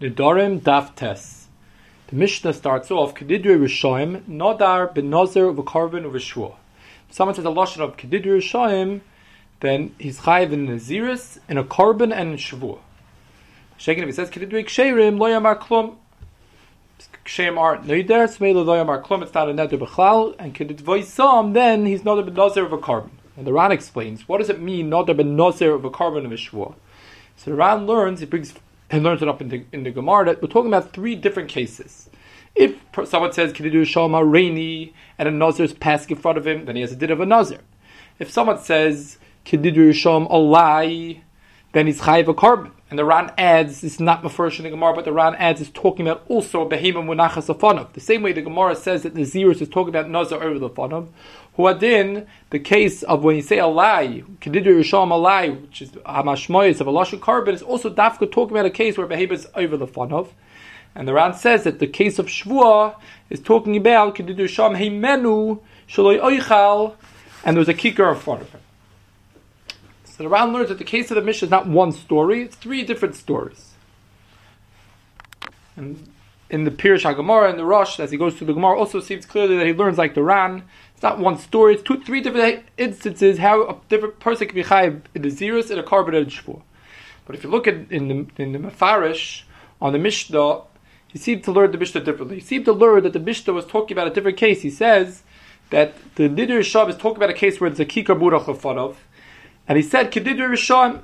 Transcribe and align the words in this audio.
Nedarim 0.00 0.60
Daf 0.60 0.94
Tes. 0.94 1.46
The 2.06 2.16
Mishnah 2.16 2.54
starts 2.54 2.90
off 2.90 3.14
Kedidri 3.14 3.58
Rishoim 3.58 4.22
Nodar 4.22 4.94
Ben 4.94 5.10
Nozer 5.10 5.54
V'Karvin 5.54 6.10
V'Shua. 6.10 6.54
If 7.10 7.14
someone 7.14 7.34
says 7.34 7.44
a 7.44 7.48
lashon 7.48 7.80
of 7.80 7.98
Kedidri 7.98 8.38
Rishoim, 8.38 9.02
then 9.60 9.94
he's 9.98 10.20
chayiv 10.20 10.52
in 10.52 10.66
Naziris, 10.66 11.38
in 11.50 11.58
a 11.58 11.64
carbon 11.64 12.14
and 12.14 12.30
in 12.30 12.36
Shavua. 12.38 12.78
Shaking 13.76 14.04
if 14.04 14.08
he 14.08 14.12
says 14.14 14.30
Kedidri 14.30 14.64
Ksherim 14.64 15.18
Lo 15.18 15.28
Yamar 15.28 15.58
Klum. 15.58 15.96
Ksherim 17.26 17.58
aren't 17.58 17.84
Neider, 17.84 18.24
Smelo 18.24 18.64
Lo 18.64 18.82
Yamar 18.82 19.04
Klum. 19.04 19.22
It's 19.22 19.34
not 19.34 19.50
a 19.50 19.52
Neder 19.52 19.78
B'Chlal, 19.78 20.34
and 20.38 20.54
Kedidri 20.54 21.04
Sam. 21.04 21.52
Then 21.52 21.84
he's 21.84 22.00
Nodar 22.00 22.24
Ben 22.24 22.34
Nozer 22.34 22.64
of 22.64 22.72
a 22.72 22.78
carbon. 22.78 23.18
And 23.36 23.46
the 23.46 23.52
Ran 23.52 23.70
explains 23.70 24.26
what 24.26 24.38
does 24.38 24.48
it 24.48 24.62
mean 24.62 24.88
Nodar 24.88 25.14
Ben 25.14 25.36
Nozer 25.36 25.74
of 25.74 25.84
a 25.84 25.90
carbon 25.90 26.24
of 26.24 26.32
a 26.32 26.36
Shavua. 26.36 26.74
So 27.36 27.50
the 27.50 27.56
Ran 27.58 27.86
learns, 27.86 28.20
he 28.20 28.26
brings 28.26 28.54
and 28.90 29.02
learns 29.02 29.22
it 29.22 29.28
up 29.28 29.40
in 29.40 29.48
the, 29.48 29.64
in 29.72 29.84
the 29.84 29.90
Gemara 29.90 30.26
that 30.26 30.42
we're 30.42 30.48
talking 30.48 30.70
about 30.70 30.92
three 30.92 31.14
different 31.14 31.48
cases. 31.48 32.10
If 32.54 32.76
someone 33.04 33.32
says 33.32 33.52
Kididu 33.52 33.82
Shalma 33.82 34.28
Rainy 34.30 34.92
and 35.16 35.28
a 35.28 35.30
Nazir's 35.30 35.72
passing 35.72 36.16
in 36.16 36.22
front 36.22 36.36
of 36.36 36.46
him, 36.46 36.64
then 36.64 36.74
he 36.74 36.82
has 36.82 36.92
a 36.92 36.96
din 36.96 37.10
of 37.10 37.20
a 37.20 37.26
Nazir. 37.26 37.60
If 38.18 38.30
someone 38.30 38.58
says 38.58 39.18
Kididu 39.44 39.94
Sham 39.94 40.26
Alai, 40.26 41.22
then 41.72 41.86
he's 41.86 42.00
chayiv 42.00 42.28
a 42.28 42.34
carbon. 42.34 42.72
And 42.90 42.98
the 42.98 43.04
Ran 43.04 43.32
adds, 43.38 43.82
this 43.82 43.94
is 43.94 44.00
not 44.00 44.28
first 44.32 44.58
in 44.58 44.64
the 44.64 44.70
Gemara, 44.70 44.92
but 44.92 45.04
the 45.04 45.12
Ran 45.12 45.36
adds 45.36 45.60
is 45.60 45.70
talking 45.70 46.08
about 46.08 46.24
also 46.26 46.68
Behema 46.68 47.04
Munachas 47.04 47.54
Afanov. 47.54 47.92
The 47.92 48.00
same 48.00 48.20
way 48.20 48.32
the 48.32 48.42
Gemara 48.42 48.74
says 48.74 49.04
that 49.04 49.14
the 49.14 49.22
Zirus 49.22 49.62
is 49.62 49.68
talking 49.68 49.90
about 49.90 50.10
Nazar 50.10 50.42
over 50.42 50.58
the 50.58 50.68
Fanov. 50.68 51.06
Huadin, 51.56 52.26
the 52.50 52.58
case 52.58 53.04
of 53.04 53.22
when 53.22 53.36
you 53.36 53.42
say 53.42 53.60
a 53.60 53.68
lie, 53.68 54.24
Kedidu 54.40 54.66
Risham 54.66 55.12
a 55.12 55.14
lie, 55.14 55.50
which 55.50 55.82
is 55.82 55.90
Hamashmoyes 55.90 56.80
of 56.80 56.88
a 56.88 56.92
Lashon 56.92 57.20
carbon, 57.20 57.54
is 57.54 57.62
also 57.62 57.94
Dafka 57.94 58.30
talking 58.30 58.56
about 58.56 58.66
a 58.66 58.70
case 58.70 58.98
where 58.98 59.06
Behema 59.06 59.32
is 59.32 59.46
over 59.54 59.76
the 59.76 59.86
Fanov. 59.86 60.30
And 60.96 61.06
the 61.06 61.12
Ran 61.12 61.34
says 61.34 61.62
that 61.62 61.78
the 61.78 61.86
case 61.86 62.18
of 62.18 62.26
Shvua 62.26 62.96
is 63.28 63.38
talking 63.40 63.76
about 63.76 64.16
Kedidu 64.16 64.48
Sham 64.48 64.74
Heimenu 64.74 65.60
Shaloi 65.88 66.20
Oichal, 66.20 66.96
and 67.44 67.56
there's 67.56 67.68
a 67.68 67.74
kicker 67.74 68.10
in 68.10 68.16
front 68.16 68.42
of 68.42 68.50
him. 68.50 68.60
So 70.20 70.24
the 70.24 70.28
Ran 70.28 70.52
learns 70.52 70.68
that 70.68 70.76
the 70.76 70.84
case 70.84 71.10
of 71.10 71.14
the 71.14 71.22
Mishnah 71.22 71.46
is 71.46 71.50
not 71.50 71.66
one 71.66 71.92
story, 71.92 72.42
it's 72.42 72.54
three 72.54 72.82
different 72.82 73.14
stories. 73.14 73.70
And 75.76 76.10
in 76.50 76.64
the 76.64 76.70
Pirish 76.70 77.04
HaGemara 77.04 77.48
and 77.48 77.58
the 77.58 77.64
Rosh, 77.64 77.98
as 77.98 78.10
he 78.10 78.18
goes 78.18 78.34
through 78.34 78.48
the 78.48 78.52
Gemara, 78.52 78.78
also 78.78 79.00
seems 79.00 79.24
clearly 79.24 79.56
that 79.56 79.66
he 79.66 79.72
learns 79.72 79.96
like 79.96 80.12
the 80.12 80.22
Ran. 80.22 80.64
It's 80.92 81.02
not 81.02 81.18
one 81.18 81.38
story, 81.38 81.72
it's 81.72 81.82
two, 81.82 82.02
three 82.02 82.20
different 82.20 82.66
instances 82.76 83.38
how 83.38 83.62
a 83.62 83.80
different 83.88 84.20
person 84.20 84.46
can 84.46 84.56
be 84.56 84.62
chayiv 84.62 85.00
in 85.14 85.22
the 85.22 85.28
Zirus 85.28 85.70
and 85.70 85.80
a 85.80 85.82
carbon 85.82 86.14
and 86.14 86.30
a. 86.30 86.62
But 87.24 87.34
if 87.34 87.42
you 87.42 87.48
look 87.48 87.66
at 87.66 87.90
in 87.90 88.08
the, 88.08 88.42
in 88.42 88.52
the 88.52 88.58
Mefarish, 88.58 89.44
on 89.80 89.94
the 89.94 89.98
Mishnah, 89.98 90.60
he 91.08 91.18
seemed 91.18 91.44
to 91.44 91.50
learn 91.50 91.72
the 91.72 91.78
Mishnah 91.78 92.04
differently. 92.04 92.40
He 92.40 92.42
seemed 92.42 92.66
to 92.66 92.74
learn 92.74 93.04
that 93.04 93.14
the 93.14 93.20
Mishnah 93.20 93.54
was 93.54 93.64
talking 93.64 93.96
about 93.96 94.08
a 94.08 94.10
different 94.10 94.36
case. 94.36 94.60
He 94.60 94.68
says 94.68 95.22
that 95.70 95.94
the 96.16 96.28
Nidir 96.28 96.58
Shav 96.58 96.90
is 96.90 96.96
talking 96.98 97.16
about 97.16 97.30
a 97.30 97.32
case 97.32 97.58
where 97.58 97.70
there's 97.70 97.80
a 97.80 97.86
Kikar 97.86 98.20
Burach 98.20 98.48
of 98.48 98.60
and 99.70 99.76
he 99.76 99.84
said 99.84 100.10
Kedidur 100.10 100.50
Rishon, 100.50 101.00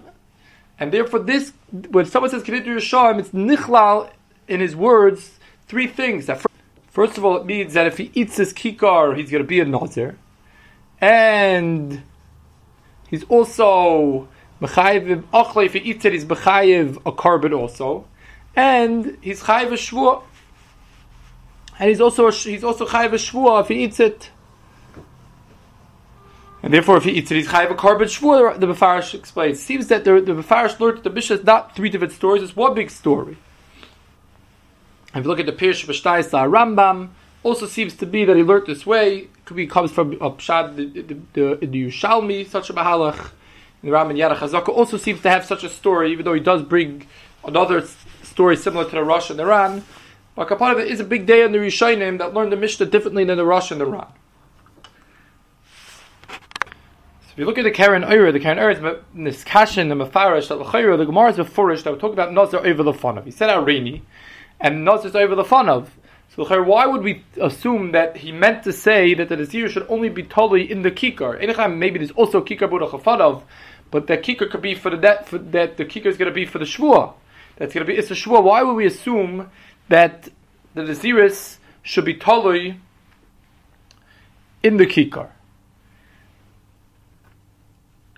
and 0.77 0.93
therefore 0.93 1.21
this 1.21 1.53
when 1.71 2.05
someone 2.05 2.33
says 2.33 2.43
Kedidur 2.43 2.75
Rishon, 2.75 3.21
it's 3.21 3.29
nichlal 3.29 4.11
in 4.49 4.59
his 4.59 4.75
words 4.75 5.39
three 5.69 5.87
things. 5.87 6.27
That 6.27 6.45
first 6.89 7.17
of 7.17 7.25
all, 7.25 7.37
it 7.37 7.47
means 7.47 7.75
that 7.75 7.87
if 7.87 7.97
he 7.97 8.11
eats 8.13 8.37
this 8.37 8.53
kikar, 8.53 9.17
he's 9.17 9.31
going 9.31 9.45
to 9.45 9.47
be 9.47 9.61
a 9.61 9.65
nazir, 9.65 10.19
and 11.01 12.03
he's 13.07 13.23
also 13.29 14.27
mechayiv 14.61 15.23
achle. 15.33 15.67
If 15.67 15.75
he 15.75 15.79
eats 15.79 16.05
it, 16.05 16.13
he's 16.13 16.25
mechayiv 16.25 17.01
a 17.07 17.13
carbon 17.13 17.53
also, 17.53 18.05
and 18.57 19.17
he's 19.21 19.45
chayiv 19.45 19.71
a 19.71 20.23
and 21.79 21.89
he's 21.89 22.01
also 22.01 22.33
he's 22.33 22.65
also 22.65 22.85
chayiv 22.85 23.13
a 23.13 23.61
if 23.61 23.69
he 23.69 23.85
eats 23.85 24.01
it. 24.01 24.31
And 26.67 26.75
therefore, 26.75 26.97
if 26.97 27.05
he 27.05 27.13
eats 27.13 27.31
it, 27.31 27.37
he's 27.37 27.47
chayiv 27.47 27.71
a 27.71 27.77
carbon 27.77 28.09
shvur. 28.09 28.59
The 28.59 28.67
Befarish 28.67 29.15
explains. 29.15 29.63
Seems 29.63 29.87
that 29.87 30.03
the 30.03 30.21
the 30.21 30.35
Befarish 30.35 30.81
learned 30.81 31.05
the 31.05 31.11
Mishnah 31.11 31.37
is 31.37 31.45
not 31.45 31.77
three 31.77 31.89
different 31.89 32.13
stories; 32.13 32.43
it's 32.43 32.57
one 32.57 32.75
big 32.75 32.91
story. 32.91 33.37
If 35.15 35.23
you 35.23 35.29
look 35.31 35.39
at 35.39 35.47
the 35.47 35.53
Pirish 35.53 35.87
B'Shtayis 35.87 36.31
Rambam, 36.51 37.11
also 37.45 37.67
seems 37.69 37.95
to 37.95 38.05
be 38.05 38.25
that 38.25 38.35
he 38.35 38.43
learned 38.43 38.67
this 38.67 38.85
way. 38.85 39.19
It 39.19 39.45
could 39.45 39.57
be 39.57 39.69
comes 39.69 39.93
from 39.93 40.15
a 40.15 40.33
pshad 40.33 40.75
the, 40.75 40.87
the, 41.03 41.15
the, 41.35 41.67
the 41.69 41.85
Yushalmi, 41.85 42.49
such 42.49 42.69
a 42.69 42.73
mahalach. 42.73 43.31
The 43.85 43.91
Rambam 43.91 44.17
Yad 44.17 44.37
HaChazaka 44.37 44.71
also 44.71 44.97
seems 44.97 45.23
to 45.23 45.31
have 45.31 45.45
such 45.45 45.63
a 45.63 45.69
story, 45.69 46.11
even 46.11 46.25
though 46.25 46.35
he 46.35 46.41
does 46.41 46.65
bring 46.65 47.07
another 47.45 47.87
story 48.25 48.57
similar 48.57 48.85
to 48.87 48.91
the 48.91 49.05
Rosh 49.05 49.31
and 49.31 49.39
the 49.39 49.47
Ran. 49.47 49.85
But 50.35 50.49
part 50.59 50.73
of 50.73 50.81
it 50.81 50.91
is 50.91 50.99
a 50.99 51.05
big 51.05 51.27
day 51.27 51.45
in 51.45 51.53
the 51.53 51.59
Rishonim 51.59 52.19
that 52.19 52.35
learned 52.35 52.51
the 52.51 52.57
Mishnah 52.57 52.87
differently 52.87 53.23
than 53.23 53.37
the 53.37 53.47
Rosh 53.47 53.71
and 53.71 53.81
the 53.81 53.87
Ran. 53.87 54.09
If 57.37 57.41
you 57.41 57.45
look 57.45 57.59
at 57.59 57.65
the 57.65 57.71
Karen 57.71 58.03
Oira, 58.03 58.33
the 58.33 58.41
Karen 58.41 58.57
Oira 58.57 58.73
is 58.73 59.05
Niskashin, 59.15 59.91
the 59.91 59.95
Mefarish, 59.95 60.49
the 60.49 60.57
L'chayra, 60.57 60.97
the 60.97 61.05
Gemara 61.05 61.33
is 61.33 61.37
Mefurish 61.37 61.83
that 61.83 61.93
we 61.93 61.99
talk 61.99 62.15
about 62.15 62.33
Nazar 62.33 62.67
over 62.67 62.83
the 62.83 62.95
fun 62.95 63.19
of. 63.19 63.27
He 63.27 63.31
said 63.31 63.51
Arini, 63.51 64.01
and 64.59 64.87
Nazar 64.87 65.09
is 65.09 65.17
over 65.17 65.35
the 65.35 65.45
fun 65.45 65.69
of. 65.69 65.91
So 66.35 66.63
why 66.63 66.87
would 66.87 67.03
we 67.03 67.27
assume 67.39 67.93
that 67.93 68.17
he 68.17 68.33
meant 68.33 68.65
to 68.65 68.73
say 68.73 69.13
that 69.13 69.29
the 69.29 69.37
Nazir 69.37 69.69
should 69.69 69.85
only 69.91 70.09
be 70.09 70.23
totally 70.23 70.71
in 70.71 70.81
the 70.81 70.91
Kikar? 70.91 71.77
Maybe 71.77 71.99
there's 71.99 72.11
also 72.13 72.43
Kikar 72.43 72.71
Budach 72.71 73.21
of, 73.21 73.45
but 73.91 74.07
that 74.07 74.23
Kikar 74.23 74.51
could 74.51 74.63
be 74.63 74.75
for 74.75 74.89
the 74.89 74.97
that, 74.97 75.29
for, 75.29 75.37
that 75.37 75.77
the 75.77 75.85
Kikar 75.85 76.07
is 76.07 76.17
going 76.17 76.31
to 76.31 76.35
be 76.35 76.47
for 76.47 76.59
the 76.59 76.65
Shvua. 76.65 77.13
That's 77.57 77.75
going 77.75 77.87
to 77.87 77.93
be 77.93 77.99
it's 77.99 78.11
a 78.11 78.15
Shvua. 78.15 78.43
Why 78.43 78.63
would 78.63 78.77
we 78.77 78.87
assume 78.87 79.51
that 79.91 80.31
the 80.73 80.81
Naziris 80.81 81.59
should 81.83 82.07
be 82.07 82.15
totally 82.15 82.81
in 84.63 84.79
the 84.79 84.87
Kikar? 84.87 85.33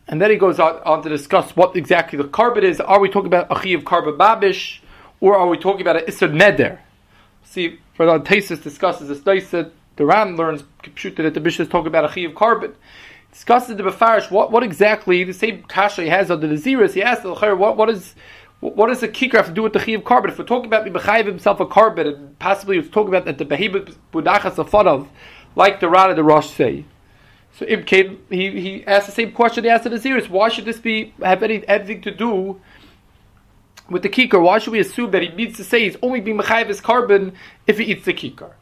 And 0.08 0.20
then 0.20 0.30
he 0.30 0.36
goes 0.36 0.58
on, 0.58 0.76
on, 0.84 1.02
to 1.02 1.08
discuss 1.08 1.54
what 1.54 1.76
exactly 1.76 2.16
the 2.16 2.28
carbon 2.28 2.64
is. 2.64 2.80
Are 2.80 2.98
we 2.98 3.10
talking 3.10 3.26
about 3.26 3.50
a 3.50 3.74
of 3.74 3.84
carbon 3.84 4.14
babish, 4.14 4.80
or 5.20 5.36
are 5.36 5.48
we 5.48 5.58
talking 5.58 5.82
about 5.82 5.96
an 5.96 6.04
isser 6.04 6.32
neder? 6.32 6.78
See, 7.44 7.78
the 7.96 8.04
Taisus 8.04 8.62
discusses 8.62 9.08
this 9.08 9.20
Taisa, 9.20 9.70
the 9.96 10.06
Ram 10.06 10.36
learns 10.36 10.64
that 10.82 11.34
the 11.34 11.40
bishop 11.40 11.66
is 11.66 11.68
talking 11.68 11.88
about 11.88 12.04
a 12.04 12.24
of 12.24 12.34
carbon. 12.34 12.74
Discusses 13.32 13.76
the 13.76 13.82
Befarish, 13.82 14.30
what, 14.30 14.50
what 14.50 14.62
exactly, 14.62 15.24
the 15.24 15.34
same 15.34 15.62
kasha 15.64 16.02
he 16.02 16.08
has 16.08 16.30
on 16.30 16.40
the 16.40 16.46
Naziris, 16.46 16.94
he 16.94 17.02
asks 17.02 17.22
the 17.22 17.34
what, 17.54 17.76
what 17.76 17.90
is 17.90 18.14
what 18.60 18.88
does 18.88 19.00
the 19.00 19.08
kikar 19.08 19.36
have 19.36 19.46
to 19.46 19.52
do 19.52 19.62
with 19.62 19.72
the 19.72 19.78
chi 19.78 19.92
of 19.92 20.04
carbon? 20.04 20.30
If 20.30 20.38
we're 20.38 20.44
talking 20.44 20.66
about 20.66 20.84
the 20.84 20.90
bechayiv 20.90 21.26
himself 21.26 21.60
a 21.60 21.66
carbon, 21.66 22.08
and 22.08 22.38
possibly 22.40 22.78
we're 22.78 22.88
talking 22.88 23.08
about 23.08 23.24
that 23.26 23.38
the 23.38 23.44
behemoth 23.44 23.96
budachas 24.12 24.58
of 24.58 25.08
like 25.54 25.80
the 25.80 25.88
Rana 25.88 26.14
the 26.14 26.24
Rosh 26.24 26.50
say, 26.50 26.84
so 27.58 27.66
Ibn 27.66 28.18
he, 28.30 28.60
he 28.60 28.86
asked 28.86 29.06
the 29.06 29.12
same 29.12 29.32
question 29.32 29.64
he 29.64 29.70
asked 29.70 29.82
the 29.82 29.90
Naziris. 29.90 30.28
Why 30.28 30.48
should 30.48 30.64
this 30.64 30.78
be 30.78 31.12
have 31.20 31.42
any, 31.42 31.66
anything 31.66 32.02
to 32.02 32.12
do 32.12 32.60
with 33.90 34.04
the 34.04 34.08
kikar? 34.08 34.40
Why 34.40 34.60
should 34.60 34.72
we 34.72 34.78
assume 34.78 35.10
that 35.10 35.22
he 35.22 35.30
means 35.30 35.56
to 35.56 35.64
say 35.64 35.82
he's 35.82 35.96
only 36.00 36.20
being 36.20 36.38
mechayiv 36.38 36.68
his 36.68 36.80
carbon 36.80 37.32
if 37.66 37.78
he 37.78 37.86
eats 37.86 38.04
the 38.04 38.14
kikar? 38.14 38.52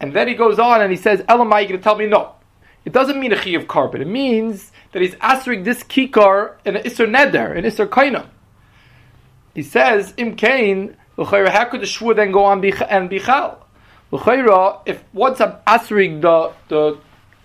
And 0.00 0.12
then 0.12 0.28
he 0.28 0.34
goes 0.34 0.58
on 0.58 0.82
and 0.82 0.90
he 0.90 0.98
says, 0.98 1.20
Elamai, 1.22 1.62
you 1.62 1.68
going 1.68 1.80
to 1.80 1.82
tell 1.82 1.96
me 1.96 2.06
no. 2.06 2.34
It 2.84 2.92
doesn't 2.92 3.18
mean 3.18 3.32
a 3.32 3.36
chi 3.36 3.50
of 3.50 3.66
carbon. 3.68 4.02
It 4.02 4.06
means 4.06 4.70
that 4.92 5.00
he's 5.00 5.14
answering 5.22 5.62
this 5.62 5.82
kikar 5.82 6.56
in 6.66 6.76
an 6.76 6.82
isser 6.82 7.08
neder, 7.08 7.56
in 7.56 7.64
isser 7.64 7.88
kaina. 7.88 8.28
He 9.54 9.62
says, 9.62 10.12
Im 10.18 10.36
kain, 10.36 10.94
how 11.16 11.64
could 11.64 11.80
the 11.80 11.86
shvur 11.86 12.14
then 12.14 12.32
go 12.32 12.44
on 12.44 12.62
and 12.62 13.10
bichal? 13.10 13.56
If 14.86 15.04
once 15.14 15.40
I'm 15.40 15.56
answering 15.66 16.20
the, 16.20 16.52
the 16.68 16.98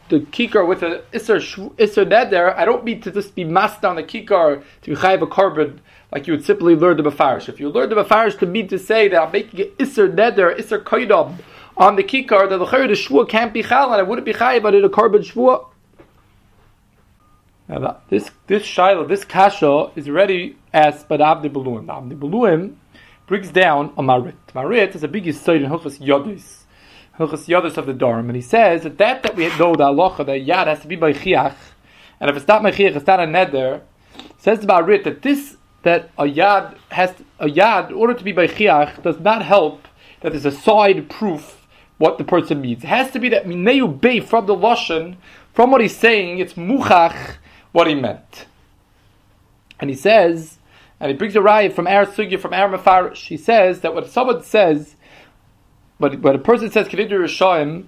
the 0.10 0.20
kikar 0.20 0.68
with 0.68 0.84
a 0.84 1.04
iser 1.14 1.38
iser 1.38 2.06
neder, 2.06 2.56
I 2.56 2.66
don't 2.66 2.84
mean 2.84 3.02
to 3.02 3.12
just 3.12 3.36
be 3.36 3.44
masked 3.44 3.86
on 3.86 3.96
the 3.96 4.04
kikar 4.04 4.64
to 4.82 4.90
be 4.90 4.96
chayiv 4.96 5.22
a 5.22 5.28
carbon 5.28 5.82
like 6.12 6.28
you 6.28 6.34
would 6.34 6.46
simply 6.46 6.76
learn 6.76 6.98
the 6.98 7.04
befarish. 7.04 7.50
If 7.50 7.60
you 7.60 7.70
learn 7.70 7.90
the 7.90 7.96
befarish 7.96 8.36
to 8.38 8.46
mean 8.46 8.68
to 8.68 8.78
say 8.78 9.08
that 9.08 9.22
I'm 9.22 9.32
making 9.32 9.62
an 9.62 9.72
iser 9.80 10.10
neder, 10.10 10.58
iser 10.60 10.80
kaidam 10.80 11.40
on 11.78 11.96
the 11.96 12.04
kikar, 12.04 12.50
then 12.50 12.60
the 12.60 12.66
chayyid 12.66 12.90
the 12.90 12.94
shvua 12.94 13.28
can't 13.28 13.54
be 13.54 13.64
chal, 13.64 13.92
and 13.92 14.00
I 14.00 14.04
wouldn't 14.04 14.26
be 14.26 14.34
chayiv 14.34 14.64
but 14.64 14.76
in 14.76 14.84
a 14.84 14.90
carbon 14.90 15.22
shvua. 15.22 15.68
Now 17.68 18.02
this 18.10 18.30
this 18.48 18.64
shiloh, 18.64 19.08
this 19.08 19.24
kasha 19.24 19.92
is 19.96 20.08
already 20.10 20.58
asked 20.74 21.08
by 21.08 21.18
the 21.18 21.24
Beluim. 21.24 21.86
The 21.88 21.94
Avdi 21.94 22.20
Beluim 22.20 22.76
brings 23.26 23.50
down 23.52 23.94
a 23.98 24.04
marit. 24.04 24.36
Marit 24.54 24.96
is 24.96 25.04
a 25.04 25.08
big 25.08 25.24
yisoid 25.24 25.64
in 25.64 25.72
Hilchas 25.72 26.00
Yodis. 26.00 26.63
Hilchas 27.20 27.48
Yadus 27.48 27.78
of 27.78 27.86
the 27.86 27.94
Durham, 27.94 28.30
and 28.30 28.36
he 28.36 28.42
says 28.42 28.84
that 28.84 28.98
that, 28.98 29.22
that 29.22 29.36
we 29.36 29.46
know 29.58 29.76
the 29.76 29.86
halacha 29.86 30.26
that 30.26 30.46
yad 30.48 30.66
has 30.66 30.82
to 30.82 30.88
be 30.88 30.96
by 30.96 31.14
chiach, 31.14 31.56
and 32.20 32.30
if 32.30 32.36
it's 32.36 32.48
not 32.48 32.64
by 32.64 32.72
chiach, 32.72 32.96
it's 32.96 33.06
not 33.06 33.20
a 33.20 33.24
neder. 33.24 33.82
Says 34.38 34.60
the 34.60 34.68
Barit 34.68 35.04
that 35.04 35.22
this 35.22 35.58
that 35.84 36.10
a 36.18 36.24
yad 36.24 36.76
has 36.90 37.14
a 37.40 37.46
yad 37.46 37.90
in 37.90 37.96
order 37.96 38.14
to 38.16 38.24
be 38.24 38.32
by 38.32 38.48
chiach 38.48 39.04
does 39.04 39.20
not 39.20 39.44
help 39.44 39.88
that 40.22 40.32
there's 40.32 40.46
a 40.46 40.52
side 40.52 41.10
proof 41.10 41.68
what 42.00 42.18
the 42.18 42.24
person 42.24 42.62
means. 42.62 42.84
It 42.84 42.88
has 42.88 43.12
to 43.12 43.20
be 43.20 43.30
that 43.30 43.46
mineu 43.46 44.00
bay 44.00 44.20
from 44.20 44.48
the 44.48 44.56
lashon 44.56 45.18
from 45.54 45.70
what 45.70 45.82
he's 45.82 45.96
saying. 45.96 46.40
It's 46.40 46.54
muchach 46.54 47.36
what 47.74 47.86
he 47.86 47.94
meant, 47.94 48.48
and 49.80 49.90
he 49.90 49.96
says 49.96 50.58
And 51.00 51.12
he 51.12 51.18
brings 51.18 51.36
a 51.36 51.42
riot 51.42 51.74
from 51.74 51.86
Ar 51.86 52.06
Sugya, 52.06 52.40
from 52.40 52.54
Ar 52.54 52.70
Mefarish. 52.70 53.28
He 53.28 53.38
says 53.38 53.82
that 53.82 53.94
when 53.94 54.08
someone 54.08 54.42
says, 54.42 54.96
but 56.04 56.20
when 56.20 56.36
a 56.36 56.40
person 56.40 56.70
says 56.70 56.90
Kedidur 56.90 57.22
Rishayim, 57.22 57.86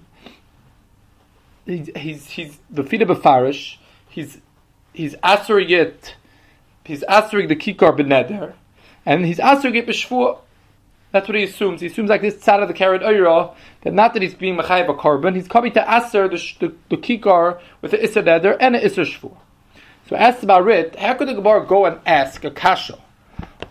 he's, 1.66 2.26
he's, 2.30 2.58
the 2.70 2.82
feet 2.82 3.02
of 3.02 3.08
Mefarish, 3.08 3.76
he's, 4.08 4.40
he's 4.94 5.14
answering 5.22 5.68
it, 5.68 6.16
he's 6.86 7.02
answering 7.02 7.48
the 7.48 7.56
Kikar 7.56 7.94
Beneder, 7.94 8.54
and 9.04 9.26
he's 9.26 9.38
answering 9.38 9.74
it 9.74 9.86
B'Shvuah. 9.86 10.38
That's 11.12 11.28
what 11.28 11.36
he 11.36 11.44
assumes. 11.44 11.82
He 11.82 11.88
assumes 11.88 12.08
like 12.08 12.22
this 12.22 12.40
side 12.40 12.60
of 12.60 12.68
the 12.68 12.74
carrot 12.74 13.02
oira 13.02 13.54
that 13.82 13.92
not 13.92 14.14
that 14.14 14.22
he's 14.22 14.34
being 14.34 14.56
mechayiv 14.56 14.88
a 14.88 14.94
carbon, 14.94 15.34
he's 15.34 15.46
coming 15.46 15.72
to 15.72 15.82
aser 15.82 16.26
the, 16.26 16.42
the, 16.60 16.74
the 16.88 16.96
kikar 16.96 17.60
with 17.82 17.90
the 17.90 18.02
issa 18.02 18.22
neder 18.22 18.56
and 18.58 18.76
the 18.76 18.82
issa 18.82 19.02
shvu. 19.02 19.36
So 20.08 20.16
asked 20.16 20.42
about 20.42 20.66
it, 20.68 20.96
how 20.96 21.12
could 21.12 21.28
the 21.28 21.34
Gemara 21.34 21.66
go 21.66 21.84
and 21.84 22.00
ask 22.06 22.44
a 22.44 22.50
kasha 22.50 22.98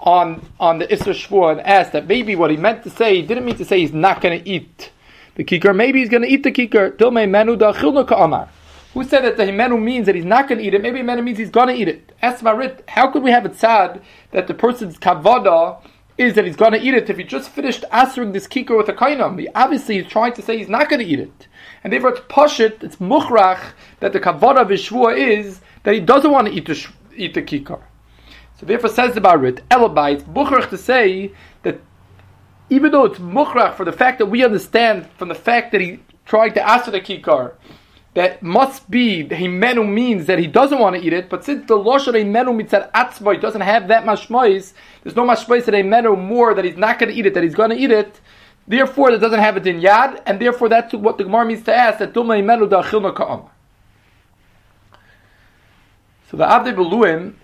on 0.05 0.45
on 0.59 0.77
the 0.77 0.91
issa 0.93 1.09
shvu 1.09 1.51
and 1.51 1.61
asked 1.61 1.91
that 1.91 2.07
maybe 2.07 2.35
what 2.35 2.51
he 2.51 2.57
meant 2.57 2.83
to 2.83 2.89
say, 2.89 3.15
he 3.15 3.21
didn't 3.23 3.43
mean 3.43 3.57
to 3.57 3.65
say 3.65 3.79
he's 3.79 3.93
not 3.93 4.21
going 4.21 4.39
to 4.39 4.47
eat 4.47 4.91
the 5.35 5.43
kikar, 5.43 5.75
maybe 5.75 5.99
he's 5.99 6.09
going 6.09 6.21
to 6.21 6.29
eat 6.29 6.43
the 6.43 6.51
kikar. 6.51 6.91
Dilmei 6.95 7.29
menu 7.29 7.55
da 7.57 7.73
ka'amar. 7.73 8.47
Who 8.93 9.03
said 9.03 9.25
that 9.25 9.35
the 9.35 9.43
himenu 9.43 9.81
means 9.81 10.05
that 10.05 10.15
he's 10.15 10.23
not 10.23 10.47
going 10.47 10.59
to 10.59 10.65
eat 10.65 10.73
it? 10.73 10.81
Maybe 10.81 10.99
himenu 10.99 11.23
means 11.23 11.37
he's 11.37 11.49
going 11.49 11.67
to 11.67 11.73
eat 11.73 11.89
it. 11.89 12.13
About 12.21 12.81
how 12.87 13.11
could 13.11 13.23
we 13.23 13.31
have 13.31 13.45
it 13.45 13.55
sad 13.55 14.01
that 14.31 14.47
the 14.47 14.53
person's 14.53 14.97
kavada 14.97 15.81
is 16.17 16.35
that 16.35 16.45
he's 16.45 16.55
going 16.55 16.71
to 16.71 16.81
eat 16.81 16.93
it 16.93 17.09
if 17.09 17.17
he 17.17 17.23
just 17.25 17.49
finished 17.49 17.83
answering 17.91 18.31
this 18.31 18.47
kikar 18.47 18.77
with 18.77 18.87
a 18.87 18.93
kainam. 18.93 19.37
He 19.37 19.49
obviously 19.53 20.01
he's 20.01 20.09
trying 20.09 20.31
to 20.33 20.41
say 20.41 20.57
he's 20.57 20.69
not 20.69 20.87
going 20.89 21.01
to 21.01 21.05
eat 21.05 21.19
it. 21.19 21.47
And 21.83 21.91
therefore 21.91 22.11
it's 22.11 22.21
pashit, 22.21 22.83
it's 22.83 22.95
muchrach, 22.97 23.73
that 23.99 24.13
the 24.13 24.21
kavod 24.21 24.55
of 24.55 24.69
his 24.69 24.89
is 25.17 25.59
that 25.83 25.93
he 25.93 25.99
doesn't 25.99 26.31
want 26.31 26.47
to 26.47 26.53
eat 26.53 26.65
the, 26.65 26.87
eat 27.17 27.33
the 27.33 27.41
kikar. 27.41 27.81
So 28.59 28.65
therefore 28.65 28.89
says 28.89 29.13
the 29.13 29.21
Barit, 29.21 29.61
Elabai, 29.69 30.15
it's 30.15 30.69
to 30.69 30.77
say 30.77 31.33
that 31.63 31.81
even 32.69 32.91
though 32.91 33.05
it's 33.05 33.19
muchrach 33.19 33.75
for 33.75 33.85
the 33.85 33.91
fact 33.91 34.19
that 34.19 34.27
we 34.27 34.43
understand 34.43 35.07
from 35.17 35.27
the 35.27 35.35
fact 35.35 35.71
that 35.73 35.81
he 35.81 35.99
tried 36.25 36.49
to 36.51 36.67
answer 36.67 36.91
the 36.91 37.01
kikar, 37.01 37.53
that 38.13 38.41
must 38.41 38.89
be 38.89 39.25
himenu 39.25 39.87
means 39.87 40.25
that 40.27 40.39
he 40.39 40.47
doesn't 40.47 40.79
want 40.79 40.95
to 40.95 41.01
eat 41.05 41.11
it, 41.11 41.29
but 41.29 41.43
since 41.43 41.67
the 41.67 41.75
losh 41.75 42.07
of 42.07 42.15
himenu 42.15 42.55
mitzad 42.55 42.89
atzmai 42.93 43.39
doesn't 43.39 43.61
have 43.61 43.89
that 43.89 44.05
mashmois, 44.05 44.73
there's 45.03 45.15
no 45.17 45.25
mashmois 45.25 45.65
that 45.65 45.75
himenu 45.75 46.17
more 46.17 46.53
that 46.53 46.63
he's 46.63 46.77
not 46.77 46.97
going 46.97 47.11
to 47.11 47.19
eat 47.19 47.25
it, 47.25 47.33
that 47.33 47.43
he's 47.43 47.55
going 47.55 47.71
to 47.71 47.75
eat 47.75 47.91
it. 47.91 48.21
Therefore, 48.67 49.11
that 49.11 49.19
doesn't 49.19 49.39
have 49.39 49.57
a 49.57 49.69
in 49.69 49.81
yad, 49.81 50.23
and 50.25 50.39
therefore 50.39 50.69
that's 50.69 50.93
what 50.93 51.17
the 51.17 51.25
Gemara 51.25 51.45
means 51.45 51.63
to 51.63 51.75
ask 51.75 51.99
that 51.99 52.13
duma 52.13 52.35
himenu 52.35 52.69
da'achilna 52.69 53.13
ka'am. 53.13 53.43
So 56.31 56.37
the 56.37 56.45
Avdei 56.45 56.73
Beluim 56.73 57.35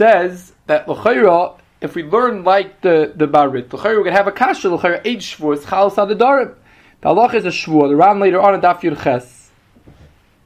says 0.00 0.54
that 0.66 0.88
l'chayra, 0.88 1.58
if 1.82 1.94
we 1.94 2.02
learn 2.02 2.42
like 2.42 2.80
the 2.80 3.12
the 3.14 3.28
Barit, 3.28 3.70
l'chayra 3.70 3.98
we 3.98 4.04
can 4.04 4.14
have 4.14 4.26
a 4.26 4.32
kasha 4.32 4.70
l'chayra 4.70 5.02
eight 5.04 5.18
shvuos 5.18 5.58
chalas 5.58 5.96
adadarim. 5.96 6.54
The 7.02 7.08
halach 7.10 7.34
is 7.34 7.44
a 7.44 7.48
shvuah. 7.48 7.90
The 7.90 7.96
Ram 7.96 8.18
later 8.18 8.40
on 8.40 8.54
in 8.54 8.62
Daf 8.62 8.80
Yud 8.80 9.02
Ches 9.04 9.50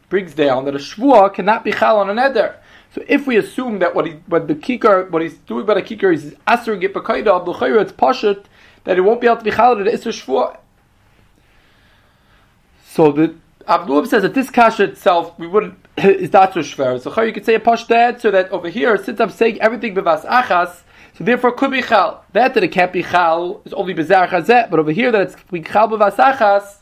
brings 0.08 0.34
down 0.34 0.64
that 0.64 0.74
a 0.74 0.78
shvua 0.78 1.32
cannot 1.32 1.62
be 1.62 1.70
chal 1.70 2.00
on 2.00 2.10
an 2.10 2.18
eder. 2.18 2.56
So 2.96 3.04
if 3.06 3.28
we 3.28 3.36
assume 3.36 3.78
that 3.78 3.94
what 3.94 4.06
he, 4.06 4.14
what 4.26 4.48
the 4.48 4.56
kikar, 4.56 5.08
what 5.12 5.22
he's 5.22 5.38
doing 5.50 5.66
by 5.66 5.74
the 5.74 5.82
kikar 5.82 6.12
is 6.12 6.34
aser 6.48 6.76
gipakaida, 6.76 7.46
b'chayra 7.46 7.82
it's 7.82 7.92
pashut 7.92 8.46
that 8.82 8.98
it 8.98 9.02
won't 9.02 9.20
be 9.20 9.28
able 9.28 9.36
to 9.36 9.44
be 9.44 9.52
chal 9.52 9.76
on 9.76 9.84
the 9.84 9.92
iser 9.92 10.10
shvua. 10.10 10.58
So 12.86 13.12
the 13.12 13.36
Abdullah 13.66 14.06
says 14.06 14.22
that 14.22 14.34
this 14.34 14.50
kasha 14.50 14.84
itself 14.84 15.38
we 15.38 15.46
wouldn't 15.46 15.78
is 15.98 16.32
not 16.32 16.54
so 16.54 16.60
shver. 16.60 17.00
So 17.00 17.22
you 17.22 17.32
could 17.32 17.44
say 17.44 17.54
a 17.54 17.60
pash 17.60 17.84
that 17.84 18.20
so 18.20 18.30
that 18.30 18.50
over 18.50 18.68
here 18.68 18.96
since 18.96 19.20
I'm 19.20 19.30
saying 19.30 19.60
everything 19.60 19.94
bevas 19.94 20.24
achas. 20.24 20.82
So 21.16 21.22
therefore, 21.22 21.52
could 21.52 21.70
be 21.70 21.80
chal. 21.80 22.24
That 22.32 22.54
that 22.54 22.64
it 22.64 22.72
can't 22.72 22.92
be 22.92 23.02
chal 23.02 23.62
is 23.64 23.72
only 23.72 23.94
bezar 23.94 24.28
chazet, 24.28 24.70
but 24.70 24.80
over 24.80 24.90
here 24.90 25.12
that 25.12 25.22
it's 25.22 25.36
chal 25.70 25.88
bevas 25.88 26.16
achas. 26.16 26.78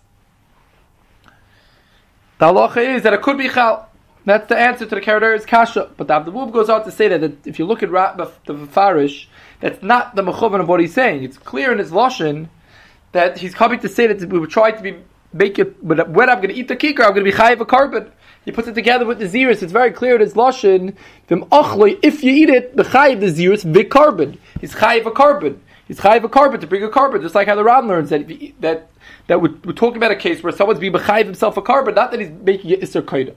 The 2.38 2.46
halacha 2.46 2.96
is 2.96 3.02
that 3.02 3.12
it 3.12 3.22
could 3.22 3.38
be 3.38 3.48
chal. 3.48 3.88
That's 4.24 4.48
the 4.48 4.56
answer 4.56 4.86
to 4.86 4.94
the 4.94 5.00
Karadir's 5.00 5.44
kasha. 5.44 5.90
But 5.96 6.06
the 6.06 6.14
Abdul 6.14 6.46
goes 6.46 6.68
on 6.68 6.84
to 6.84 6.92
say 6.92 7.08
that, 7.08 7.20
that 7.20 7.46
if 7.46 7.58
you 7.58 7.66
look 7.66 7.82
at 7.82 7.90
the 7.90 8.66
Farish, 8.66 9.28
that's 9.60 9.82
not 9.82 10.14
the 10.14 10.22
mechovan 10.22 10.60
of 10.60 10.68
what 10.68 10.80
he's 10.80 10.94
saying. 10.94 11.24
It's 11.24 11.36
clear 11.36 11.72
in 11.72 11.78
his 11.78 11.90
lashon 11.90 12.48
that 13.10 13.38
he's 13.38 13.54
coming 13.54 13.80
to 13.80 13.88
say 13.88 14.06
that 14.06 14.28
we 14.30 14.38
were 14.38 14.46
trying 14.46 14.76
to 14.76 14.82
be 14.82 14.96
make 15.32 15.58
it. 15.58 15.86
But 15.86 16.10
when 16.10 16.28
I'm 16.28 16.36
going 16.36 16.48
to 16.48 16.54
eat 16.54 16.68
the 16.68 16.76
kikar, 16.76 17.00
I'm 17.00 17.14
going 17.14 17.24
to 17.24 17.30
be 17.30 17.32
chayiv 17.32 17.60
a 17.60 17.64
carbon. 17.64 18.10
He 18.44 18.52
puts 18.52 18.68
it 18.68 18.74
together 18.74 19.06
with 19.06 19.18
the 19.18 19.26
zirus. 19.26 19.62
It's 19.62 19.72
very 19.72 19.92
clear 19.92 20.16
in 20.16 20.20
his 20.20 20.34
lashon. 20.34 20.96
If 21.28 22.24
you 22.24 22.32
eat 22.32 22.50
it, 22.50 22.76
the 22.76 22.82
chayiv 22.82 23.20
the 23.20 23.26
zirus 23.26 23.72
the 23.72 23.84
carbon. 23.84 24.38
He's 24.60 24.74
chayiv 24.74 25.06
a 25.06 25.10
carbon. 25.10 25.62
He's 25.86 26.00
chayiv 26.00 26.24
a 26.24 26.28
carbon 26.28 26.60
to 26.60 26.66
bring 26.66 26.82
a 26.82 26.88
carbon, 26.88 27.22
just 27.22 27.34
like 27.34 27.48
how 27.48 27.54
the 27.54 27.64
Ram 27.64 27.88
learns 27.88 28.10
that 28.10 28.26
that 28.60 28.88
that 29.26 29.40
we're, 29.40 29.54
we're, 29.64 29.72
talking 29.72 29.96
about 29.96 30.10
a 30.10 30.16
case 30.16 30.42
where 30.42 30.52
someone's 30.52 30.80
being 30.80 30.92
bechayiv 30.92 31.24
himself 31.24 31.56
a 31.56 31.62
carbon, 31.62 31.94
not 31.94 32.10
that 32.10 32.20
he's 32.20 32.30
making 32.30 32.70
it 32.70 32.82
iser 32.82 33.02
kaidim. 33.02 33.34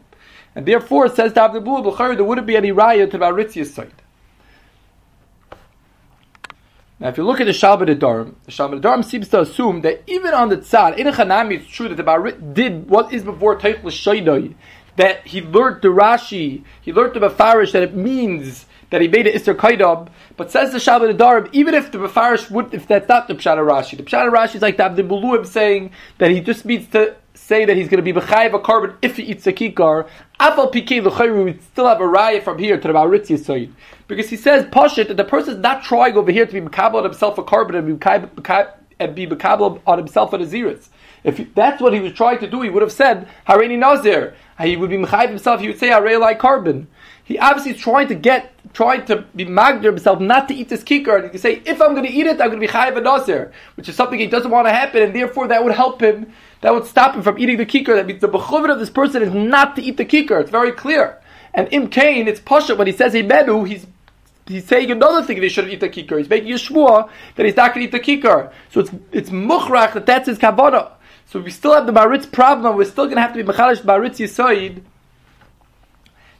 And 0.56 0.65
therefore, 0.65 1.07
it 1.07 1.15
says 1.15 1.33
to 1.33 1.41
Abdul 1.41 1.62
Bukhari, 1.62 2.15
there 2.15 2.24
wouldn't 2.24 2.48
be 2.48 2.56
any 2.56 2.71
raya 2.71 3.09
to 3.12 3.18
the 3.18 3.25
Baritzia's 3.25 3.74
side. 3.74 3.91
Now, 7.06 7.12
if 7.12 7.18
you 7.19 7.24
look 7.24 7.40
at 7.40 7.46
the 7.46 7.54
Shalbet 7.54 7.88
Adarm, 7.88 8.34
the 8.46 8.52
Shalbet 8.52 8.81
Adarm 8.81 9.06
seems 9.06 9.28
to 9.28 9.42
assume 9.42 9.81
that 9.81 10.02
even 10.07 10.34
on 10.34 10.50
the 10.50 10.57
Tzad, 10.57 10.98
in 10.98 11.06
a 11.06 11.12
Chanami, 11.12 11.60
it's 11.60 11.68
true 11.68 11.88
that 11.88 11.98
the 11.98 12.04
Barit 12.04 12.56
did 12.56 12.90
what 12.90 13.13
is 13.13 13.22
before 13.22 13.60
Teich 13.60 13.84
L'Shaydoi, 13.84 14.56
that 14.96 15.28
he 15.28 15.40
learned 15.40 15.84
the 15.84 15.90
Rashi, 15.90 16.63
he 16.81 16.92
learned 16.92 17.13
the 17.13 17.19
Bafarish, 17.19 17.74
that 17.74 17.84
it 17.84 17.94
means 17.94 18.66
that 18.95 19.01
he 19.01 19.09
made 19.09 19.27
it 19.27 19.36
Isser 19.36 19.53
Kaidab, 19.53 20.07
but 20.38 20.50
says 20.50 20.71
the 20.71 20.77
Shabbat 20.77 21.18
Darb, 21.18 21.50
even 21.51 21.74
if 21.74 21.92
the 21.92 21.97
Mefarish 21.97 22.50
would, 22.50 22.74
if 22.74 22.88
that's 22.88 23.09
not 23.09 23.27
the 23.27 23.36
Pshat 23.36 23.57
Rashi, 23.57 23.97
the 23.97 24.03
Pshat 24.03 24.31
Rashi 24.31 24.56
is 24.56 24.62
like 24.62 24.77
the 24.77 24.86
Abdul 24.86 25.44
saying 25.44 25.92
that 26.18 26.31
he 26.31 26.39
just 26.39 26.63
means 26.63 26.88
to 26.94 27.13
say 27.33 27.65
that 27.65 27.75
he's 27.75 27.89
going 27.89 28.01
to 28.01 28.13
be 28.13 28.18
B'chayiv 28.18 28.53
a 28.53 28.59
carbon 28.59 28.95
if 29.01 29.18
he 29.18 29.24
eats 29.24 29.45
a 29.47 29.51
kikar, 29.51 30.07
Afal 30.39 30.71
Pikei 30.71 31.03
L'chayru, 31.03 31.44
we 31.44 31.59
still 31.59 31.89
have 31.89 32.00
a 32.00 32.06
raya 32.06 32.42
from 32.42 32.57
here 32.57 32.80
to 32.80 32.88
the 32.88 32.94
Maritzi 32.94 33.38
side. 33.38 33.74
Because 34.07 34.30
he 34.30 34.38
says, 34.38 34.63
Pashit, 34.68 35.09
that 35.09 35.18
the 35.18 35.25
person 35.25 35.56
is 35.56 35.59
not 35.59 35.83
trying 35.83 36.15
over 36.15 36.31
here 36.31 36.45
to 36.45 36.53
be 36.53 36.62
Mekabel 36.62 36.95
on 36.95 37.03
himself 37.03 37.38
a 37.38 37.44
carbon 37.44 37.75
and 37.75 37.86
be 37.86 39.27
Mekabel 39.27 39.81
on 39.86 39.98
himself 39.98 40.31
a 40.31 40.38
Aziris. 40.38 40.88
If 41.25 41.53
that's 41.53 41.81
what 41.81 41.94
he 41.94 42.00
was 42.00 42.13
trying 42.13 42.39
to 42.39 42.50
do, 42.50 42.62
he 42.62 42.69
would 42.69 42.81
have 42.81 42.94
said, 42.94 43.27
Hareini 43.45 43.77
Nazir. 43.77 44.36
He 44.62 44.77
would 44.77 44.89
be 44.89 44.98
Mechayiv 44.98 45.30
himself, 45.30 45.59
he 45.59 45.68
would 45.68 45.80
say, 45.80 45.89
Harei 45.89 46.18
like 46.18 46.39
carbon. 46.39 46.88
He 47.25 47.38
obviously 47.39 47.71
is 47.71 47.81
trying 47.81 48.07
to 48.07 48.15
get, 48.15 48.53
trying 48.75 49.06
to 49.06 49.24
be 49.33 49.45
magdir 49.45 49.86
himself 49.86 50.19
not 50.19 50.50
to 50.50 50.54
eat 50.54 50.68
this 50.68 50.83
kikar. 50.83 51.16
And 51.16 51.24
he 51.24 51.30
can 51.30 51.39
say, 51.39 51.62
if 51.66 51.81
I'm 51.81 51.94
going 51.95 52.06
to 52.06 52.12
eat 52.12 52.27
it, 52.27 52.42
I'm 52.42 52.50
going 52.50 52.60
to 52.60 52.68
be 52.68 52.68
chayiv 52.68 53.01
nazir, 53.01 53.54
which 53.75 53.88
is 53.88 53.95
something 53.95 54.19
he 54.19 54.27
doesn't 54.27 54.51
want 54.51 54.68
to 54.68 54.74
happen, 54.74 55.01
and 55.01 55.15
therefore 55.15 55.48
that 55.48 55.63
would 55.63 55.74
help 55.74 56.01
him, 56.01 56.34
that 56.60 56.74
would 56.74 56.86
stop 56.86 57.15
him 57.15 57.24
from 57.24 57.39
eating 57.39 57.55
the 57.55 57.65
kikar. 57.65 57.96
That 57.96 58.05
means 58.05 58.20
the 58.20 58.27
bechuvin 58.27 58.70
of 58.70 58.79
this 58.79 58.89
person 58.89 59.24
is 59.24 59.34
not 59.34 59.77
to 59.77 59.82
eat 59.82 59.96
the 59.96 60.03
kikar. 60.03 60.41
It's 60.41 60.51
very 60.51 60.74
clear. 60.74 61.22
And 61.53 61.70
im 61.72 61.88
kain, 61.88 62.27
it's 62.27 62.41
pasha 62.41 62.75
when 62.75 62.86
he 62.86 62.91
says 62.94 63.13
menu, 63.13 63.63
he's 63.63 63.88
he's 64.46 64.65
saying 64.65 64.91
another 64.91 65.24
thing 65.25 65.38
that 65.38 65.44
he 65.44 65.50
shouldn't 65.50 65.74
eat 65.74 65.79
the 65.79 65.89
kikar. 65.89 66.17
He's 66.17 66.29
making 66.29 66.51
a 66.51 66.55
shmua 66.55 67.10
that 67.36 67.46
he's 67.46 67.55
not 67.55 67.74
going 67.74 67.89
to 67.89 67.98
eat 67.98 68.03
the 68.03 68.05
kikar. 68.05 68.51
So 68.72 68.82
it's 68.82 68.91
it's 69.13 69.29
muchrach 69.29 69.94
that 69.94 70.05
that's 70.05 70.27
his 70.27 70.38
kavanah. 70.38 70.91
So 71.27 71.39
we 71.39 71.50
still 71.50 71.74
have 71.74 71.86
the 71.86 71.94
maritz 71.94 72.25
problem. 72.25 72.75
We're 72.75 72.84
still 72.84 73.05
going 73.05 73.15
to 73.15 73.22
have 73.22 73.34
to 73.34 73.41
be 73.41 73.50
mechalish 73.50 73.86
maritz 73.86 74.20
yisoid 74.20 74.82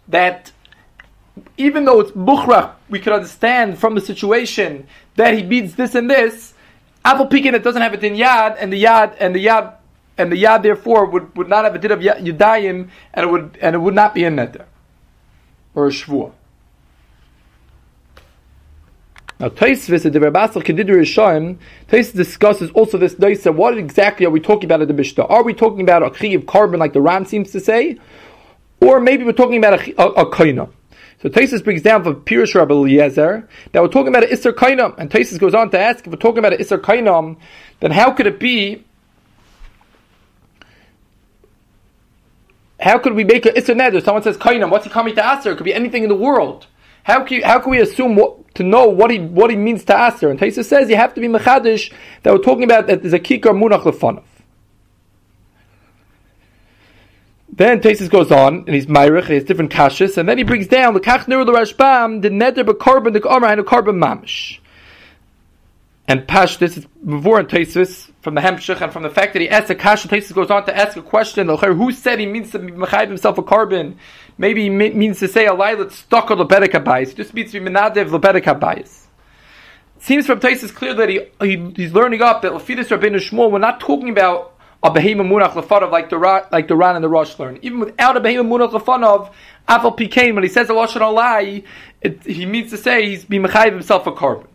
that 0.10 0.52
even 1.58 1.86
though 1.86 2.00
it's 2.00 2.12
bukhra, 2.12 2.74
we 2.90 3.00
can 3.00 3.14
understand 3.14 3.78
from 3.80 3.96
the 3.96 4.02
situation 4.02 4.88
that 5.16 5.34
he 5.34 5.44
beats 5.44 5.76
this 5.76 5.96
and 5.96 6.10
this. 6.10 6.54
Apple 7.04 7.28
pekin 7.28 7.54
that 7.54 7.64
doesn't 7.64 7.82
have 7.82 7.94
a 7.94 7.98
din 7.98 8.16
yad, 8.16 8.58
and 8.60 8.72
the 8.72 8.84
yad 8.84 9.16
and 9.20 9.36
the 9.36 9.46
yad 9.46 9.76
and 10.18 10.32
the 10.32 10.42
yad 10.42 10.64
therefore 10.64 11.06
would, 11.06 11.36
would 11.38 11.50
not 11.50 11.66
have 11.66 11.76
a 11.76 11.80
din 11.80 11.92
of 11.92 12.00
yadayim, 12.00 12.90
and 13.14 13.26
it 13.26 13.30
would 13.30 13.58
and 13.62 13.76
it 13.76 13.80
would 13.80 13.94
not 13.94 14.14
be 14.14 14.24
a 14.24 14.32
neder 14.32 14.66
or 15.76 15.88
a 15.88 15.92
shvua. 15.92 16.32
Now 19.38 19.50
Taisvis 19.50 20.04
the 20.04 20.20
Rabbasal 20.20 20.64
Kedidur 20.64 20.96
Yishayim, 20.96 21.58
Taisvis 21.90 22.16
discusses 22.16 22.72
also 22.72 22.98
this 22.98 23.16
Daisa, 23.16 23.54
what 23.54 23.78
exactly 23.78 24.26
are 24.26 24.30
we 24.30 24.40
talking 24.40 24.66
about 24.66 24.82
at 24.82 24.88
the 24.88 24.94
Mishnah? 24.94 25.26
Are 25.26 25.44
we 25.44 25.54
talking 25.54 25.82
about 25.82 26.04
a 26.04 26.10
chi 26.10 26.28
of 26.28 26.46
carbon 26.46 26.80
like 26.80 26.94
the 26.94 27.02
Ram 27.02 27.26
seems 27.26 27.52
to 27.52 27.60
say? 27.60 27.98
Or 28.80 29.02
maybe 29.02 29.26
we're 29.26 29.34
talking 29.34 29.58
about 29.58 29.88
a, 29.88 30.02
a, 30.02 30.26
a. 30.26 30.70
So 31.26 31.32
Taisus 31.32 31.64
brings 31.64 31.82
down 31.82 32.04
from 32.04 32.18
Pirush 32.18 32.54
Rabbi 32.54 32.72
Eliezer 32.72 33.50
that 33.72 33.82
we're 33.82 33.88
talking 33.88 34.10
about 34.10 34.26
an 34.26 34.30
Isser 34.30 34.52
Kainam, 34.52 34.96
and 35.00 35.10
Taisus 35.10 35.40
goes 35.40 35.56
on 35.56 35.72
to 35.72 35.80
ask 35.80 36.06
if 36.06 36.14
we're 36.14 36.20
talking 36.20 36.38
about 36.38 36.54
an 36.54 36.60
Isser 36.60 36.78
Kainam, 36.78 37.38
then 37.80 37.90
how 37.90 38.12
could 38.12 38.28
it 38.28 38.40
be? 38.40 38.86
How 42.80 43.00
could 43.00 43.14
we 43.14 43.24
make 43.24 43.48
an 43.48 43.56
Isser 43.56 43.76
Neder? 43.76 44.04
Someone 44.04 44.22
says 44.22 44.38
Kainam, 44.38 44.70
what's 44.70 44.86
he 44.86 44.92
coming 44.92 45.16
to 45.16 45.26
answer? 45.26 45.50
It 45.50 45.56
could 45.56 45.64
be 45.64 45.74
anything 45.74 46.04
in 46.04 46.10
the 46.10 46.16
world. 46.16 46.68
How 47.06 47.24
can, 47.24 47.42
how 47.42 47.58
can 47.58 47.72
we 47.72 47.80
assume 47.80 48.16
what, 48.16 48.54
to 48.54 48.62
know 48.62 48.88
what 48.88 49.10
he 49.10 49.18
what 49.18 49.50
he 49.50 49.56
means 49.56 49.84
to 49.86 49.98
answer? 49.98 50.30
And 50.30 50.40
Taisus 50.40 50.66
says 50.66 50.92
you 50.92 50.96
have 50.96 51.16
to 51.16 51.22
be 51.22 51.28
mechadish 51.28 51.92
that 52.22 52.34
we're 52.34 52.38
talking 52.38 52.66
about 52.66 52.86
that 52.86 53.02
there's 53.02 53.14
a 53.14 53.20
kikar 53.20 53.46
munach 53.46 53.82
lefanov. 53.82 54.35
Then 57.48 57.80
Tesis 57.80 58.10
goes 58.10 58.32
on, 58.32 58.64
and 58.66 58.76
he's 58.76 58.88
Myrich, 58.88 59.28
he 59.28 59.36
has 59.36 59.44
different 59.44 59.72
kashas, 59.72 60.18
and 60.18 60.28
then 60.28 60.38
he 60.38 60.44
brings 60.44 60.68
down 60.68 60.94
the 60.94 61.00
Kach 61.00 61.26
Niru 61.26 61.46
the 61.46 61.54
Rashbam, 61.54 62.22
the 62.22 62.30
Neder 62.30 62.66
Bekorban, 62.66 63.14
the 63.14 63.22
Omer, 63.28 63.48
and 63.48 63.60
the 63.60 63.64
Korban 63.64 63.98
Mamish. 64.04 64.60
And 66.08 66.28
Pash, 66.28 66.58
this 66.58 66.78
is 66.78 66.86
before 66.86 67.40
in 67.40 67.48
Tesis, 67.48 68.12
from 68.22 68.36
the 68.36 68.42
Hemshech, 68.42 68.82
and 68.82 68.92
from 68.92 69.04
the 69.04 69.10
fact 69.10 69.34
that 69.34 69.42
he 69.42 69.50
asks 69.50 69.70
a 69.70 69.76
kasha, 69.76 70.08
Tesis 70.08 70.34
goes 70.34 70.52
on 70.52 70.66
to 70.66 70.76
ask 70.76 70.98
a 70.98 71.02
question, 71.02 71.48
who 71.48 71.92
said 71.92 72.20
he 72.20 72.26
means 72.26 72.52
to 72.52 72.60
mechayiv 72.60 73.08
himself 73.08 73.38
a 73.38 73.44
carbon? 73.44 73.98
Maybe 74.38 74.64
he 74.64 74.70
means 74.70 75.20
to 75.20 75.28
say 75.28 75.46
a 75.46 75.54
lie 75.54 75.76
stuck 75.90 76.30
on 76.32 76.38
Lepedek 76.38 76.72
HaBayis. 76.72 77.10
He 77.10 77.14
just 77.16 77.34
means 77.34 77.52
to 77.52 77.60
be 77.60 77.70
Menadev 77.70 78.10
Lepedek 78.10 78.44
HaBayis. 78.44 79.06
Seems 80.00 80.28
from 80.28 80.40
Tesis 80.40 80.74
clear 80.74 80.94
that 80.94 81.10
he, 81.10 81.22
he, 81.40 81.72
he's 81.76 81.94
learning 81.94 82.22
up 82.22 82.42
that 82.42 82.52
Lafidus 82.52 82.90
Rabbeinu 82.90 83.16
Shmuel, 83.16 83.50
we're 83.50 83.60
not 83.60 83.80
talking 83.80 84.10
about 84.10 84.55
a 84.86 84.92
behema 84.92 85.28
munach 85.28 85.54
lefanov 85.54 85.92
like 85.92 86.10
the 86.12 86.18
like 86.52 86.68
the 86.68 86.76
Ran 86.76 86.96
and 86.96 87.04
the 87.04 87.10
Rosh 87.10 87.40
learn. 87.40 87.58
Even 87.64 87.80
without 87.80 88.16
a 88.16 88.22
behema 88.22 88.46
munach 88.46 88.72
lefanov, 88.72 89.34
Afal 89.68 89.98
Pikain 89.98 90.36
when 90.36 90.44
he 90.44 90.50
says 90.50 90.70
a 90.70 90.74
lashon 90.74 91.02
alai, 91.02 91.64
he 92.24 92.46
means 92.46 92.70
to 92.70 92.78
say 92.78 93.10
he's 93.10 93.26
be 93.26 93.40
mechayiv 93.40 93.72
himself 93.72 94.06
a 94.06 94.12
carbon. 94.12 94.48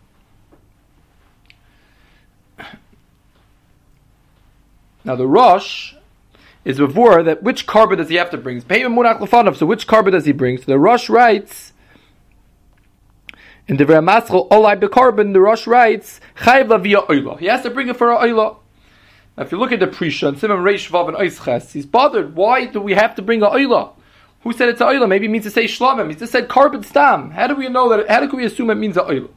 Now 5.04 5.16
the 5.16 5.26
Rosh 5.26 5.94
is 6.64 6.78
before 6.78 7.24
that 7.24 7.42
which 7.42 7.66
carbon 7.66 7.98
does 7.98 8.08
he 8.08 8.14
have 8.14 8.30
to 8.30 8.38
bring? 8.38 8.62
Behema 8.62 8.94
munach 8.94 9.18
lefanov. 9.18 9.56
So 9.56 9.66
which 9.66 9.88
carbon 9.88 10.12
does 10.12 10.26
he 10.26 10.32
bring? 10.32 10.58
So 10.58 10.64
the 10.66 10.78
Rosh 10.78 11.08
writes. 11.08 11.72
In 13.66 13.76
the 13.76 13.84
Maschel 13.84 14.48
Olai 14.48 14.80
Bekarbon, 14.80 15.32
the 15.32 15.40
Rosh 15.40 15.68
writes, 15.68 16.20
Chayiv 16.38 16.82
via 16.82 17.02
Oila. 17.02 17.38
He 17.38 17.46
has 17.46 17.62
to 17.62 17.70
bring 17.70 17.88
it 17.88 17.96
for 17.96 18.10
a 18.10 18.16
Oila. 18.16 18.59
Now, 19.40 19.46
if 19.46 19.52
you 19.52 19.58
look 19.58 19.72
at 19.72 19.80
the 19.80 19.86
Prisha 19.86 20.28
and 20.28 20.38
Simon 20.38 20.58
Reish 20.58 20.90
Vav 20.90 21.08
and 21.08 21.16
Oisches, 21.16 21.72
he's 21.72 21.86
bothered. 21.86 22.36
Why 22.36 22.66
do 22.66 22.78
we 22.78 22.92
have 22.92 23.14
to 23.14 23.22
bring 23.22 23.40
a 23.42 23.46
Oila? 23.46 23.94
Who 24.42 24.52
said 24.52 24.68
it's 24.68 24.82
a 24.82 24.84
Oila? 24.84 25.08
Maybe 25.08 25.24
it 25.24 25.30
means 25.30 25.44
to 25.44 25.50
say 25.50 25.64
Shlamim. 25.64 26.10
He 26.10 26.14
just 26.14 26.30
said 26.30 26.46
carbon 26.46 26.82
stam. 26.82 27.30
How 27.30 27.46
do 27.46 27.54
we 27.54 27.70
know 27.70 27.88
that? 27.88 28.06
How 28.10 28.20
do 28.26 28.36
we 28.36 28.44
assume 28.44 28.68
it 28.68 28.74
means 28.74 28.98
a 28.98 29.00
Oila? 29.00 29.30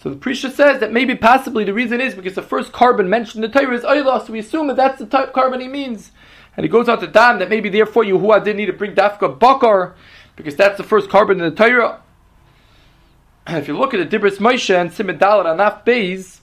So 0.00 0.10
the 0.10 0.14
Prisha 0.14 0.48
says 0.48 0.78
that 0.78 0.92
maybe 0.92 1.16
possibly 1.16 1.64
the 1.64 1.74
reason 1.74 2.00
is 2.00 2.14
because 2.14 2.36
the 2.36 2.42
first 2.42 2.70
carbon 2.70 3.10
mentioned 3.10 3.44
in 3.44 3.50
the 3.50 3.58
Torah 3.58 3.74
is 3.74 3.82
Oila, 3.82 4.24
so 4.24 4.32
we 4.32 4.38
assume 4.38 4.68
that 4.68 4.76
that's 4.76 5.00
the 5.00 5.06
type 5.06 5.26
of 5.26 5.34
carbon 5.34 5.60
he 5.60 5.66
means. 5.66 6.12
And 6.56 6.62
he 6.62 6.70
goes 6.70 6.88
on 6.88 7.00
to 7.00 7.08
Dam 7.08 7.40
that 7.40 7.50
maybe 7.50 7.70
therefore 7.70 8.04
Yahuwah 8.04 8.44
didn't 8.44 8.58
need 8.58 8.66
to 8.66 8.74
bring 8.74 8.94
Dafka 8.94 9.40
Bakar 9.40 9.96
because 10.36 10.54
that's 10.54 10.76
the 10.76 10.84
first 10.84 11.10
carbon 11.10 11.40
in 11.40 11.52
the 11.52 11.56
Torah. 11.56 12.00
And 13.44 13.58
if 13.58 13.66
you 13.66 13.76
look 13.76 13.92
at 13.92 14.08
the 14.08 14.18
Dibris 14.18 14.36
Moshe 14.36 14.72
and 14.72 14.92
Simon 14.92 15.18
Dalit 15.18 15.46
Anaf 15.46 15.84
Beis, 15.84 16.42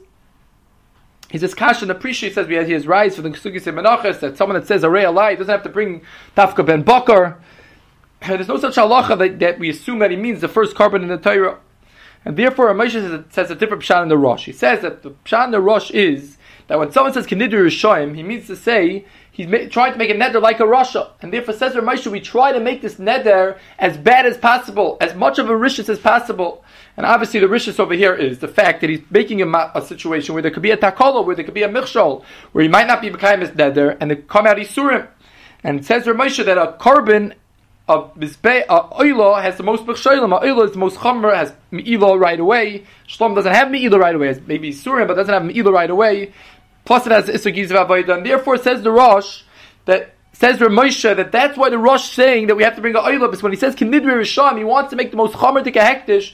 he 1.32 1.38
says 1.38 1.54
Kasha 1.54 1.84
and 1.84 1.92
appreciate 1.92 2.36
says 2.36 2.48
we 2.48 2.56
had 2.56 2.68
his 2.68 2.86
rise 2.86 3.16
for 3.16 3.22
the 3.22 3.30
Kesugis 3.30 3.66
and 3.66 3.78
that 3.78 4.38
someone 4.38 4.60
that 4.60 4.68
says 4.68 4.84
a 4.84 4.90
ray 4.90 5.08
lie 5.08 5.36
doesn't 5.36 5.52
have 5.52 5.64
to 5.64 5.70
bring 5.70 6.02
Tafka 6.36 6.66
ben 6.66 6.82
Bakar. 6.82 7.40
There's 8.28 8.50
no 8.50 8.58
such 8.58 8.76
halacha 8.76 9.18
that, 9.18 9.40
that, 9.40 9.58
we 9.58 9.70
assume 9.70 10.00
that 10.00 10.12
he 10.12 10.18
means 10.18 10.42
the 10.42 10.50
first 10.50 10.76
carbon 10.76 11.04
in 11.04 11.08
the 11.08 11.18
Torah. 11.18 11.60
And 12.26 12.36
therefore, 12.36 12.74
Moshe 12.74 12.92
says, 12.92 13.24
says 13.30 13.50
a 13.50 13.56
different 13.56 13.82
pshat 13.82 14.04
in 14.04 14.10
the 14.10 14.18
Rosh. 14.18 14.46
He 14.46 14.52
says 14.52 14.82
that 14.82 15.04
the 15.04 15.12
pshat 15.26 15.46
in 15.46 15.52
the 15.52 15.62
Rosh 15.62 15.90
is 15.92 16.38
that 16.68 16.78
when 16.78 16.92
someone 16.92 17.14
says 17.14 17.26
Kenidur 17.26 17.66
Yishayim, 17.66 18.16
he 18.16 18.24
means 18.24 18.48
to 18.48 18.56
say 18.58 19.06
he's 19.32 19.48
ma- 19.48 19.70
trying 19.70 19.94
to 19.94 19.98
make 19.98 20.10
a 20.10 20.14
neder 20.14 20.42
like 20.42 20.60
a 20.60 20.68
Russia. 20.68 21.12
And 21.22 21.34
therefore 21.34 21.54
says 21.54 21.74
Moshe, 21.76 22.08
we 22.08 22.20
try 22.20 22.52
to 22.52 22.60
make 22.60 22.82
this 22.82 22.96
neder 22.96 23.58
as 23.80 23.98
bad 23.98 24.26
as 24.26 24.38
possible, 24.38 24.98
as 25.00 25.16
much 25.16 25.40
of 25.40 25.50
a 25.50 25.56
rishis 25.56 25.88
as 25.88 26.00
possible. 26.00 26.64
And 26.98 27.06
obviously, 27.06 27.40
the 27.40 27.48
rishis 27.48 27.80
over 27.80 27.94
here 27.94 28.14
is 28.14 28.40
the 28.40 28.48
fact 28.48 28.82
that 28.82 28.90
he's 28.90 29.02
making 29.10 29.42
a, 29.42 29.72
a 29.76 29.82
situation 29.82 30.34
where 30.34 30.42
there 30.42 30.52
could 30.52 30.64
be 30.64 30.72
a 30.72 30.78
takolo, 30.78 31.26
where 31.26 31.36
there 31.36 31.46
could 31.46 31.54
be 31.54 31.64
a 31.64 31.70
michshol, 31.70 32.24
where 32.52 32.62
he 32.62 32.68
might 32.68 32.88
not 32.88 33.02
be 33.02 33.10
Mekayim 33.10 33.42
as 33.42 33.52
neder, 33.52 33.98
and 34.00 34.12
they 34.12 34.18
come 34.18 34.46
out 34.46 34.58
Isurim. 34.58 35.08
And 35.64 35.80
it 35.80 35.86
says 35.86 36.04
Ramosha 36.04 36.46
that 36.46 36.58
a 36.58 36.74
carbon 36.74 37.36
of 37.88 38.16
Mizbeh, 38.16 38.66
uh, 38.70 38.90
Oilo 38.90 39.42
has 39.42 39.58
the 39.58 39.64
most 39.64 39.86
Bechsholim. 39.86 40.40
Oilo 40.42 40.66
is 40.66 40.72
the 40.72 40.78
most 40.78 40.98
Chomer, 40.98 41.36
has 41.36 41.54
Me'ilo 41.72 42.16
right 42.16 42.40
away. 42.40 42.86
Shlom 43.08 43.36
doesn't 43.36 43.54
have 43.54 43.70
Me'ilo 43.70 43.98
right 43.98 44.16
away. 44.16 44.28
Has 44.28 44.42
maybe 44.42 44.72
Surim, 44.72 45.08
but 45.08 45.16
doesn't 45.16 45.34
have 45.34 45.44
Me'ilo 45.44 45.72
right 45.72 45.90
away. 45.90 46.34
Plus 46.86 47.06
it 47.06 47.12
has 47.12 47.26
Gizav 47.26 47.88
Avodah. 47.88 48.18
And 48.18 48.26
therefore 48.26 48.58
says 48.58 48.82
the 48.82 48.92
Rosh, 48.92 49.44
that 49.86 50.16
says 50.34 50.58
Ramosha 50.58 51.16
that 51.16 51.32
that's 51.32 51.58
why 51.58 51.70
the 51.70 51.78
Rosh 51.78 52.12
saying 52.12 52.48
that 52.48 52.56
we 52.56 52.64
have 52.64 52.76
to 52.76 52.82
bring 52.82 52.96
a 52.96 53.00
Oilo, 53.00 53.22
because 53.22 53.44
when 53.44 53.52
he 53.52 53.58
says 53.58 53.76
Kinidri 53.76 54.14
Risham, 54.14 54.58
he 54.58 54.64
wants 54.64 54.92
to 54.92 54.96
make 54.96 55.12
the 55.12 55.18
most 55.18 55.34
Chomer 55.34 55.64
to 55.64 55.72
Hektish, 55.72 56.34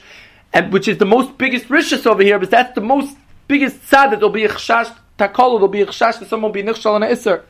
and 0.52 0.72
which 0.72 0.88
is 0.88 0.98
the 0.98 1.06
most 1.06 1.36
biggest 1.38 1.70
rishis 1.70 2.06
over 2.06 2.22
here, 2.22 2.38
but 2.38 2.50
that's 2.50 2.74
the 2.74 2.80
most 2.80 3.16
biggest 3.46 3.86
sad 3.86 4.10
that 4.12 4.20
there'll 4.20 4.30
be 4.30 4.44
a 4.44 4.48
chashash 4.48 4.94
takol, 5.18 5.54
there'll 5.54 5.68
be 5.68 5.82
a 5.82 5.86
chashash 5.86 6.18
that 6.20 6.28
someone 6.28 6.52
will 6.52 6.54
be 6.54 6.62
nichshal 6.62 6.96
and 6.96 7.04
iser. 7.04 7.44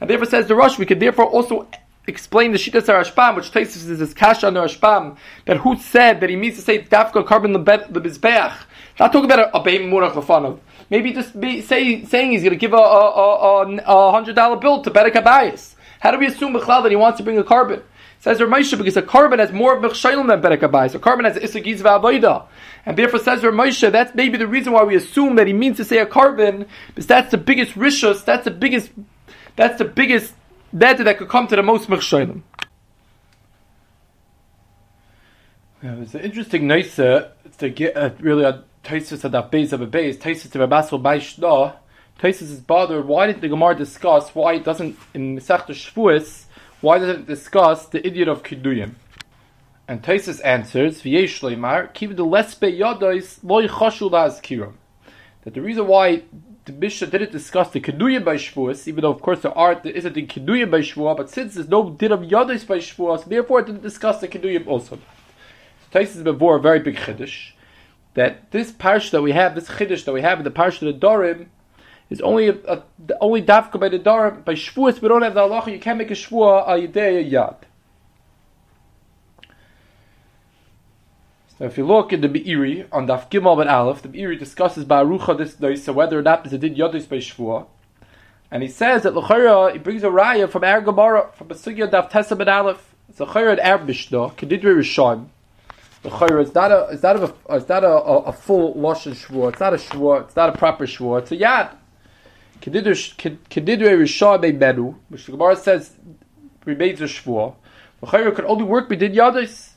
And 0.00 0.10
therefore 0.10 0.26
says 0.26 0.46
the 0.46 0.54
Rosh, 0.54 0.78
we 0.78 0.86
could 0.86 1.00
therefore 1.00 1.26
also 1.26 1.68
explain 2.06 2.52
the 2.52 2.58
Shittas 2.58 2.86
Rashbam, 2.86 3.36
which 3.36 3.54
us 3.56 3.84
this 3.84 4.14
kasha 4.14 4.48
on 4.48 4.54
the 4.54 4.60
Rashbam, 4.60 5.16
that 5.44 5.58
who 5.58 5.76
said 5.76 6.20
that 6.20 6.30
he 6.30 6.36
means 6.36 6.56
to 6.56 6.62
say 6.62 6.82
dafka 6.82 7.24
carbon 7.24 7.52
the 7.52 7.60
bizbeach. 7.60 8.64
Not 8.98 9.12
talking 9.12 9.30
about 9.30 9.54
a, 9.54 9.56
a 9.56 9.62
beim 9.62 9.90
murach. 9.90 10.58
Maybe 10.90 11.12
just 11.12 11.40
be 11.40 11.62
say, 11.62 12.04
saying 12.04 12.32
he's 12.32 12.42
going 12.42 12.50
to 12.50 12.56
give 12.56 12.72
a, 12.72 12.76
a, 12.76 13.62
a, 13.62 13.76
a 13.86 14.10
hundred 14.10 14.36
dollar 14.36 14.56
bill 14.56 14.82
to 14.82 14.90
Bedek 14.90 15.12
Abayis. 15.12 15.74
How 16.00 16.10
do 16.10 16.18
we 16.18 16.26
assume 16.26 16.52
that 16.52 16.86
he 16.90 16.96
wants 16.96 17.18
to 17.18 17.22
bring 17.22 17.38
a 17.38 17.44
carbon? 17.44 17.82
Says 18.22 18.38
Ramosha 18.38 18.78
because 18.78 18.96
a 18.96 19.02
carbon 19.02 19.40
has 19.40 19.50
more 19.50 19.80
mechshaylim 19.80 20.28
than 20.28 20.40
Bedek 20.40 20.60
Abayis. 20.60 20.94
A 20.94 21.00
carbon 21.00 21.24
has 21.24 21.36
isagiz 21.38 21.80
v'avoida. 21.80 22.46
And 22.86 22.96
therefore 22.96 23.18
says 23.18 23.40
Ramosha, 23.40 23.90
that's 23.90 24.14
maybe 24.14 24.38
the 24.38 24.46
reason 24.46 24.72
why 24.72 24.84
we 24.84 24.94
assume 24.94 25.34
that 25.34 25.48
he 25.48 25.52
means 25.52 25.78
to 25.78 25.84
say 25.84 25.98
a 25.98 26.06
carbon, 26.06 26.66
because 26.86 27.08
that's 27.08 27.32
the 27.32 27.36
biggest 27.36 27.72
rishus, 27.72 28.24
that's 28.24 28.44
the 28.44 28.52
biggest, 28.52 28.92
that's 29.56 29.76
the 29.78 29.84
biggest 29.84 30.34
data 30.72 31.02
that 31.02 31.18
could 31.18 31.28
come 31.28 31.48
to 31.48 31.56
the 31.56 31.64
most 31.64 31.88
mechshaylim. 31.88 32.42
Yeah, 35.82 35.96
it's 35.96 36.14
an 36.14 36.20
interesting 36.20 36.68
nice 36.68 36.96
it's 37.00 37.56
to 37.58 37.70
get 37.70 37.96
uh, 37.96 38.10
really 38.20 38.44
a 38.44 38.62
Taisus 38.84 39.24
at 39.24 39.32
that 39.32 39.50
base 39.50 39.72
of 39.72 39.80
a 39.80 39.86
base. 39.86 40.16
Taisus 40.16 40.48
to 40.52 40.60
Rabasul 40.60 41.02
Baishna. 41.02 41.74
Taisus 42.20 42.42
is 42.42 42.60
bothered. 42.60 43.04
Why 43.04 43.26
did 43.26 43.40
the 43.40 43.48
Gemara 43.48 43.74
discuss 43.74 44.32
why 44.32 44.54
it 44.54 44.64
doesn't 44.64 44.96
in 45.12 45.36
Masech 45.36 45.66
Shavuos? 45.66 46.44
Why 46.82 46.98
doesn't 46.98 47.20
it 47.20 47.26
discuss 47.28 47.86
the 47.86 48.04
idiot 48.04 48.26
of 48.26 48.42
Kiduyim? 48.42 48.94
And 49.86 50.02
Taisus 50.02 50.44
answers, 50.44 51.00
V'yesh 51.00 51.40
leimar, 51.40 51.94
the 51.94 52.24
lespe 52.24 52.76
yadois 52.76 53.38
loy 53.44 53.68
chashu 53.68 54.10
la'azkiram. 54.10 54.72
That 55.44 55.54
the 55.54 55.62
reason 55.62 55.86
why 55.86 56.24
the 56.64 56.72
Mishnah 56.72 57.06
didn't 57.06 57.30
discuss 57.30 57.70
the 57.70 57.80
Keduyim 57.80 58.24
by 58.24 58.34
Shavuos, 58.34 58.88
even 58.88 59.02
though 59.02 59.12
of 59.12 59.22
course 59.22 59.42
there 59.42 59.56
are 59.56 59.76
there 59.76 59.92
isn't 59.92 60.14
the 60.14 60.26
Keduyim 60.26 60.72
by 60.72 60.80
Shavuos, 60.80 61.16
but 61.16 61.30
since 61.30 61.54
there's 61.54 61.68
no 61.68 61.90
din 61.90 62.10
of 62.10 62.20
Yadois 62.22 62.66
by 62.66 62.78
Shavuos, 62.78 63.26
therefore 63.26 63.60
it 63.60 63.66
didn't 63.66 63.82
discuss 63.82 64.20
the 64.20 64.26
Keduyim 64.26 64.66
also. 64.66 64.96
So 64.96 66.00
Taisus 66.00 66.24
before 66.24 66.56
a 66.56 66.60
very 66.60 66.80
big 66.80 66.96
chiddush 66.96 67.52
that 68.14 68.50
this 68.50 68.72
parish 68.72 69.12
that 69.12 69.22
we 69.22 69.30
have, 69.30 69.54
this 69.54 69.68
chiddush 69.68 70.04
that 70.04 70.12
we 70.12 70.22
have 70.22 70.38
in 70.38 70.44
the 70.44 70.50
parish 70.50 70.82
of 70.82 70.92
the 70.92 71.06
Dorim, 71.06 71.46
is 72.12 72.20
only 72.20 72.48
a, 72.48 72.54
a, 72.68 72.82
only 73.20 73.42
dafka 73.42 73.80
by 73.80 73.88
the 73.88 73.98
Dorim. 73.98 74.44
By 74.44 74.54
Shavuos, 74.54 75.00
we 75.00 75.08
don't 75.08 75.22
have 75.22 75.34
the 75.34 75.40
halacha. 75.40 75.72
You 75.72 75.78
can't 75.80 75.98
make 75.98 76.10
a 76.10 76.14
Shavuot 76.14 76.68
al 76.68 76.78
yedei 76.78 77.30
yad. 77.30 77.56
So 81.58 81.64
if 81.64 81.78
you 81.78 81.86
look 81.86 82.12
in 82.12 82.20
the 82.20 82.28
Be'iri, 82.28 82.86
on 82.92 83.06
Daf 83.06 83.30
Gimel 83.30 83.56
ben 83.56 83.68
Aleph, 83.68 84.02
the 84.02 84.08
Be'iri 84.08 84.38
discusses 84.38 84.84
Barucha 84.84 85.38
this 85.38 85.54
day, 85.54 85.76
so 85.76 85.92
whether 85.92 86.18
or 86.18 86.22
not 86.22 86.44
there's 86.44 86.52
a 86.52 86.58
din 86.58 86.74
Yodis 86.74 87.08
by 87.08 87.16
Shvuah. 87.16 87.66
And 88.50 88.62
he 88.62 88.68
says 88.68 89.04
that 89.04 89.14
L'chara, 89.14 89.72
he 89.72 89.78
brings 89.78 90.02
a 90.02 90.08
raya 90.08 90.50
from 90.50 90.64
Er 90.64 90.80
Gemara, 90.80 91.30
from 91.34 91.50
a 91.50 91.54
Sugya 91.54 91.90
Daf 91.90 92.10
Tessa 92.10 92.36
ben 92.36 92.48
Aleph. 92.48 92.94
It's 93.08 93.20
a 93.20 93.26
Chayra 93.26 93.58
at 93.58 93.80
Er 93.80 93.84
Mishnah, 93.84 94.30
Kedidri 94.30 94.74
Rishon. 94.74 95.28
L'chara, 96.04 96.42
it's 96.42 96.54
not 96.54 96.72
a, 96.72 96.88
it's 96.90 97.02
not 97.02 97.16
a, 97.16 97.34
it's 97.50 97.68
not 97.68 97.84
a, 97.84 97.86
a, 97.86 98.18
a 98.24 98.32
full 98.32 98.74
Lashon 98.74 99.14
Shvuah, 99.14 99.52
it's 99.52 99.60
not 99.60 99.72
a 99.72 99.76
Shvuah, 99.76 100.24
it's 100.24 100.36
not 100.36 100.48
a 100.48 100.58
proper 100.58 100.84
Shvuah, 100.84 101.20
it's 101.22 101.32
a 101.32 101.36
Yad. 101.36 101.76
Kedidri 102.62 103.44
Rishon 103.50 104.40
be 104.40 104.52
Bedu, 104.52 104.94
which 105.08 105.26
the 105.26 105.32
Gemara 105.32 105.56
says 105.56 105.96
remains 106.64 107.00
a 107.00 107.04
Shvuah. 107.04 107.54
L'chara 108.00 108.34
could 108.34 108.44
only 108.44 108.64
work 108.64 108.88
with 108.88 109.00
din 109.00 109.12
Yodis. 109.12 109.70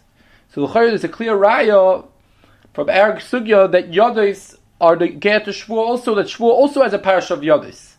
So 0.49 0.65
the 0.65 0.79
is 0.81 1.03
a 1.03 1.09
clear 1.09 1.35
raya 1.35 2.07
from 2.73 2.89
Erg 2.89 3.17
Sugya 3.17 3.71
that 3.71 3.91
Yodis 3.91 4.57
are 4.79 4.95
the 4.95 5.07
get 5.07 5.45
to 5.45 5.51
Shvuah 5.51 5.77
also, 5.77 6.15
that 6.15 6.27
Shvuah 6.27 6.51
also 6.51 6.83
has 6.83 6.93
a 6.93 6.99
parish 6.99 7.31
of 7.31 7.39
Yodis. 7.39 7.93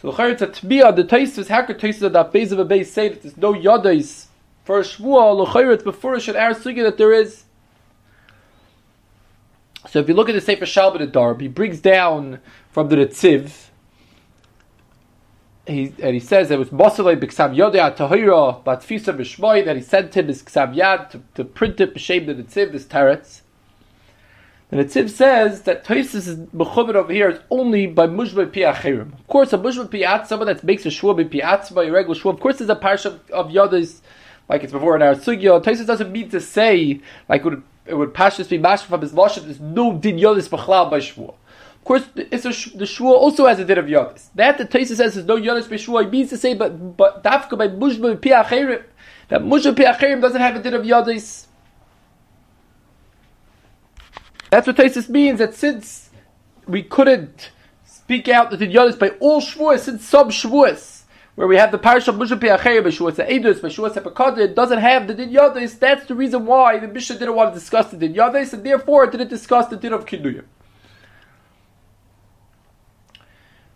So 0.00 0.10
the 0.10 0.28
it's 0.28 0.42
a 0.42 0.46
Tbiya, 0.46 0.96
the 0.96 1.04
Taisus, 1.04 1.48
how 1.48 1.62
could 1.62 1.78
Taisus 1.78 2.10
that 2.12 2.32
base 2.32 2.52
of 2.52 2.58
a 2.58 2.64
base 2.64 2.90
say 2.92 3.08
that 3.08 3.22
there's 3.22 3.36
no 3.36 3.52
Yodis 3.52 4.26
for 4.64 4.80
Shvuah, 4.80 5.52
the 5.52 5.70
it's 5.70 5.82
before 5.82 6.18
should 6.20 6.36
Erg 6.36 6.56
Sugya 6.56 6.82
that 6.84 6.96
there 6.96 7.12
is. 7.12 7.44
So 9.88 9.98
if 9.98 10.08
you 10.08 10.14
look 10.14 10.28
at 10.28 10.34
the 10.34 10.40
Sefer 10.40 10.66
Shalbet 10.66 11.00
Adar, 11.00 11.36
he 11.38 11.48
brings 11.48 11.80
down 11.80 12.40
from 12.70 12.88
the 12.88 12.96
Netziv, 12.96 13.69
he, 15.66 15.94
and 16.02 16.14
he 16.14 16.20
says 16.20 16.50
it 16.50 16.58
was 16.58 16.70
Mosalei 16.70 17.18
b'ksav 17.18 17.54
yodei 17.54 17.96
tahira 17.96 18.62
batfisa 18.64 19.16
b'shmoy 19.16 19.64
that 19.64 19.76
he 19.76 19.82
sent 19.82 20.16
him 20.16 20.28
his 20.28 20.42
yad 20.42 21.10
to, 21.10 21.22
to 21.34 21.44
print 21.44 21.80
it 21.80 21.94
b'shem 21.94 22.26
the 22.26 22.34
Netziv, 22.34 22.72
this 22.72 22.84
teretz. 22.84 23.42
The 24.70 24.84
Tziv 24.84 25.10
says 25.10 25.62
that 25.62 25.84
Tosis 25.84 26.14
is 26.14 26.36
mechuber 26.36 26.94
over 26.94 27.12
here 27.12 27.30
is 27.30 27.40
only 27.50 27.88
by 27.88 28.06
mushba 28.06 28.52
piachirim. 28.52 29.12
Of 29.14 29.26
course, 29.26 29.52
a 29.52 29.58
mushba 29.58 29.88
piat, 29.88 30.28
someone 30.28 30.46
that 30.46 30.62
makes 30.62 30.86
a 30.86 30.90
shua 30.90 31.16
piat 31.16 31.74
by 31.74 31.86
a 31.86 31.90
regular 31.90 32.14
shua. 32.14 32.32
Of 32.34 32.38
course, 32.38 32.58
there's 32.58 32.70
a 32.70 32.76
parsha 32.76 33.06
of, 33.06 33.30
of 33.30 33.46
yodis, 33.48 33.98
like 34.48 34.62
it's 34.62 34.72
before 34.72 34.94
in 34.94 35.02
our 35.02 35.16
sugya. 35.16 35.60
Tosis 35.60 35.86
doesn't 35.86 36.12
mean 36.12 36.28
to 36.30 36.40
say 36.40 37.00
like 37.28 37.40
it 37.40 37.46
would, 37.46 37.62
it 37.84 37.94
would 37.94 38.14
pashas 38.14 38.48
be 38.48 38.60
mashma 38.60 38.84
from 38.84 39.00
his 39.00 39.10
lashon. 39.10 39.42
There's 39.42 39.58
no 39.58 39.98
din 39.98 40.18
yodis 40.18 40.48
b'chlal 40.48 40.88
by 40.88 41.00
shua. 41.00 41.32
Course, 41.90 42.08
it's 42.14 42.44
a, 42.44 42.78
the 42.78 42.86
shua 42.86 43.14
also 43.14 43.46
has 43.46 43.58
a 43.58 43.64
din 43.64 43.76
of 43.76 43.86
yodis. 43.86 44.28
That 44.36 44.58
the 44.58 44.64
Tosis 44.64 44.98
says 44.98 45.14
there's 45.14 45.26
no 45.26 45.36
yodis 45.36 45.68
by 45.68 45.74
shua. 45.74 46.08
Means 46.08 46.30
to 46.30 46.36
say, 46.36 46.54
but 46.54 46.96
but 46.96 47.24
dafka 47.24 47.58
by 47.58 47.66
mushba 47.66 48.16
piachirim, 48.16 48.84
that 49.26 49.40
mushba 49.40 49.74
piachirim 49.74 50.20
doesn't 50.20 50.40
have 50.40 50.54
a 50.54 50.62
din 50.62 50.74
of 50.74 50.82
yodis. 50.82 51.48
That's 54.50 54.68
what 54.68 54.76
Taisus 54.76 55.08
means, 55.08 55.40
that 55.40 55.54
since 55.54 56.10
we 56.68 56.84
couldn't 56.84 57.50
speak 57.84 58.28
out 58.28 58.52
the 58.52 58.56
Tidyonis 58.56 58.96
by 58.96 59.08
all 59.18 59.40
Shavuos, 59.40 59.80
since 59.80 60.06
sub 60.06 60.30
Shavuos, 60.30 61.02
where 61.34 61.48
we 61.48 61.56
have 61.56 61.72
the 61.72 61.78
parish 61.78 62.06
of 62.06 62.14
Musha 62.14 62.36
Piacher, 62.36 62.84
Beshuas 62.84 63.16
Eidus, 63.16 63.58
Beshuas 63.58 63.94
Epakad, 63.94 64.38
it 64.38 64.54
doesn't 64.54 64.78
have 64.78 65.08
the 65.08 65.14
Din 65.14 65.30
Yodis, 65.30 65.76
that's 65.76 66.06
the 66.06 66.14
reason 66.14 66.46
why 66.46 66.78
the 66.78 66.86
Mishnah 66.86 67.18
didn't 67.18 67.34
want 67.34 67.52
to 67.52 67.58
discuss 67.58 67.90
the 67.90 67.96
Din 67.96 68.14
Yodis, 68.14 68.52
and 68.52 68.64
therefore 68.64 69.06
it 69.06 69.10
didn't 69.10 69.30
discuss 69.30 69.66
the 69.66 69.76
Din 69.76 69.92
of 69.92 70.06
Kidduyim. 70.06 70.44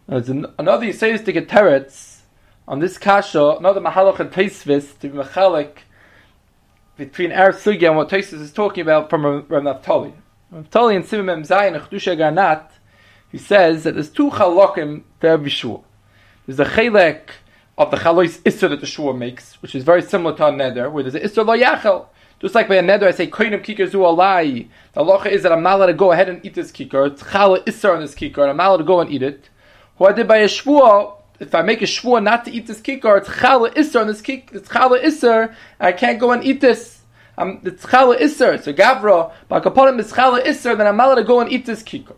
There's 0.06 0.28
an, 0.28 0.46
another 0.58 0.84
get 0.84 0.96
teretz 1.48 2.18
on 2.68 2.80
this 2.80 2.98
kasha, 2.98 3.56
another 3.58 3.80
Mahalach 3.80 4.20
and 4.20 4.30
Taisvis 4.30 4.98
to 4.98 5.08
be 5.08 5.16
Machalik 5.16 5.78
between 6.98 7.32
our 7.32 7.52
Sugya 7.52 7.88
and 7.88 7.96
what 7.96 8.10
Taisus 8.10 8.40
is 8.40 8.52
talking 8.52 8.82
about 8.82 9.08
from 9.08 9.24
Rav 9.24 9.62
Naftali. 9.62 10.12
Tali 10.70 10.96
and 10.96 11.04
Simim 11.06 11.46
Zayin 11.46 11.80
Chdusha 11.80 12.18
Garnat, 12.18 12.68
he 13.32 13.38
says 13.38 13.84
that 13.84 13.94
there's 13.94 14.10
two 14.10 14.28
chalokim 14.28 15.04
to 15.20 15.26
every 15.26 15.48
shua. 15.48 15.80
There's 16.46 16.60
a 16.60 16.66
chalek 16.66 17.30
of 17.78 17.90
the 17.90 17.96
chalois 17.96 18.38
isser 18.42 18.68
that 18.68 18.80
the 18.80 18.86
shua 18.86 19.14
makes, 19.14 19.60
which 19.62 19.74
is 19.74 19.84
very 19.84 20.02
similar 20.02 20.36
to 20.36 20.46
a 20.46 20.52
neder, 20.52 20.92
where 20.92 21.02
there's 21.02 21.14
an 21.14 21.22
isser 21.22 21.46
lo 21.46 21.56
yachel. 21.58 22.08
Just 22.40 22.54
like 22.54 22.68
by 22.68 22.76
a 22.76 22.82
neder, 22.82 23.04
I 23.04 23.12
say 23.12 23.26
koinim 23.26 23.64
kikar 23.64 23.88
zu 23.88 23.98
alai. 23.98 24.68
The 24.92 25.00
halacha 25.00 25.26
is 25.26 25.42
that 25.44 25.50
I'm 25.50 25.62
not 25.62 25.76
allowed 25.76 25.86
to 25.86 25.94
go 25.94 26.12
ahead 26.12 26.28
and 26.28 26.44
eat 26.44 26.54
this 26.54 26.70
kikar. 26.70 27.10
It's 27.10 27.22
chala 27.22 27.64
isser 27.64 27.94
on 27.94 28.02
this 28.02 28.14
kikar, 28.14 28.42
and 28.42 28.50
I'm 28.50 28.58
not 28.58 28.68
allowed 28.68 28.76
to 28.76 28.84
go 28.84 29.00
and 29.00 29.10
eat 29.10 29.22
it. 29.22 29.48
Who 29.98 30.06
I 30.06 30.12
did 30.12 30.28
by 30.28 30.38
a 30.38 30.48
shua, 30.48 31.14
if 31.40 31.54
I 31.54 31.62
make 31.62 31.82
a 31.82 31.86
shua 31.86 32.20
not 32.20 32.44
to 32.46 32.50
eat 32.50 32.66
this 32.66 32.80
kikar, 32.80 33.18
it's 33.18 33.28
chala 33.28 33.72
isser 33.74 34.00
on 34.00 34.06
this 34.06 34.22
kikar. 34.22 34.54
It's 34.54 34.68
chala 34.68 35.02
isser. 35.02 35.54
I 35.78 35.92
can't 35.92 36.18
go 36.18 36.32
and 36.32 36.44
eat 36.44 36.60
this 36.60 36.94
um, 37.36 37.60
the 37.62 37.72
tzchala 37.72 38.20
iser, 38.20 38.62
so 38.62 38.72
gavra, 38.72 39.32
bakaponim 39.50 39.98
is 39.98 40.12
tzchala 40.12 40.44
iser, 40.44 40.76
then 40.76 40.86
I'm 40.86 41.00
allowed 41.00 41.16
to 41.16 41.24
go 41.24 41.40
and 41.40 41.50
eat 41.50 41.66
this 41.66 41.82
kikar. 41.82 42.16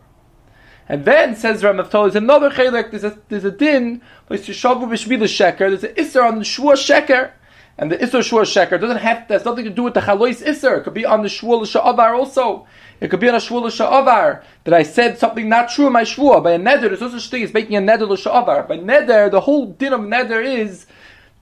And 0.89 1.03
then 1.05 1.35
says 1.35 1.63
Ramav 1.63 1.89
there's 1.89 2.15
another 2.15 2.49
chelek, 2.49 2.91
there's 2.91 3.03
a, 3.03 3.17
there's 3.29 3.43
a 3.43 3.51
din, 3.51 4.01
there's 4.27 4.47
shavu 4.47 4.83
b'shmila 4.83 5.23
sheker, 5.23 5.57
there's 5.57 5.83
an 5.83 5.93
iser 5.97 6.23
on 6.23 6.39
the 6.39 6.45
shua 6.45 6.73
sheker, 6.73 7.31
and 7.77 7.91
the 7.91 8.01
iser 8.01 8.23
shua 8.23 8.41
sheker 8.41 8.79
doesn't 8.79 8.97
have, 8.97 9.27
has 9.27 9.45
nothing 9.45 9.65
to 9.65 9.69
do 9.69 9.83
with 9.83 9.93
the 9.93 10.01
chalois 10.01 10.45
iser, 10.47 10.77
it 10.77 10.83
could 10.83 10.93
be 10.93 11.05
on 11.05 11.21
the 11.21 11.29
shua 11.29 11.55
l'sha'avar 11.55 12.17
also. 12.17 12.67
It 12.99 13.09
could 13.09 13.19
be 13.19 13.29
on 13.29 13.35
a 13.35 13.39
shua 13.39 13.59
l'sha'avar, 13.59 14.43
that 14.63 14.73
I 14.73 14.83
said 14.83 15.17
something 15.19 15.47
not 15.47 15.69
true 15.69 15.87
in 15.87 15.93
my 15.93 16.03
shua. 16.03 16.41
By 16.41 16.53
a 16.53 16.59
neder, 16.59 16.81
there's 16.81 17.01
no 17.01 17.09
such 17.09 17.29
thing 17.29 17.43
as 17.43 17.53
making 17.53 17.75
a 17.75 17.81
neder 17.81 18.07
l'sha'avar. 18.07 18.67
By 18.67 18.77
neder, 18.77 19.29
the 19.29 19.41
whole 19.41 19.67
din 19.67 19.93
of 19.93 20.01
neder 20.01 20.43
is 20.43 20.87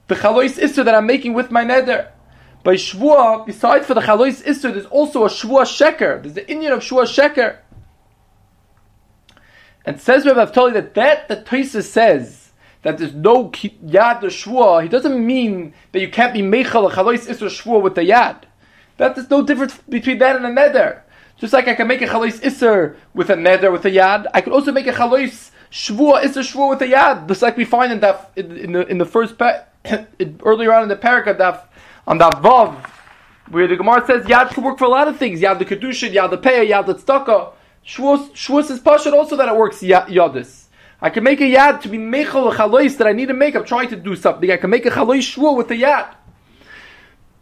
the 0.07 0.15
chalois 0.15 0.61
iser 0.61 0.83
that 0.83 0.93
I'm 0.93 1.05
making 1.05 1.33
with 1.33 1.51
my 1.51 1.63
neder 1.63 2.09
by 2.65 2.73
Shvua, 2.73 3.45
besides 3.45 3.85
for 3.85 3.93
the 3.93 4.01
Chalois 4.01 4.43
Isser, 4.43 4.73
there's 4.73 4.87
also 4.87 5.23
a 5.23 5.29
Shvua 5.29 5.65
Sheker. 5.65 6.23
There's 6.23 6.33
the 6.33 6.49
Indian 6.51 6.73
of 6.73 6.79
Shvua 6.79 7.03
Sheker. 7.03 7.59
And 9.85 10.01
says 10.01 10.25
Rabbi 10.25 10.51
Avtoli 10.51 10.73
that 10.73 10.95
that 10.95 11.27
the 11.27 11.37
Toisa 11.37 11.83
says 11.83 12.44
that 12.85 12.99
there's 12.99 13.15
no 13.15 13.49
Yad 13.49 14.21
or 14.21 14.27
Shvua, 14.27 14.83
he 14.83 14.87
doesn't 14.87 15.25
mean 15.25 15.73
that 15.91 16.01
you 16.01 16.07
can't 16.07 16.35
be 16.35 16.41
Mechal 16.41 16.87
a 16.87 16.93
Chalois 16.93 17.25
Isser 17.25 17.49
Shvua 17.49 17.81
with 17.81 17.95
the 17.95 18.01
Yad. 18.01 18.43
That 18.97 19.15
there's 19.15 19.27
no 19.27 19.43
difference 19.43 19.75
between 19.89 20.19
that 20.19 20.35
and 20.35 20.45
a 20.45 20.49
Neder. 20.49 21.01
Just 21.39 21.51
like 21.51 21.67
I 21.67 21.73
can 21.73 21.87
make 21.87 22.03
a 22.03 22.05
Chalois 22.05 22.39
Isser 22.41 22.95
with 23.15 23.31
a 23.31 23.33
Neder, 23.33 23.71
with 23.71 23.85
a 23.85 23.89
Yad, 23.89 24.27
I 24.35 24.41
could 24.41 24.53
also 24.53 24.71
make 24.71 24.85
a 24.85 24.91
Chalois 24.91 25.49
Shvua 25.71 26.21
Isser 26.21 26.43
Shvua 26.43 26.69
with 26.69 26.81
a 26.83 26.85
Yad. 26.85 27.27
Just 27.27 27.41
like 27.41 27.57
we 27.57 27.65
find 27.65 27.91
in, 27.91 28.01
that, 28.01 28.31
in, 28.35 28.55
in 28.55 28.71
the, 28.73 28.85
in 28.85 28.99
the 28.99 29.05
first, 29.05 29.39
pa- 29.39 29.63
earlier 30.43 30.71
on 30.71 30.83
in 30.83 30.89
the 30.89 30.95
Parakah, 30.95 31.63
on 32.05 32.19
that 32.19 32.33
vav, 32.33 32.87
where 33.49 33.67
the 33.67 33.77
Gemara 33.77 34.05
says 34.05 34.27
yad 34.27 34.51
can 34.51 34.63
work 34.63 34.77
for 34.77 34.85
a 34.85 34.89
lot 34.89 35.07
of 35.07 35.17
things. 35.17 35.41
Yad 35.41 35.57
the 35.57 35.65
kedushin, 35.65 36.13
yad 36.13 36.29
the 36.29 36.37
peah, 36.37 36.69
yad 36.69 36.85
the 36.85 36.93
tzedakah. 36.93 37.53
Shvus 37.83 38.69
is 38.69 38.79
pashut 38.79 39.13
also 39.13 39.35
that 39.37 39.49
it 39.49 39.55
works 39.55 39.81
yadis. 39.81 40.64
I 41.01 41.09
can 41.09 41.23
make 41.23 41.41
a 41.41 41.43
yad 41.43 41.81
to 41.81 41.89
be 41.89 41.97
mechel 41.97 42.51
a 42.51 42.55
chalois 42.55 42.97
that 42.97 43.07
I 43.07 43.11
need 43.11 43.27
to 43.27 43.33
make. 43.33 43.55
I'm 43.55 43.65
trying 43.65 43.89
to 43.89 43.95
do 43.95 44.15
something. 44.15 44.49
I 44.49 44.57
can 44.57 44.69
make 44.69 44.85
a 44.85 44.89
chalois 44.89 45.19
shvur 45.19 45.55
with 45.55 45.67
the 45.67 45.81
yad. 45.81 46.15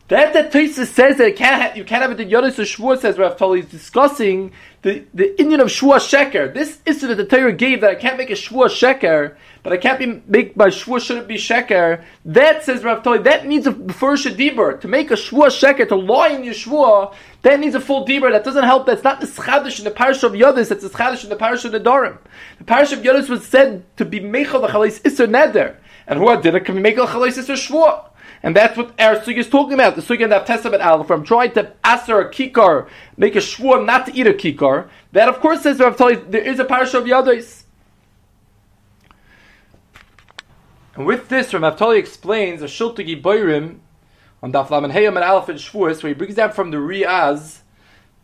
That 0.10 0.34
that 0.34 0.52
Tosis 0.52 0.88
says 0.88 1.18
that 1.18 1.36
can't 1.38 1.62
have, 1.62 1.78
you 1.78 1.86
can't 1.86 2.02
have 2.02 2.12
it 2.12 2.20
in 2.20 2.30
Yodis 2.30 2.60
or 2.60 2.64
Shvur 2.64 3.00
says 3.00 3.18
Rav 3.18 3.38
Tali 3.38 3.62
is 3.62 3.66
discussing 3.68 4.52
the, 4.82 5.06
the 5.14 5.40
Indian 5.40 5.62
of 5.62 5.70
Shvur 5.70 5.98
Sheker. 5.98 6.54
This 6.54 6.80
is 6.86 7.02
that 7.02 7.16
the 7.16 7.26
Torah 7.26 7.54
gave 7.54 7.82
that 7.82 7.90
I 7.90 7.96
can't 7.96 8.18
make 8.18 8.30
a 8.30 8.34
Shvur 8.34 8.68
Sheker 8.68 9.38
but 9.64 9.72
I 9.72 9.78
can't 9.78 9.98
be 9.98 10.22
make 10.28 10.58
my 10.58 10.68
shvua 10.68 11.00
shouldn't 11.00 11.28
be 11.28 11.36
sheker. 11.36 12.04
That 12.26 12.64
says 12.64 12.84
Rav 12.84 13.02
Toli, 13.02 13.20
that 13.20 13.48
needs 13.48 13.66
a 13.66 13.74
first 13.94 14.28
dibur 14.28 14.80
to 14.82 14.88
make 14.90 15.10
a 15.10 15.16
shvua 15.16 15.48
sheker 15.48 15.88
to 15.88 15.96
lie 15.96 16.30
in 16.30 16.44
your 16.44 16.54
shvua. 16.54 17.16
That 17.44 17.62
needs 17.62 17.74
a 17.74 17.80
full 17.80 18.06
dibur. 18.06 18.32
That 18.32 18.44
doesn't 18.44 18.66
help. 18.66 18.86
That's 18.86 19.04
not 19.04 19.22
the 19.22 19.28
schadish 19.28 19.80
in 19.80 19.86
the 19.86 19.92
parish 19.92 20.22
of 20.24 20.34
Yodis. 20.34 20.68
That's 20.68 20.84
the 20.84 20.90
schadish 20.90 21.24
in 21.24 21.30
the 21.30 21.38
parish 21.38 21.64
of 21.64 21.72
Nedarim. 21.72 22.18
The 22.58 22.66
parish 22.66 22.92
of 22.92 23.00
Yodis 23.00 23.30
was 23.30 23.48
said 23.48 23.86
to 23.96 24.04
be 24.04 24.20
mechal 24.20 24.62
the 24.62 24.68
chalais 24.68 25.06
iser 25.06 25.28
neder, 25.28 25.78
and 26.08 26.20
who 26.20 26.42
did 26.42 26.56
it 26.56 26.66
can 26.66 26.76
be 26.76 26.82
mechal 26.82 27.08
chalais 27.08 27.38
iser 27.38 27.54
shvua. 27.54 28.10
And 28.46 28.54
that's 28.54 28.76
what 28.76 28.94
our 29.00 29.16
sugi 29.16 29.38
is 29.38 29.50
talking 29.50 29.74
about. 29.74 29.96
The 29.96 30.02
sugi 30.02 30.22
in 30.22 30.30
the 30.30 30.40
Testament 30.40 30.84
Aleph 30.84 31.08
from 31.08 31.24
trying 31.24 31.54
to 31.54 31.72
aser 31.86 32.20
a 32.20 32.30
kikar, 32.30 32.90
make 33.16 33.38
a 33.38 33.40
shvua 33.40 33.86
not 33.86 34.08
to 34.08 34.14
eat 34.14 34.28
a 34.28 34.34
kikar. 34.34 34.90
That 35.14 35.30
of 35.30 35.40
course 35.40 35.62
says 35.62 35.80
Rav 35.80 35.96
Toli, 35.96 36.16
there 36.16 36.42
is 36.42 36.60
a 36.60 36.66
parish 36.66 36.94
of 36.94 37.06
Yodis. 37.06 37.63
And 40.96 41.06
with 41.06 41.30
this, 41.30 41.52
Ramaftali 41.52 41.98
explains 41.98 42.62
a 42.62 42.66
Shultagi 42.66 43.22
Boirim 43.22 43.80
on 44.44 44.52
Daf 44.52 44.70
Laman 44.70 44.92
Heyam 44.92 45.16
and 45.16 45.24
Aleph 45.24 45.50
and 45.50 45.58
Shvuas, 45.58 46.04
where 46.04 46.10
he 46.10 46.14
brings 46.14 46.36
down 46.36 46.52
from 46.52 46.72
the 46.72 46.78
Riaz 46.78 47.60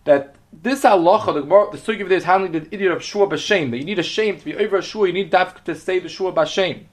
that 0.03 0.35
this 0.51 0.83
halacha, 0.83 1.33
the 1.33 1.41
the 1.41 1.77
Sugi 1.77 2.01
of 2.01 2.11
is 2.11 2.23
handling 2.23 2.51
the 2.51 2.67
idiot 2.71 2.91
of 2.91 3.03
Shua 3.03 3.27
B'Shem, 3.27 3.71
that 3.71 3.77
you 3.77 3.85
need 3.85 3.99
a 3.99 4.03
shame 4.03 4.37
to 4.37 4.45
be 4.45 4.55
over 4.55 4.77
a 4.77 4.83
Shua, 4.83 5.07
you 5.07 5.13
need 5.13 5.31
Dafka 5.31 5.63
to 5.63 5.75
say 5.75 5.99
the 5.99 6.09
Shua 6.09 6.31
B'Shem. 6.31 6.85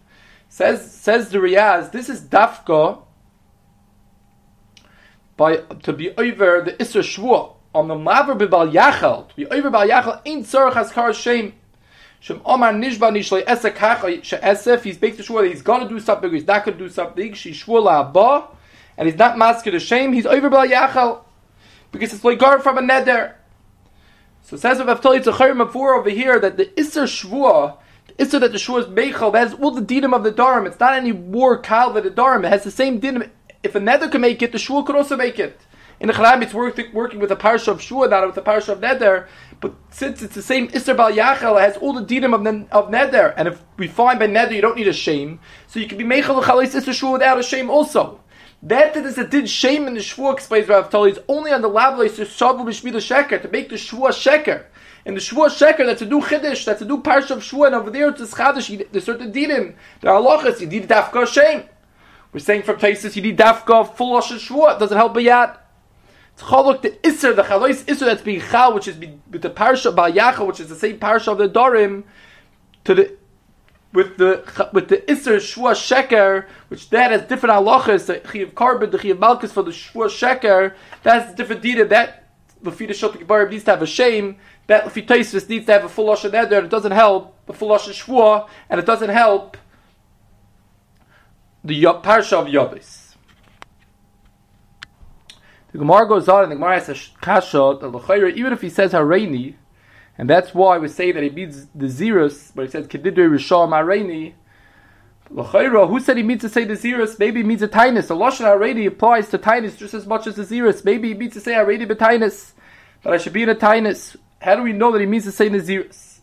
Says, 0.48 0.92
says 0.94 1.30
the 1.30 1.38
Riaz, 1.38 1.92
this 1.92 2.08
is 2.08 2.22
Dafka 2.22 3.02
by, 5.36 5.56
to 5.56 5.92
be 5.92 6.10
over 6.12 6.62
the 6.62 6.72
Isra 6.72 7.02
Shua, 7.02 7.52
on 7.74 7.88
the 7.88 7.94
Maver 7.94 8.38
B'Bal 8.38 8.72
Yachal, 8.72 9.28
to 9.28 9.36
be 9.36 9.46
over 9.48 9.68
Bal 9.68 9.86
Yachal, 9.86 10.22
ain't 10.24 10.46
Tzarech 10.46 10.72
Haskar 10.72 11.14
Shem. 11.14 11.52
Shem 12.26 12.40
Omar 12.44 12.72
Nishba 12.72 13.12
Nishlei 13.12 13.44
Esek 13.44 13.76
Hacha 13.76 14.08
Esef. 14.08 14.82
He's 14.82 15.24
sure 15.24 15.42
that 15.42 15.48
he's 15.48 15.62
going 15.62 15.82
to 15.82 15.88
do 15.88 16.00
something, 16.00 16.32
he's 16.32 16.44
not 16.44 16.64
going 16.64 16.76
to 16.76 16.84
do 16.84 16.90
something. 16.90 17.34
She 17.34 17.52
Shvula 17.52 18.08
Abba, 18.08 18.48
and 18.98 19.08
he's 19.08 19.16
not 19.16 19.38
masked 19.38 19.66
to 19.66 19.78
shame. 19.78 20.12
He's 20.12 20.26
over 20.26 20.50
by 20.50 20.66
Yachal 20.66 21.20
because 21.92 22.12
it's 22.12 22.24
like 22.24 22.40
guard 22.40 22.64
from 22.64 22.78
a 22.78 22.80
neder. 22.80 23.34
So 24.42 24.56
it 24.56 24.58
says 24.58 24.80
of 24.80 24.88
Aftali 24.88 25.22
Tzachayim 25.22 25.64
Mavur 25.64 25.96
over 25.96 26.10
here 26.10 26.40
that 26.40 26.56
the 26.56 26.66
Isser 26.66 27.04
Shvua, 27.04 27.76
the 28.08 28.14
Isser 28.14 28.40
that 28.40 28.50
the 28.50 28.58
Shvua 28.58 28.80
is 28.80 28.86
Meichel, 28.86 29.32
has 29.36 29.54
all 29.54 29.70
the 29.70 29.80
dinim 29.80 30.12
of 30.12 30.24
the 30.24 30.32
Dharam. 30.32 30.66
It's 30.66 30.80
not 30.80 30.94
any 30.94 31.12
more 31.12 31.56
kal 31.58 31.92
than 31.92 32.02
the 32.02 32.10
Dharam. 32.10 32.44
It 32.44 32.48
has 32.48 32.64
the 32.64 32.72
same 32.72 33.00
dinim. 33.00 33.30
If 33.62 33.76
a 33.76 33.80
neder 33.80 34.10
can 34.10 34.20
make 34.20 34.42
it, 34.42 34.50
the 34.50 34.58
Shvua 34.58 34.84
could 34.84 34.96
also 34.96 35.16
make 35.16 35.38
it. 35.38 35.60
In 35.98 36.08
the 36.08 36.12
Chalam, 36.12 36.42
it's 36.42 36.52
worth, 36.52 36.78
working 36.92 37.20
with 37.20 37.32
a 37.32 37.36
parsha 37.36 37.68
of 37.68 37.80
Shua, 37.80 38.08
not 38.08 38.26
with 38.26 38.36
a 38.36 38.42
parsha 38.42 38.70
of 38.70 38.80
Neder. 38.80 39.28
But 39.60 39.74
since 39.90 40.20
it's 40.20 40.34
the 40.34 40.42
same 40.42 40.68
Isser 40.68 40.96
Bal 40.96 41.12
Yachel, 41.12 41.56
it 41.58 41.62
has 41.62 41.76
all 41.78 41.94
the 41.94 42.04
dinim 42.04 42.34
of, 42.34 42.46
of 42.70 42.90
Neder. 42.90 43.32
And 43.36 43.48
if 43.48 43.62
we 43.78 43.88
find 43.88 44.18
by 44.18 44.26
Neder, 44.26 44.54
you 44.54 44.60
don't 44.60 44.76
need 44.76 44.88
a 44.88 44.92
shame. 44.92 45.40
So 45.68 45.80
you 45.80 45.88
can 45.88 45.96
be 45.96 46.04
Mechel 46.04 46.42
Chalis 46.42 46.74
Isser 46.74 46.92
Shua 46.92 47.12
without 47.12 47.38
a 47.38 47.42
shame 47.42 47.70
also. 47.70 48.20
That 48.62 48.94
that 48.94 49.04
is 49.04 49.16
a 49.16 49.26
did 49.26 49.48
shame 49.48 49.86
in 49.86 49.94
the 49.94 50.02
Shua, 50.02 50.32
explains 50.32 50.68
Rav 50.68 50.90
Tali, 50.90 51.12
is 51.12 51.20
only 51.28 51.52
on 51.52 51.62
the 51.62 51.68
level 51.68 52.02
of 52.02 52.10
Shavu 52.10 52.64
B'Shmila 52.64 53.00
Sheker, 53.00 53.40
to 53.40 53.48
make 53.48 53.68
the 53.68 53.78
Shua 53.78 54.10
Sheker. 54.10 54.64
And 55.04 55.16
the 55.16 55.20
Shua 55.20 55.48
Sheker, 55.48 55.86
that's 55.86 56.02
a 56.02 56.06
new 56.06 56.20
Chiddush, 56.20 56.64
that's 56.64 56.82
a 56.82 56.84
new 56.84 57.00
Parsha 57.00 57.30
of 57.30 57.44
Shua, 57.44 57.66
and 57.66 57.74
over 57.76 57.90
there 57.90 58.08
it's 58.08 58.20
a 58.20 58.26
Chadash, 58.26 58.90
there's 58.90 59.04
certain 59.04 59.32
dinim. 59.32 59.76
There 60.00 60.12
are 60.12 60.20
halachas, 60.20 60.60
you 60.60 60.66
need 60.66 60.88
Dafka 60.88 61.26
shame. 61.26 61.64
We're 62.32 62.40
saying 62.40 62.64
from 62.64 62.76
places 62.76 63.14
you 63.14 63.22
need 63.22 63.38
Dafka 63.38 63.94
full 63.94 64.20
Lashon 64.20 64.38
Shua, 64.38 64.74
it 64.74 64.78
doesn't 64.78 64.96
help 64.96 65.16
a 65.16 65.20
yad. 65.20 65.58
Chaluk 66.38 66.82
the 66.82 66.90
Isser, 66.90 67.34
the 67.34 67.42
Chalois 67.42 67.84
Isser 67.84 68.00
that's 68.00 68.22
being 68.22 68.40
Chal, 68.40 68.74
which 68.74 68.88
is 68.88 68.98
with 69.30 69.42
the 69.42 69.50
Parsha 69.50 69.94
Ba'yacha, 69.94 70.46
which 70.46 70.60
is 70.60 70.68
the 70.68 70.76
same 70.76 70.98
Parsha 70.98 71.28
of 71.28 71.38
the 71.38 71.48
Dorim, 71.48 72.04
to 72.84 72.94
the 72.94 73.16
with 73.92 74.18
the 74.18 74.68
with 74.72 74.88
the 74.88 74.98
Isser 74.98 75.40
Shua 75.40 75.72
Sheker, 75.72 76.46
which 76.68 76.90
that 76.90 77.10
has 77.10 77.22
different 77.22 77.54
halachas, 77.54 78.06
the 78.06 78.16
Chiyav 78.16 78.52
Karbon, 78.52 78.90
the 78.90 78.98
Chiyav 78.98 79.18
Malchus 79.18 79.52
for 79.52 79.62
the 79.62 79.72
Shua 79.72 80.06
Sheker, 80.08 80.74
that's 81.02 81.34
different 81.34 81.62
dita, 81.62 81.86
that 81.86 82.28
the 82.60 82.70
Fida 82.70 82.92
Shot 82.92 83.12
Kibar 83.12 83.48
needs 83.50 83.64
to 83.64 83.70
have 83.70 83.82
a 83.82 83.86
shame, 83.86 84.36
that 84.66 84.84
Lefitaisis 84.84 85.48
needs 85.48 85.64
to 85.66 85.72
have 85.72 85.84
a 85.84 85.88
full 85.88 86.06
Lashon 86.06 86.34
Eder, 86.34 86.64
it 86.64 86.70
doesn't 86.70 86.92
help 86.92 87.34
the 87.46 87.54
full 87.54 87.70
Lashon 87.70 87.92
Shvua, 87.92 88.48
and 88.68 88.78
it 88.78 88.84
doesn't 88.84 89.10
help 89.10 89.56
the 91.64 91.82
Parsha 91.82 92.34
of 92.34 92.46
Yabis. 92.46 93.05
The 95.72 95.78
Gemara 95.78 96.08
goes 96.08 96.28
on, 96.28 96.44
and 96.44 96.52
the 96.52 96.56
Gemara 96.56 96.80
says, 96.80 97.10
Kasha, 97.20 97.78
the 97.80 98.32
even 98.34 98.52
if 98.52 98.62
he 98.62 98.70
says 98.70 98.92
Hareini, 98.92 99.54
and 100.16 100.30
that's 100.30 100.54
why 100.54 100.78
we 100.78 100.88
say 100.88 101.12
that 101.12 101.22
he 101.22 101.30
means 101.30 101.66
the 101.74 101.86
Zerus, 101.86 102.52
but 102.54 102.64
he 102.64 102.70
says 102.70 102.86
Kedidri 102.86 103.28
Risham 103.28 103.70
Hareini, 103.70 104.34
who 105.28 106.00
said 106.00 106.16
he 106.16 106.22
means 106.22 106.40
to 106.42 106.48
say 106.48 106.64
the 106.64 106.74
Zerus? 106.74 107.18
Maybe 107.18 107.40
he 107.40 107.46
means 107.46 107.60
a 107.60 107.68
Tainus. 107.68 108.06
The 108.06 108.14
Lashon 108.14 108.44
Haredi 108.44 108.86
applies 108.86 109.28
to 109.30 109.38
Tainus 109.38 109.76
just 109.76 109.92
as 109.92 110.06
much 110.06 110.26
as 110.26 110.36
the 110.36 110.44
Zerus. 110.44 110.84
Maybe 110.84 111.08
he 111.08 111.14
means 111.14 111.32
to 111.34 111.40
say 111.40 111.52
Haredi 111.52 111.84
B'Tainus, 111.86 112.52
but 113.02 113.12
I 113.12 113.18
should 113.18 113.32
be 113.32 113.42
in 113.42 113.48
a 113.48 113.54
Tainus. 113.54 114.16
How 114.40 114.54
do 114.54 114.62
we 114.62 114.72
know 114.72 114.92
that 114.92 115.00
he 115.00 115.06
means 115.06 115.24
to 115.24 115.32
say 115.32 115.48
Nazirus? 115.50 116.20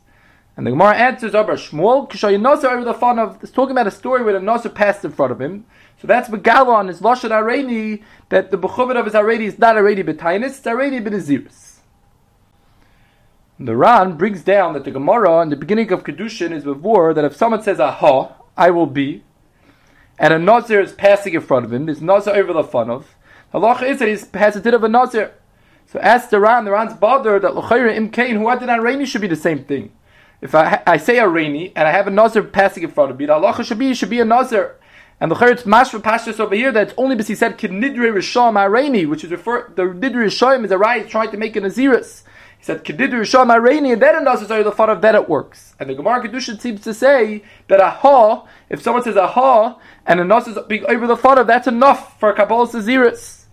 And 0.56 0.66
the 0.66 0.72
Gemara 0.72 0.96
answers, 0.96 1.36
Abba 1.36 1.54
Shmuel, 1.54 2.10
Kishayin 2.10 2.42
Nazir 2.42 2.70
over 2.70 2.86
the 2.86 2.94
fun 2.94 3.20
of, 3.20 3.44
it's 3.44 3.52
talking 3.52 3.72
about 3.72 3.88
a 3.88 3.92
story 3.92 4.24
where 4.24 4.34
the 4.34 4.40
Nazir 4.40 4.72
passed 4.72 5.04
in 5.04 5.12
front 5.12 5.32
of 5.32 5.42
him. 5.42 5.66
So 6.04 6.08
that's 6.08 6.28
Megala 6.28 6.68
on 6.68 6.90
his 6.90 7.00
Lashon 7.00 7.30
Areni, 7.30 8.04
that 8.28 8.52
the 8.52 8.58
Bechuvit 8.58 8.98
of 8.98 9.06
his 9.06 9.14
Areni 9.14 9.44
is 9.44 9.58
not 9.58 9.78
Areni 9.78 10.04
B'Tainis, 10.04 10.48
it's 10.48 10.60
Areni 10.60 11.02
B'Naziris. 11.02 11.78
The 13.58 13.78
Ran 13.78 14.18
brings 14.18 14.44
down 14.44 14.74
that 14.74 14.84
the 14.84 14.92
Gemara 14.92 15.42
in 15.44 15.50
the 15.50 15.56
beginning 15.56 15.94
of 15.94 16.04
Kedushin 16.04 16.52
is 16.52 16.66
before 16.66 17.14
that 17.14 17.24
if 17.24 17.38
someone 17.38 17.64
says, 17.64 17.80
Aha, 17.80 18.36
I 18.58 18.70
will 18.70 18.86
be, 18.86 19.24
and 20.20 20.34
a 20.34 20.40
Nazir 20.40 20.82
is 20.82 20.92
passing 20.92 21.36
in 21.36 21.40
front 21.40 21.64
of 21.64 21.72
him, 21.72 21.86
there's 21.86 22.02
Nazir 22.02 22.34
over 22.34 22.52
the 22.52 22.66
fun 22.66 22.90
of, 22.90 23.16
the 23.54 23.60
halacha 23.60 23.84
is 23.84 24.00
that 24.00 24.10
he 24.10 24.38
has 24.38 24.58
a 24.58 24.60
bit 24.60 24.74
of 24.74 24.84
a 24.84 24.90
Nazir. 24.90 25.34
So 25.86 26.00
ask 26.00 26.30
the 26.30 26.42
Ran, 26.42 26.66
the 26.66 26.72
Ran's 26.72 26.96
bothered 26.96 27.44
that 27.44 27.56
L'chayra 27.56 27.96
Im 27.96 28.10
Kain, 28.10 28.36
who 28.36 28.60
did 28.60 28.68
Areni 28.68 29.08
should 29.08 29.22
be 29.22 29.28
the 29.28 29.38
same 29.38 29.64
thing. 29.64 29.94
If 30.42 30.54
I, 30.54 30.84
I 30.86 30.98
say 30.98 31.16
Areni 31.16 31.72
and 31.78 31.88
I 31.88 31.92
have 31.92 32.08
a 32.08 32.12
Nazir 32.12 32.44
passing 32.44 32.84
in 32.84 32.92
front 32.92 33.12
of 33.12 33.18
me, 33.18 33.26
the 33.26 33.36
halacha 33.36 33.64
should 33.64 33.80
be 33.80 33.94
should 33.94 34.10
be 34.10 34.20
a 34.20 34.26
Nazir. 34.26 34.76
And 35.24 35.32
the 35.32 35.36
Chayyim 35.36 35.64
Mashva 35.64 36.02
Pashas 36.02 36.38
over 36.42 36.54
here 36.54 36.74
that 36.74 36.90
it's 36.90 36.94
only 36.98 37.16
because 37.16 37.30
he 37.30 37.36
said 37.36 37.58
Kedidre 37.58 38.12
Risham 38.12 38.56
Areni, 38.56 39.08
which 39.08 39.24
is 39.24 39.32
refer 39.32 39.72
the 39.74 39.84
Nidre 39.84 40.26
Risham 40.26 40.66
is 40.66 40.72
a 40.72 40.78
right 40.78 41.08
trying 41.08 41.32
to 41.32 41.38
make 41.38 41.56
an 41.56 41.64
Aziris. 41.64 42.24
He 42.58 42.66
said 42.66 42.84
Kedidre 42.84 43.22
Risham 43.22 43.48
Areni, 43.48 43.94
and 43.94 44.02
then 44.02 44.22
Nazir 44.26 44.54
are 44.54 44.64
the 44.64 44.74
fun 44.74 44.90
of 44.90 45.00
that 45.00 45.16
it 45.16 45.30
works. 45.30 45.76
And 45.80 45.90
the 45.90 45.96
Gemara 45.96 46.28
Kedushin 46.28 46.60
seems 46.60 46.82
to 46.82 46.94
say 46.94 47.42
that 47.70 47.80
Aha, 47.80 48.46
if 48.70 48.82
someone 48.82 49.02
says 49.04 49.16
Aha, 49.16 49.80
and 50.06 50.20
a 50.20 50.26
Nazir 50.26 50.58
is 50.58 50.66
being 50.68 50.86
over 50.88 51.08
the 51.08 51.16
fun 51.16 51.38
of, 51.38 51.48
that's 51.48 51.68
enough 51.68 52.20
for 52.20 52.30
a 52.30 52.36
Kabbalah 52.36 52.68
Aziris. 52.68 53.46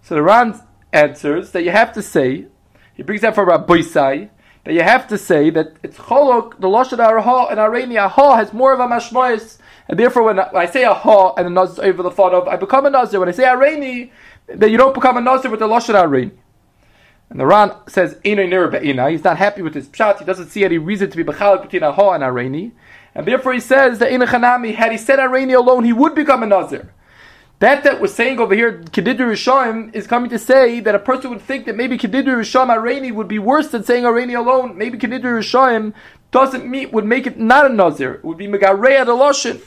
So 0.00 0.14
the 0.14 0.22
Ran 0.22 0.58
answers 0.90 1.50
that 1.50 1.64
you 1.64 1.70
have 1.70 1.92
to 1.92 2.00
say, 2.00 2.46
he 2.94 3.02
brings 3.02 3.20
that 3.20 3.34
from 3.34 3.46
Rabbi 3.46 3.82
Sai, 3.82 4.30
that 4.64 4.72
you 4.72 4.82
have 4.82 5.06
to 5.08 5.18
say 5.18 5.50
that 5.50 5.74
it's 5.82 5.98
cholok, 5.98 6.58
the 6.60 6.68
lashon 6.68 6.98
ha 6.98 7.46
and 7.48 7.58
areni 7.58 8.02
Aha 8.02 8.36
has 8.36 8.54
more 8.54 8.72
of 8.72 8.80
a 8.80 8.86
mashmois, 8.86 9.58
and 9.90 9.98
therefore 9.98 10.22
when 10.22 10.38
I 10.38 10.66
say 10.66 10.84
a 10.84 10.94
ha 10.94 11.34
and 11.34 11.48
a 11.48 11.50
nazir 11.50 11.84
over 11.84 12.04
the 12.04 12.12
thought 12.12 12.32
of, 12.32 12.46
I 12.46 12.54
become 12.54 12.86
a 12.86 12.90
nazir. 12.90 13.18
When 13.18 13.28
I 13.28 13.32
say 13.32 13.42
areni, 13.42 14.12
that 14.46 14.70
you 14.70 14.78
don't 14.78 14.94
become 14.94 15.16
a 15.16 15.20
nazir 15.20 15.50
with 15.50 15.58
the 15.58 15.66
lashon 15.66 15.96
areni. 15.96 16.30
And 17.28 17.40
the 17.40 17.44
Ran 17.44 17.72
says, 17.88 18.16
He's 18.22 19.24
not 19.24 19.36
happy 19.36 19.62
with 19.62 19.74
his 19.74 19.88
pshat. 19.88 20.20
He 20.20 20.24
doesn't 20.24 20.50
see 20.50 20.64
any 20.64 20.78
reason 20.78 21.10
to 21.10 21.16
be 21.16 21.24
bechalik 21.24 21.62
between 21.62 21.82
a 21.82 21.90
ha 21.90 22.12
and 22.12 22.22
areni. 22.22 22.70
And 23.16 23.26
therefore 23.26 23.52
he 23.52 23.58
says 23.58 23.98
that 23.98 24.12
in 24.12 24.22
a 24.22 24.26
chanami, 24.26 24.76
had 24.76 24.92
he 24.92 24.98
said 24.98 25.18
areni 25.18 25.56
alone, 25.56 25.82
he 25.82 25.92
would 25.92 26.14
become 26.14 26.44
a 26.44 26.46
nazir. 26.46 26.94
That 27.58 27.82
that 27.82 28.00
was 28.00 28.14
saying 28.14 28.38
over 28.38 28.54
here, 28.54 28.78
Kedidru 28.78 29.18
Rishayim, 29.18 29.92
is 29.94 30.06
coming 30.06 30.30
to 30.30 30.38
say 30.38 30.80
that 30.80 30.94
a 30.94 30.98
person 31.00 31.30
would 31.30 31.42
think 31.42 31.66
that 31.66 31.76
maybe 31.76 31.98
Kedidru 31.98 32.36
Rishayim 32.36 32.74
Areni 32.74 33.12
would 33.12 33.28
be 33.28 33.38
worse 33.38 33.68
than 33.68 33.84
saying 33.84 34.04
Areni 34.04 34.34
alone. 34.34 34.78
Maybe 34.78 34.96
Kedidru 34.96 35.40
Rishayim 35.40 35.92
doesn't 36.30 36.66
meet, 36.66 36.92
would 36.92 37.04
make 37.04 37.26
it 37.26 37.38
not 37.38 37.66
a 37.66 37.68
Nazir. 37.68 38.14
It 38.14 38.24
would 38.24 38.38
be 38.38 38.46
Megareya 38.46 39.04
the 39.04 39.12
Loshin. 39.12 39.60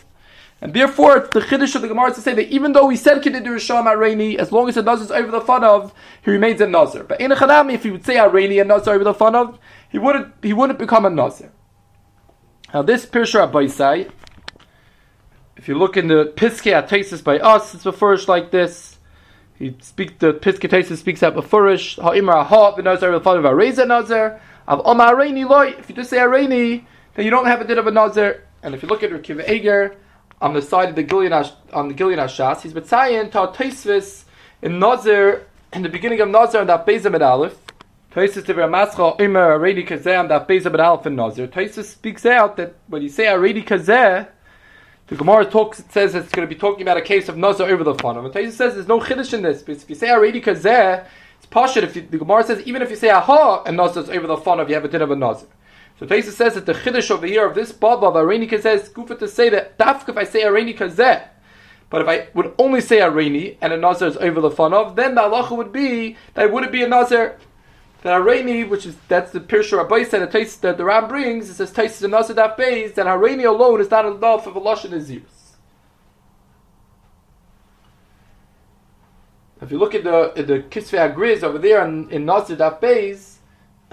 And 0.64 0.74
therefore, 0.74 1.18
it's 1.18 1.30
the 1.34 1.42
Chiddush 1.42 1.76
of 1.76 1.82
the 1.82 1.90
Gemara 1.90 2.14
to 2.14 2.22
say 2.22 2.34
that 2.36 2.48
even 2.48 2.72
though 2.72 2.88
he 2.88 2.96
said 2.96 3.22
Kedidru 3.22 3.48
Rishayim 3.48 3.84
Areni, 3.84 4.38
as 4.38 4.54
long 4.54 4.70
as 4.70 4.76
the 4.76 4.82
Nazir 4.82 5.04
is 5.04 5.12
over 5.12 5.30
the 5.30 5.42
fun 5.42 5.62
of, 5.62 5.94
he 6.24 6.32
remains 6.32 6.62
a 6.62 6.68
Nazir. 6.68 7.04
But 7.04 7.20
in 7.20 7.34
a 7.34 7.36
Chanami, 7.36 7.74
if 7.74 7.84
he 7.84 7.92
would 7.92 8.06
say 8.06 8.16
Areni 8.16 8.62
and 8.62 8.70
Nazir 8.70 8.94
over 8.94 9.04
the 9.04 9.14
fun 9.14 9.36
of, 9.36 9.60
he 9.90 9.98
wouldn't, 9.98 10.34
he 10.42 10.54
wouldn't 10.54 10.80
become 10.80 11.06
a 11.06 11.10
Nazir. 11.10 11.52
Now 12.74 12.82
this 12.82 13.06
Pirsha 13.06 13.52
Abaisai, 13.52 14.10
if 15.58 15.68
you 15.68 15.78
look 15.78 15.98
in 15.98 16.08
the 16.08 16.32
Piskei 16.34 16.82
Atesis 16.82 17.22
by 17.22 17.40
us, 17.40 17.74
it's 17.74 17.84
befurish 17.84 18.30
like 18.30 18.52
this. 18.52 19.00
He 19.56 19.76
speaks 19.82 20.14
the 20.20 20.34
Piskei 20.34 20.70
Atesis 20.70 20.96
speaks 20.96 21.22
out 21.24 21.36
befurish. 21.36 22.02
Ha'imar 22.02 22.46
ha 22.46 22.74
v'nazar 22.74 23.14
of 23.14 23.24
v'areza 23.24 23.86
nazar. 23.86 24.40
Av 24.66 24.82
omar 24.86 25.14
areini 25.14 25.46
loy. 25.46 25.76
If 25.78 25.90
you 25.90 25.96
just 25.96 26.10
say 26.10 26.20
areini, 26.20 26.86
then 27.16 27.26
you 27.26 27.32
don't 27.32 27.48
have 27.48 27.60
a 27.60 27.68
din 27.68 27.78
of 27.78 27.88
a 27.88 27.92
nazar. 27.92 28.46
And 28.62 28.74
if 28.74 28.82
you 28.82 28.88
look 28.88 29.04
at 29.04 29.12
R' 29.12 29.20
Akiva 29.20 29.46
Eger 29.50 29.98
on 30.44 30.54
the 30.54 30.62
side 30.62 30.90
of 30.90 30.96
the 30.96 31.04
Gilead 31.04 31.32
on 31.32 31.88
the 31.88 31.94
Gilead 31.94 32.20
Shas, 32.20 32.62
he's 32.62 32.74
betzayin 32.74 33.32
ta 33.32 33.52
Tosfos 33.52 34.26
in 34.62 34.78
nazar 34.78 35.48
in 35.72 35.82
the 35.82 35.90
beginning 35.90 36.20
of 36.20 36.30
nazar 36.30 36.62
and 36.62 36.70
that 36.70 36.86
Bezim 36.86 37.14
and 37.16 37.24
Aleph. 37.24 37.58
Tosfos 38.14 38.46
to 38.46 38.54
Ramascha 38.54 39.18
Imar 39.20 39.58
Aredi 39.58 39.88
Kazeh 39.88 40.20
and 40.20 40.30
that 40.30 40.46
Bezim 40.48 40.68
and 40.68 40.82
Aleph 40.82 41.08
in 41.08 41.16
nazar. 41.16 41.48
Tosfos 41.48 41.86
speaks 41.86 42.26
out 42.26 42.58
that 42.58 42.76
when 42.88 43.02
you 43.02 43.10
say 43.10 43.26
Aredi 43.26 43.66
Kazeh 43.66 44.28
the 45.08 45.16
Gemara 45.16 45.46
talks, 45.46 45.80
it 45.80 45.92
says 45.92 46.16
it's 46.16 46.32
going 46.32 46.48
to 46.48 46.54
be 46.54 46.60
talking 46.60 46.82
about 46.82 46.98
a 46.98 47.02
case 47.02 47.28
of 47.28 47.38
Nazar 47.38 47.70
over 47.70 47.84
the 47.84 47.94
fun. 47.96 48.18
And 48.18 48.28
Taisa 48.34 48.52
says 48.52 48.74
there's 48.76 48.88
no 48.88 49.00
chiddush 49.00 49.34
in 49.34 49.42
this, 49.44 49.62
because 49.62 49.84
if 49.84 49.90
you 49.90 49.96
say 49.96 50.10
already 50.10 50.42
kazeh, 50.42 51.06
it's 51.38 51.46
pashut. 51.48 51.84
If 51.84 51.96
you, 51.98 52.04
the 52.04 52.18
Gemara 52.18 52.44
says 52.46 52.62
even 52.66 52.82
if 52.82 52.90
you 52.90 52.96
say 52.96 53.10
aha 53.10 53.64
and 53.64 53.76
Nazar 53.76 54.04
is 54.04 54.10
over 54.10 54.28
the 54.28 54.36
of, 54.36 54.70
you 54.70 54.76
have 54.76 54.86
a 54.86 54.88
din 54.88 55.02
of 55.02 55.12
a 55.12 55.16
Nazar. 55.16 55.50
So 56.04 56.10
Taisa 56.10 56.32
says 56.32 56.56
that 56.56 56.66
the 56.66 56.74
chiddush 56.74 57.10
over 57.12 57.26
here 57.26 57.48
of 57.48 57.56
this 57.56 57.72
baba 57.72 58.08
of 58.08 58.16
Areni 58.16 58.50
kazeh 58.50 58.76
is 58.76 59.20
to 59.20 59.26
say 59.26 59.48
that 59.48 59.78
dafk 59.78 60.10
if 60.10 60.18
I 60.18 60.26
say 60.26 60.42
Areni 60.42 60.78
kazeh, 60.78 61.30
but 61.90 62.02
if 62.02 62.08
I 62.10 62.28
would 62.34 62.54
only 62.60 62.82
say 62.82 62.98
Areni 62.98 63.56
and 63.62 63.72
a 63.72 63.78
Nazar 63.78 64.10
is 64.10 64.18
over 64.18 64.42
the 64.42 64.52
fun 64.52 64.74
of, 64.74 64.98
then 64.98 65.16
the 65.16 65.22
halacha 65.22 65.56
would 65.56 65.72
be 65.72 66.18
that 66.34 66.48
it 66.48 66.52
wouldn't 66.52 66.74
be 66.74 66.84
a 66.84 66.90
Nazar 66.90 67.38
that 68.02 68.22
Hareni, 68.22 68.68
which 68.68 68.86
is 68.86 68.98
that's 69.08 69.32
the 69.32 69.40
Pirsha 69.40 69.78
Rabbi 69.78 70.04
said 70.04 70.30
that, 70.30 70.62
that 70.62 70.78
the 70.78 70.84
Ram 70.84 71.08
brings, 71.08 71.50
it 71.50 71.54
says 71.54 71.72
Taisis 71.72 72.04
and 72.04 72.14
Nasadat 72.14 72.58
Beis, 72.58 72.96
that 72.96 73.06
Hareni 73.06 73.48
alone 73.48 73.80
is 73.80 73.90
not 73.90 74.06
enough 74.06 74.46
of 74.46 74.58
a 74.58 74.60
Lashon 74.60 74.90
Aziris. 74.90 75.54
If 79.62 79.72
you 79.72 79.78
look 79.78 79.96
at 79.96 80.04
the 80.04 80.34
at 80.36 80.48
the 80.48 80.60
Kisvei 80.64 81.16
Agriz 81.16 81.44
over 81.44 81.58
there 81.58 81.88
in, 81.88 82.10
in 82.10 82.26
Nasadat 82.26 82.82
Beis, 82.82 83.33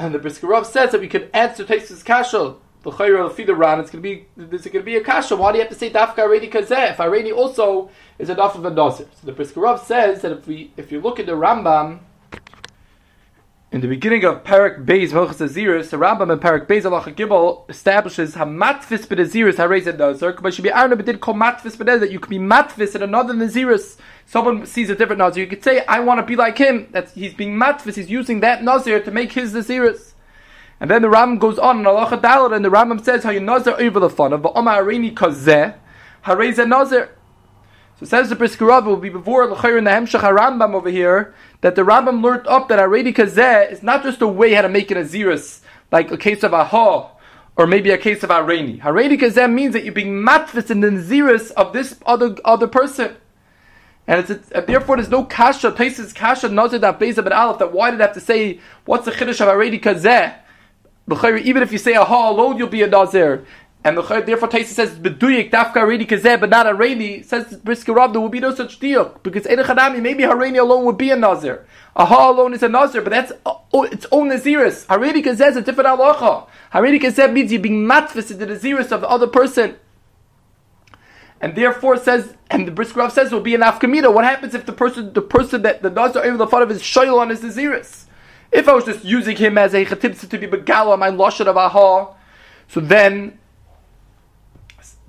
and 0.00 0.14
the 0.14 0.18
Briskerov 0.18 0.64
says 0.64 0.92
that 0.92 1.00
we 1.00 1.08
could 1.08 1.30
answer 1.34 1.64
Taisis 1.64 2.02
Kashal, 2.02 2.56
the 2.82 2.90
Chayra 2.90 3.30
feed 3.30 3.46
the 3.46 3.54
Ran, 3.54 3.80
it's 3.80 3.90
going 3.90 4.02
to 4.02 4.08
be 4.08 4.26
there's 4.36 4.64
going 4.64 4.72
to 4.72 4.82
be 4.82 4.96
a 4.96 5.04
kasha. 5.04 5.36
Why 5.36 5.52
do 5.52 5.58
you 5.58 5.64
have 5.64 5.72
to 5.72 5.78
say 5.78 5.90
Dafka 5.90 6.16
Hareni 6.16 6.50
Kazeh? 6.50 6.92
If 6.92 6.96
Hareni 6.96 7.36
also 7.36 7.90
is 8.18 8.30
enough 8.30 8.54
of 8.54 8.64
a 8.64 8.70
Nazir, 8.70 9.06
so 9.20 9.30
the 9.30 9.32
Briskerov 9.32 9.80
says 9.80 10.22
that 10.22 10.32
if 10.32 10.46
we 10.46 10.72
if 10.78 10.90
you 10.90 11.00
look 11.00 11.20
at 11.20 11.26
the 11.26 11.32
Rambam 11.32 12.00
in 13.70 13.82
the 13.82 13.86
beginning 13.86 14.24
of 14.24 14.42
Parak 14.42 14.86
Beis 14.86 15.10
Hilchas 15.10 15.46
Aziris, 15.46 15.90
the 15.90 15.98
Rambam 15.98 16.32
in 16.32 16.38
Parak 16.38 16.66
Beis 16.66 16.82
Alacha 16.82 17.14
Gimel 17.14 17.68
establishes 17.68 18.34
Hamatfis 18.34 19.06
b'Aziris 19.06 19.56
Harez 19.56 19.98
Nazar. 19.98 20.32
But 20.32 20.54
should 20.54 20.64
be 20.64 20.70
but 20.70 21.04
did 21.04 21.20
call 21.20 21.34
Matfis 21.34 21.76
b'Nazir 21.76 22.00
that 22.00 22.10
you 22.10 22.18
could 22.18 22.30
be 22.30 22.38
Matfis 22.38 22.96
in 22.96 23.02
another 23.02 23.34
Naziris. 23.34 23.98
Someone 24.30 24.64
sees 24.64 24.88
a 24.88 24.94
different 24.94 25.18
Nazir, 25.18 25.42
you 25.42 25.50
could 25.50 25.64
say, 25.64 25.84
"I 25.88 25.98
want 25.98 26.20
to 26.20 26.24
be 26.24 26.36
like 26.36 26.56
him." 26.56 26.86
That's 26.92 27.12
he's 27.14 27.34
being 27.34 27.58
Matfis. 27.58 27.96
He's 27.96 28.08
using 28.08 28.38
that 28.38 28.62
Nazir 28.62 29.00
to 29.00 29.10
make 29.10 29.32
his 29.32 29.52
Naziris. 29.52 30.12
And 30.78 30.88
then 30.88 31.02
the 31.02 31.08
Rambam 31.08 31.40
goes 31.40 31.58
on 31.58 31.80
in 31.80 31.84
Alacha 31.84 32.20
Dalit, 32.20 32.54
and 32.54 32.64
the 32.64 32.68
Rambam 32.68 33.04
says, 33.04 33.24
"How 33.24 33.30
you 33.30 33.40
Nazir 33.40 33.74
over 33.76 33.98
the 33.98 34.08
fun 34.08 34.32
of 34.32 34.42
Arini 34.42 35.12
Kazeh 35.12 35.74
Harez 36.26 36.64
Nazir." 36.64 37.08
So 37.98 38.06
says 38.06 38.28
the 38.28 38.36
Brisker 38.36 38.64
will 38.64 38.98
be 38.98 39.08
before 39.08 39.48
L'chayr 39.48 39.76
in 39.76 39.82
the 39.82 39.90
Hemshach 39.90 40.22
Rambam 40.22 40.74
over 40.74 40.90
here 40.90 41.34
that 41.62 41.74
the 41.74 41.82
Rambam 41.82 42.22
learned 42.22 42.46
up 42.46 42.68
that 42.68 42.78
Aredi 42.78 43.12
Kazeh 43.12 43.72
is 43.72 43.82
not 43.82 44.04
just 44.04 44.22
a 44.22 44.28
way 44.28 44.54
how 44.54 44.62
to 44.62 44.68
make 44.68 44.92
an 44.92 44.96
Aziris, 44.96 45.58
like 45.90 46.12
a 46.12 46.16
case 46.16 46.44
of 46.44 46.54
Aha, 46.54 47.10
or 47.56 47.66
maybe 47.66 47.90
a 47.90 47.98
case 47.98 48.22
of 48.22 48.30
Areni. 48.30 48.80
Haredi 48.80 49.18
Kazeh 49.18 49.52
means 49.52 49.72
that 49.72 49.82
you're 49.82 49.92
being 49.92 50.24
matfis 50.24 50.70
in 50.70 50.82
the 50.82 50.90
Aziris 50.90 51.50
of 51.56 51.72
this 51.72 51.96
other 52.06 52.36
other 52.44 52.68
person. 52.68 53.16
And 54.06 54.20
it's, 54.20 54.30
it's, 54.30 54.66
therefore 54.66 54.96
there's 54.96 55.08
no 55.08 55.24
kasha, 55.24 55.70
Taisis 55.72 56.14
kasha, 56.14 56.48
nazir 56.48 56.78
that 56.80 56.98
beza 56.98 57.22
but 57.22 57.32
aleph, 57.32 57.58
that 57.58 57.72
why 57.72 57.90
did 57.90 58.00
I 58.00 58.06
have 58.06 58.14
to 58.14 58.20
say, 58.20 58.60
what's 58.84 59.04
the 59.04 59.12
chiddush 59.12 59.40
of 59.40 59.48
Aredi 59.48 59.80
Kazeh? 59.80 60.36
Even 61.44 61.62
if 61.62 61.72
you 61.72 61.78
say 61.78 61.94
Aha 61.94 62.30
alone, 62.30 62.56
you'll 62.56 62.68
be 62.68 62.82
a 62.82 62.86
nazir. 62.86 63.44
And 63.82 63.96
the 63.96 64.02
therefore 64.02 64.48
Taisa 64.48 64.66
says 64.66 64.90
beduyik 64.90 65.50
dafka 65.50 65.76
hareni 65.76 66.06
kazeh, 66.06 66.38
but 66.38 66.50
not 66.50 66.66
hareni. 66.66 67.24
Says 67.24 67.56
Brisker 67.56 67.94
there 67.94 68.20
will 68.20 68.28
be 68.28 68.38
no 68.38 68.54
such 68.54 68.78
deal 68.78 69.18
because 69.22 69.44
Edechadami 69.44 70.02
maybe 70.02 70.24
hareni 70.24 70.58
alone 70.58 70.84
would 70.84 70.98
be 70.98 71.10
a 71.10 71.16
nazir. 71.16 71.66
Aha 71.96 72.30
alone 72.30 72.52
is 72.52 72.62
a 72.62 72.68
nazir, 72.68 73.00
but 73.00 73.10
that's 73.10 73.32
oh, 73.46 73.84
its 73.84 74.06
own 74.12 74.28
naziris. 74.28 74.84
Hareni 74.86 75.24
kazeh 75.24 75.48
is 75.48 75.56
a 75.56 75.62
different 75.62 75.88
halacha. 75.88 76.46
Hareni 76.74 77.00
kazeh 77.00 77.32
means 77.32 77.50
you're 77.50 77.60
being 77.62 77.86
matfis 77.86 78.30
in 78.30 78.38
the 78.38 78.46
naziris 78.46 78.92
of 78.92 79.00
the 79.00 79.08
other 79.08 79.26
person. 79.26 79.76
And 81.40 81.54
therefore 81.54 81.96
says, 81.96 82.34
and 82.50 82.66
the 82.66 82.72
Brisker 82.72 83.00
Rav 83.00 83.12
says 83.12 83.32
will 83.32 83.40
be 83.40 83.54
an 83.54 83.62
afkamita. 83.62 84.12
What 84.12 84.24
happens 84.24 84.54
if 84.54 84.66
the 84.66 84.72
person, 84.72 85.12
the 85.12 85.22
person 85.22 85.62
that 85.62 85.82
the 85.82 85.90
over 85.90 86.36
the 86.36 86.46
front 86.46 86.62
of 86.62 86.70
is 86.70 86.82
shoyl 86.82 87.18
on 87.18 87.30
his 87.30 87.40
naziris? 87.40 88.04
If 88.52 88.68
I 88.68 88.74
was 88.74 88.84
just 88.84 89.04
using 89.04 89.36
him 89.36 89.56
as 89.56 89.74
a 89.74 89.84
chetibsa 89.84 90.28
to 90.28 90.38
be 90.38 90.46
begala 90.46 90.98
my 90.98 91.10
lashon 91.10 91.46
of 91.46 91.56
aha, 91.56 92.14
so 92.68 92.80
then 92.80 93.38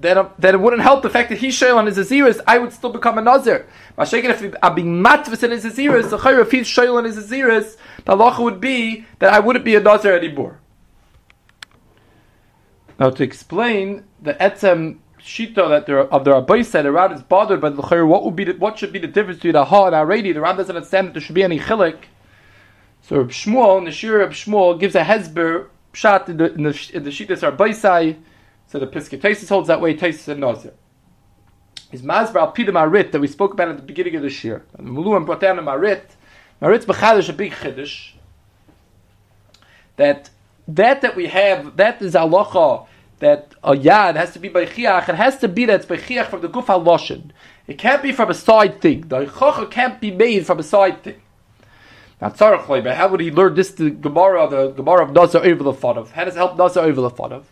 then, 0.02 0.28
then 0.38 0.56
it 0.56 0.60
wouldn't 0.60 0.82
help 0.82 1.04
the 1.04 1.10
fact 1.10 1.30
that 1.30 1.38
he's 1.38 1.58
shayl 1.58 1.76
on 1.76 1.86
his 1.86 1.98
aziris, 1.98 2.40
I 2.48 2.58
would 2.58 2.74
still 2.74 2.92
become 2.92 3.18
a 3.18 3.22
nazir. 3.22 3.68
Mashiach, 3.98 4.24
if 4.24 4.56
I'm 4.64 4.76
being 4.76 5.04
matvis 5.04 5.44
in 5.44 5.52
his 5.52 5.64
aziris, 5.64 6.10
the 6.10 6.18
chayr, 6.18 6.42
if 6.42 6.52
he's 6.52 6.68
shayl 6.68 6.96
on 6.96 7.06
his 7.06 7.18
aziris, 7.18 7.78
the 8.06 8.16
halacha 8.16 8.40
would 8.40 8.60
be 8.60 9.06
that 9.20 9.32
I 9.32 9.40
wouldn't 9.40 9.64
be 9.64 9.76
a 9.76 9.80
nazir 9.80 10.18
anymore. 10.18 10.60
Now, 13.00 13.12
to 13.12 13.24
explain 13.24 14.06
the 14.22 14.34
etzem 14.36 14.98
shita 15.26 15.70
that 15.70 15.86
there 15.86 16.00
of 16.00 16.26
the 16.26 16.32
rabbi 16.32 16.62
said 16.62 16.86
the 16.86 16.90
around 16.90 17.14
is 17.14 17.22
bothered 17.22 17.62
by 17.62 17.70
the 17.70 17.82
chayr, 17.82 18.08
what 18.08 18.24
would 18.24 18.36
be 18.36 18.46
the, 18.46 18.54
what 18.54 18.78
should 18.78 18.94
be 18.94 19.00
the 19.00 19.08
difference 19.08 19.38
between 19.38 19.56
a 19.56 19.66
ha 19.66 19.88
and 19.88 19.96
a 19.96 20.06
ready? 20.06 20.32
The 20.32 20.42
Ram 20.42 20.58
doesn't 20.58 20.76
understand 20.76 21.08
that 21.08 21.14
there 21.14 21.22
should 21.22 21.36
be 21.36 21.44
any 21.44 21.60
chilik. 21.60 21.98
So 23.04 23.18
Reb 23.18 23.30
Shmuel, 23.30 23.84
Nashir 23.84 24.20
Reb 24.20 24.32
Shmuel 24.32 24.80
gives 24.80 24.96
a 24.96 25.04
hezber 25.04 25.68
shot 25.94 26.30
in 26.30 26.38
the 26.38 26.54
in 26.54 26.64
the, 26.64 26.90
in 26.94 27.04
the 27.04 27.40
rabbi 27.42 27.72
so 28.72 28.80
the 28.80 28.88
Piskei 28.88 29.50
holds 29.50 29.68
that 29.68 29.82
way, 29.82 29.98
Taisus 29.98 30.30
and 30.30 30.40
Nazir. 30.40 30.74
His 31.90 32.04
Mazbar 32.04 32.38
al 32.38 32.54
Pidam 32.54 32.74
Marit 32.74 33.12
that 33.12 33.20
we 33.20 33.28
spoke 33.28 33.52
about 33.52 33.68
at 33.68 33.76
the 33.76 33.84
beginning 33.84 34.16
of 34.16 34.22
this 34.22 34.46
year. 34.46 34.64
Muluam 34.78 35.26
brought 35.26 35.42
down 35.42 35.60
a 35.60 35.62
Marit. 35.62 36.16
Marit's 36.62 36.86
Bechadish, 36.86 37.28
a 37.28 37.34
big 37.34 37.52
Chiddush. 37.52 38.14
That 39.98 40.30
that 40.70 41.02
that 41.02 41.18
we 41.18 41.28
have, 41.28 41.76
that 41.76 42.02
is 42.02 42.14
halacha 42.14 42.88
that 43.22 43.56
oh, 43.64 43.72
a 43.72 43.78
yad 43.78 44.16
has 44.16 44.34
to 44.34 44.40
be 44.40 44.50
by 44.50 44.66
chiach. 44.66 45.08
It 45.08 45.16
has 45.16 45.38
to 45.38 45.48
be 45.48 45.66
that 45.66 45.76
it's 45.82 45.86
by 45.86 45.98
chiach 45.98 46.28
from 46.28 46.42
the 46.42 46.50
guf 46.50 46.66
haloshin. 46.66 47.32
It 47.68 47.78
can't 47.78 48.04
be 48.04 48.12
from 48.12 48.30
a 48.30 48.34
side 48.34 48.82
thing. 48.82 49.08
The 49.08 49.26
chocha 49.26 49.72
can't 49.72 50.02
be 50.02 50.12
made 50.12 50.46
from 50.46 50.60
a 50.60 50.64
side 50.64 51.04
thing. 51.04 51.22
Now, 52.20 52.30
tzarech 52.30 52.68
but 52.84 52.98
how 52.98 53.08
would 53.08 53.20
he 53.20 53.32
learn 53.32 53.56
this? 53.56 53.72
The 53.72 53.90
Gemara, 53.90 54.50
the 54.50 54.72
Gemara 54.72 55.06
of 55.06 55.14
Nazar 55.14 55.44
over 55.44 55.64
the 55.64 55.74
Fadav. 55.74 56.12
How 56.12 56.26
does 56.26 56.36
it 56.36 56.38
help 56.38 56.58
Nazar 56.58 56.84
over 56.84 57.02
the 57.02 57.10
Fadav? 57.10 57.46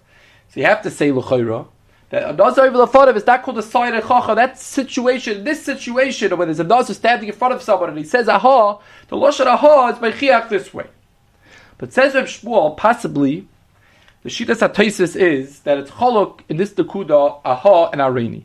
So 0.49 0.59
you 0.59 0.65
have 0.65 0.81
to 0.81 0.91
say 0.91 1.11
l'chayra 1.11 1.67
that 2.09 2.23
a 2.23 2.43
over 2.43 2.77
the 2.77 2.99
of 2.99 3.17
is 3.17 3.27
not 3.27 3.43
called 3.43 3.59
a 3.59 3.63
side 3.63 3.93
of 3.93 4.03
chacha. 4.03 4.33
That 4.33 4.57
situation, 4.57 5.43
this 5.43 5.63
situation, 5.63 6.35
when 6.37 6.47
there's 6.47 6.59
a 6.59 6.63
nazar 6.63 6.95
standing 6.95 7.29
in 7.29 7.35
front 7.35 7.53
of 7.53 7.61
someone 7.61 7.89
and 7.89 7.97
he 7.97 8.03
says 8.03 8.27
aha, 8.27 8.79
the 9.09 9.15
lashon 9.15 9.45
aha 9.45 9.89
is 9.89 9.99
by 9.99 10.11
chiach 10.11 10.49
this 10.49 10.73
way. 10.73 10.87
But 11.77 11.93
says 11.93 12.15
Reb 12.15 12.25
Shmuel, 12.25 12.75
possibly 12.75 13.47
the 14.23 14.29
shita 14.29 14.55
satoisis 14.55 15.15
is 15.15 15.61
that 15.61 15.77
it's 15.77 15.91
cholok 15.91 16.41
in 16.49 16.57
this 16.57 16.73
dekuda 16.73 17.41
aha 17.45 17.89
and 17.91 18.01
areni. 18.01 18.43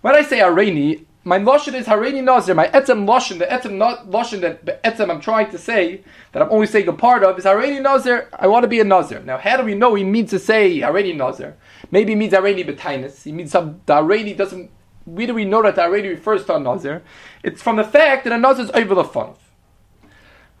When 0.00 0.14
I 0.14 0.22
say 0.22 0.40
areni, 0.40 1.06
my 1.26 1.38
lashon 1.38 1.72
is 1.72 1.86
Hareni 1.86 2.22
Nazir. 2.22 2.54
My 2.54 2.68
etzem 2.68 3.06
lashon, 3.06 3.38
the 3.38 3.46
etzem 3.46 3.78
lashon 4.10 4.42
that 4.42 4.82
etzem 4.84 5.10
I'm 5.10 5.22
trying 5.22 5.50
to 5.52 5.58
say 5.58 6.02
that 6.32 6.42
I'm 6.42 6.50
only 6.52 6.66
saying 6.66 6.86
a 6.86 6.92
part 6.92 7.24
of 7.24 7.38
is 7.38 7.46
Hareni 7.46 7.80
Nazir. 7.80 8.28
I 8.38 8.46
want 8.46 8.64
to 8.64 8.68
be 8.68 8.78
a 8.80 8.84
Nazir. 8.84 9.20
Now, 9.20 9.38
how 9.38 9.56
do 9.56 9.64
we 9.64 9.74
know 9.74 9.94
he 9.94 10.04
means 10.04 10.30
to 10.30 10.38
say 10.38 10.80
Hareni 10.80 11.16
Nazir? 11.16 11.56
Maybe 11.90 12.12
he 12.12 12.16
means 12.16 12.34
Hareni 12.34 12.66
Betainus. 12.66 13.22
He 13.22 13.32
means 13.32 13.50
some 13.50 13.80
the 13.86 14.34
doesn't. 14.36 14.70
Where 15.06 15.26
do 15.26 15.34
we 15.34 15.46
know 15.46 15.62
that 15.62 15.76
the 15.76 15.88
refers 15.88 16.44
to 16.46 16.56
a 16.56 16.60
Nazir? 16.60 17.02
It's 17.42 17.62
from 17.62 17.76
the 17.76 17.84
fact 17.84 18.24
that 18.24 18.32
a 18.32 18.38
Nazir 18.38 18.64
is 18.64 18.70
over 18.72 18.94
the 18.94 19.04
fun. 19.04 19.34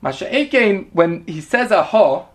Masha 0.00 0.26
Ekein, 0.30 0.88
when 0.94 1.26
he 1.26 1.42
says 1.42 1.72
aha, 1.72 2.26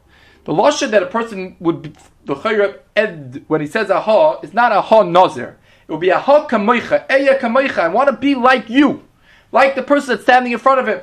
the 0.46 0.54
lashon 0.54 0.92
that 0.92 1.02
a 1.02 1.08
person 1.08 1.56
would 1.60 1.98
when 2.36 3.62
he 3.62 3.68
says 3.68 3.90
aha 3.92 4.40
it's 4.42 4.54
not 4.54 4.72
aha 4.72 5.04
Nazir. 5.04 5.58
It 5.88 5.92
will 5.92 6.00
be 6.00 6.12
aha 6.12 6.42
ha 6.42 6.48
kamoicha, 6.48 7.10
eya 7.10 7.40
kamoicha. 7.40 7.80
I 7.80 7.88
want 7.88 8.10
to 8.10 8.16
be 8.16 8.36
like 8.36 8.70
you, 8.70 9.04
like 9.52 9.76
the 9.76 9.84
person 9.84 10.10
that's 10.10 10.24
standing 10.24 10.52
in 10.52 10.60
front 10.60 10.80
of 10.80 10.88
him. 10.88 11.02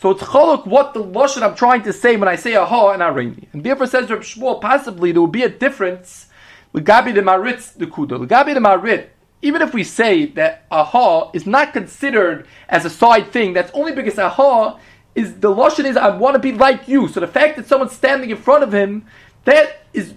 So 0.00 0.10
it's 0.10 0.22
cholok 0.22 0.66
what 0.66 0.94
the 0.94 1.04
lashon 1.04 1.42
I'm 1.42 1.54
trying 1.54 1.82
to 1.82 1.92
say 1.92 2.16
when 2.16 2.28
I 2.28 2.36
say 2.36 2.56
aha 2.56 2.66
ha 2.66 2.90
and 2.92 3.02
areni. 3.02 3.48
And 3.52 3.62
therefore 3.62 3.86
says 3.86 4.10
Reb 4.10 4.20
Shmuel, 4.20 4.60
possibly 4.60 5.12
there 5.12 5.20
will 5.20 5.28
be 5.28 5.42
a 5.42 5.48
difference 5.48 6.26
gabi 6.74 7.14
the 7.14 7.22
maritz 7.22 7.72
the. 7.72 7.86
The 7.86 7.92
gabi 7.92 8.54
the 8.54 8.60
marit, 8.60 9.10
even 9.42 9.62
if 9.62 9.74
we 9.74 9.84
say 9.84 10.26
that 10.26 10.64
aha 10.70 11.30
is 11.32 11.46
not 11.46 11.72
considered 11.72 12.46
as 12.68 12.84
a 12.84 12.90
side 12.90 13.32
thing, 13.32 13.52
that's 13.52 13.70
only 13.74 13.92
because 13.92 14.18
aha 14.18 14.78
is 15.14 15.40
the 15.40 15.48
lashon 15.48 15.84
is 15.84 15.96
I 15.96 16.16
want 16.16 16.34
to 16.34 16.38
be 16.38 16.52
like 16.52 16.86
you. 16.88 17.08
So 17.08 17.20
the 17.20 17.26
fact 17.26 17.56
that 17.56 17.66
someone's 17.66 17.92
standing 17.92 18.30
in 18.30 18.36
front 18.36 18.62
of 18.62 18.72
him, 18.72 19.06
that 19.44 19.82
is 19.92 20.14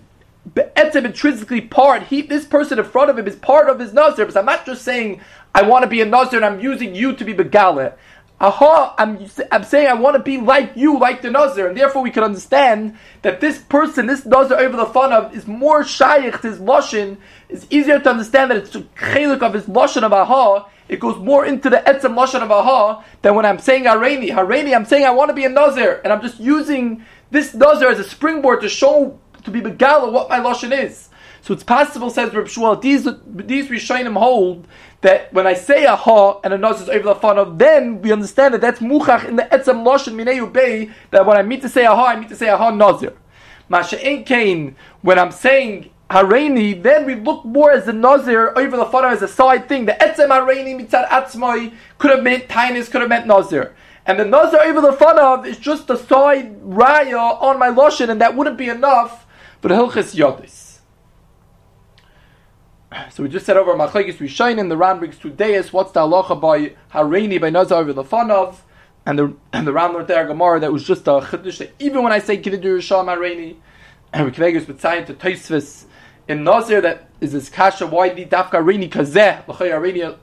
be'etzem 0.52 1.06
intrinsically 1.06 1.62
part. 1.62 2.04
He, 2.04 2.22
this 2.22 2.46
person 2.46 2.80
in 2.80 2.86
front 2.86 3.10
of 3.10 3.18
him 3.18 3.28
is 3.28 3.36
part 3.36 3.70
of 3.70 3.80
his 3.80 3.94
nazir. 3.94 4.26
But 4.26 4.38
I'm 4.38 4.46
not 4.46 4.66
just 4.66 4.84
saying 4.84 5.22
I 5.56 5.64
want 5.64 5.84
to 5.84 5.90
be 5.90 6.02
a 6.02 6.06
nazir 6.06 6.38
and 6.38 6.46
I'm 6.46 6.60
using 6.60 6.96
you 6.96 7.16
to 7.16 7.24
be 7.24 7.34
begala. 7.34 7.96
Aha, 8.44 8.94
I'm, 8.98 9.26
I'm 9.54 9.64
saying 9.64 9.88
I 9.88 9.94
want 9.94 10.18
to 10.18 10.22
be 10.22 10.38
like 10.38 10.74
you, 10.76 11.00
like 11.00 11.22
the 11.22 11.32
Nazir, 11.32 11.68
and 11.68 11.78
therefore 11.78 12.02
we 12.02 12.12
can 12.12 12.26
understand 12.26 12.98
that 13.22 13.40
this 13.40 13.58
person, 13.58 14.08
this 14.08 14.26
Nazir 14.26 14.58
over 14.58 14.76
the 14.76 14.86
fun 14.88 15.14
of, 15.14 15.34
is 15.34 15.48
more 15.48 15.86
shaykh, 15.86 16.42
his 16.42 16.60
Lashon, 16.60 17.18
It's 17.48 17.66
easier 17.70 18.00
to 18.00 18.10
understand 18.10 18.52
that 18.52 18.58
it's 18.58 18.76
a 18.76 18.82
chelik 18.82 19.42
of 19.42 19.54
his 19.54 19.64
Lashon 19.66 20.04
of 20.04 20.12
Aha, 20.12 20.68
it 20.90 21.00
goes 21.00 21.18
more 21.24 21.46
into 21.46 21.70
the 21.70 21.78
etzem 21.78 22.16
Lashon 22.16 22.42
of 22.42 22.52
Aha, 22.52 23.06
than 23.22 23.36
when 23.36 23.46
I'm 23.46 23.60
saying 23.60 23.86
Hareni. 23.86 24.30
Hareni, 24.32 24.76
I'm 24.76 24.84
saying 24.84 25.06
I 25.06 25.12
want 25.12 25.30
to 25.30 25.34
be 25.34 25.46
a 25.46 25.50
Nazir, 25.50 26.02
and 26.04 26.12
I'm 26.12 26.22
just 26.22 26.42
using 26.42 27.06
this 27.32 27.54
Nazir 27.54 27.88
as 27.88 28.00
a 28.00 28.04
springboard 28.04 28.60
to 28.62 28.68
show 28.68 29.18
to 29.44 29.52
be 29.52 29.62
begala 29.62 30.12
what 30.12 30.30
my 30.30 30.40
lashon 30.40 30.78
is. 30.78 31.10
So 31.42 31.54
it's 31.54 31.64
possible, 31.64 32.10
says 32.10 32.34
Reb 32.34 32.46
Shmuel, 32.46 32.82
these 32.82 33.04
these 33.26 33.68
Rishonim 33.68 34.18
hold 34.18 34.66
that 35.02 35.34
when 35.34 35.46
I 35.46 35.54
say 35.54 35.84
a 35.84 35.96
ha 35.96 36.40
and 36.42 36.54
a 36.54 36.58
nose 36.58 36.80
is 36.80 36.88
over 36.88 37.04
the 37.04 37.16
fun 37.16 37.38
of, 37.38 37.60
then 37.60 38.02
we 38.02 38.12
understand 38.14 38.54
that 38.54 38.62
that's 38.62 38.80
muchach 38.80 39.28
in 39.28 39.36
the 39.36 39.44
etzem 39.44 39.84
lashon 39.84 40.14
mineu 40.14 40.52
bay. 40.52 40.92
That 41.12 41.26
when 41.26 41.36
I 41.36 41.44
mean 41.44 41.60
to 41.62 41.70
say 41.70 41.86
a 41.86 41.90
ha, 41.90 42.08
I 42.08 42.20
mean 42.20 42.30
to 42.30 42.36
say 42.36 42.48
a 42.48 42.58
ha 42.58 42.72
nazir. 42.72 43.14
Masha 43.68 44.06
ain't 44.06 44.26
kain 44.26 44.76
when 45.02 45.20
I'm 45.20 45.32
saying 45.32 45.90
Hareni, 46.10 46.82
then 46.82 47.06
we 47.06 47.16
look 47.16 47.44
more 47.44 47.72
as 47.72 47.86
the 47.86 47.94
Nazir 47.94 48.54
over 48.56 48.78
the 48.78 48.86
fun 48.86 49.04
of 49.04 49.14
as 49.14 49.22
a 49.24 49.28
side 49.28 49.68
thing. 49.68 49.86
The 49.86 49.94
Etzem 49.94 50.30
Hareni 50.30 50.80
mitzad 50.80 51.08
atzmai 51.08 51.74
could 51.98 52.12
have 52.12 52.24
meant 52.24 52.48
Tainis, 52.48 52.92
could 52.92 53.02
have 53.02 53.10
meant 53.10 53.26
Nazir. 53.26 53.76
And 54.06 54.20
the 54.20 54.26
Nazir 54.26 54.60
over 54.60 54.80
the 54.80 54.94
fun 54.94 55.18
of 55.18 55.46
is 55.48 55.58
just 55.58 55.90
a 55.90 55.98
side 55.98 56.62
raya 56.62 57.42
on 57.42 57.58
my 57.58 57.70
Lashon, 57.70 58.10
and 58.10 58.22
that 58.22 58.36
wouldn't 58.36 58.58
be 58.58 58.70
enough 58.70 59.23
but 59.64 59.72
Hilchis 59.72 60.14
Yodis. 60.14 60.80
So 63.12 63.24
we 63.24 63.30
just 63.30 63.46
said 63.46 63.58
over 63.58 63.74
Machlekes 63.74 64.60
in 64.60 64.68
the 64.70 64.78
Ram 64.78 65.00
brings 65.00 65.18
two 65.18 65.32
days. 65.32 65.72
What's 65.72 65.94
the 65.94 66.02
halacha 66.02 66.40
by 66.40 66.76
Hareini 66.92 67.40
by 67.40 67.50
Nazar 67.50 67.82
over 67.82 67.94
the 67.94 68.04
Fanov? 68.04 68.58
And 69.06 69.18
the 69.18 69.34
and 69.54 69.66
the 69.66 69.72
Ram 69.72 69.94
learned 69.94 70.10
there 70.10 70.28
Gemara 70.28 70.60
that 70.60 70.72
was 70.72 70.84
just 70.84 71.08
a 71.08 71.22
chiddush 71.22 71.72
even 71.80 72.04
when 72.04 72.12
I 72.12 72.20
say 72.20 72.38
Kiddur 72.38 72.62
Risham 72.62 73.06
Hareini, 73.06 73.56
and 74.14 74.26
we 74.26 74.32
connect 74.32 74.68
with 74.68 74.82
to 74.82 75.14
Taisvis 75.14 75.86
in 76.28 76.44
Nazir 76.44 76.82
that 76.82 77.10
is 77.22 77.32
this 77.32 77.50
kasha 77.50 77.88
why 77.88 78.10
the 78.10 78.26
dafka 78.26 78.52
Hareini 78.52 78.90
kazeh 78.90 79.48
l'chay 79.48 80.16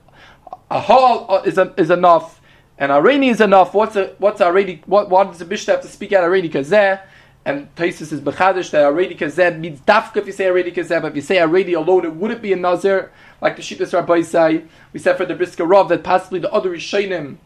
a 0.69 0.79
hall 0.79 1.41
is 1.43 1.59
is 1.77 1.89
enough 1.89 2.39
and 2.77 2.91
Hareini 2.91 3.31
is 3.31 3.41
enough. 3.41 3.73
What's 3.73 3.95
a 3.95 4.15
what's 4.19 4.39
Hareini? 4.39 4.85
What 4.85 5.09
what 5.09 5.29
does 5.29 5.39
the 5.39 5.45
bishop 5.45 5.69
have 5.69 5.81
to 5.81 5.87
speak 5.87 6.13
out 6.13 6.23
Hareini 6.23 6.51
kazeh? 6.51 7.01
And 7.43 7.73
Taisus 7.75 8.13
is 8.13 8.21
bechadish 8.21 8.69
that 8.69 8.83
already 8.83 9.15
kazeb 9.15 9.59
means 9.59 9.79
dafka 9.81 10.17
if 10.17 10.27
you 10.27 10.31
say 10.31 10.47
already 10.47 10.71
kazeb. 10.71 11.03
If 11.05 11.15
you 11.15 11.21
say 11.23 11.41
already 11.41 11.73
alone, 11.73 12.05
it 12.05 12.13
wouldn't 12.13 12.41
be 12.41 12.53
a 12.53 12.55
nazir 12.55 13.11
like 13.41 13.55
the 13.55 13.63
shittas 13.63 13.93
Rabbi 13.93 14.21
say. 14.21 14.65
We 14.93 14.99
said 14.99 15.17
for 15.17 15.25
the 15.25 15.33
brisker 15.33 15.65
Rav 15.65 15.89
that 15.89 16.03
possibly 16.03 16.39
the 16.39 16.51
other 16.51 16.69
Rishonim 16.69 17.37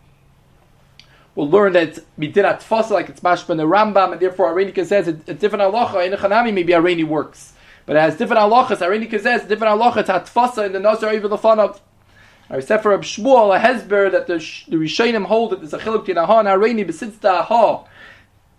will 1.34 1.50
learn 1.50 1.74
that 1.74 2.00
midinat 2.20 2.62
tfasa 2.62 2.92
like 2.92 3.08
it's 3.08 3.22
mashba 3.22 3.56
the 3.56 3.64
Rambam, 3.64 4.12
and 4.12 4.22
therefore 4.22 4.48
already 4.48 4.74
kazeb 4.74 5.08
a, 5.08 5.32
a 5.32 5.34
different 5.34 5.64
halacha 5.64 6.06
in 6.06 6.14
a 6.14 6.18
chanami 6.18 6.54
maybe 6.54 6.76
already 6.76 7.06
works, 7.06 7.54
but 7.86 7.96
it 7.96 8.00
has 8.00 8.18
different 8.18 8.42
halachas. 8.42 8.82
Already 8.82 9.08
kazeb 9.08 9.48
different 9.48 9.80
halachas 9.80 10.08
tfasa 10.08 10.66
in 10.66 10.74
the 10.74 10.80
nazir 10.80 11.14
even 11.14 11.30
the 11.30 11.38
fun 11.38 11.60
of. 11.60 11.80
I 12.50 12.60
said 12.60 12.84
for 12.84 12.96
Shmuel 12.98 13.56
a 13.56 13.60
hezber 13.60 14.12
that 14.12 14.28
the 14.28 14.36
the 14.68 14.76
Rishonim 14.76 15.26
hold 15.26 15.52
that 15.52 15.62
there's 15.62 15.74
a 15.74 15.80
chiluk 15.80 16.10
in 16.10 16.18
aha 16.18 16.40
and 16.40 16.50
areni 16.50 16.86
besitz 16.86 17.20
the 17.22 17.32
aha 17.32 17.86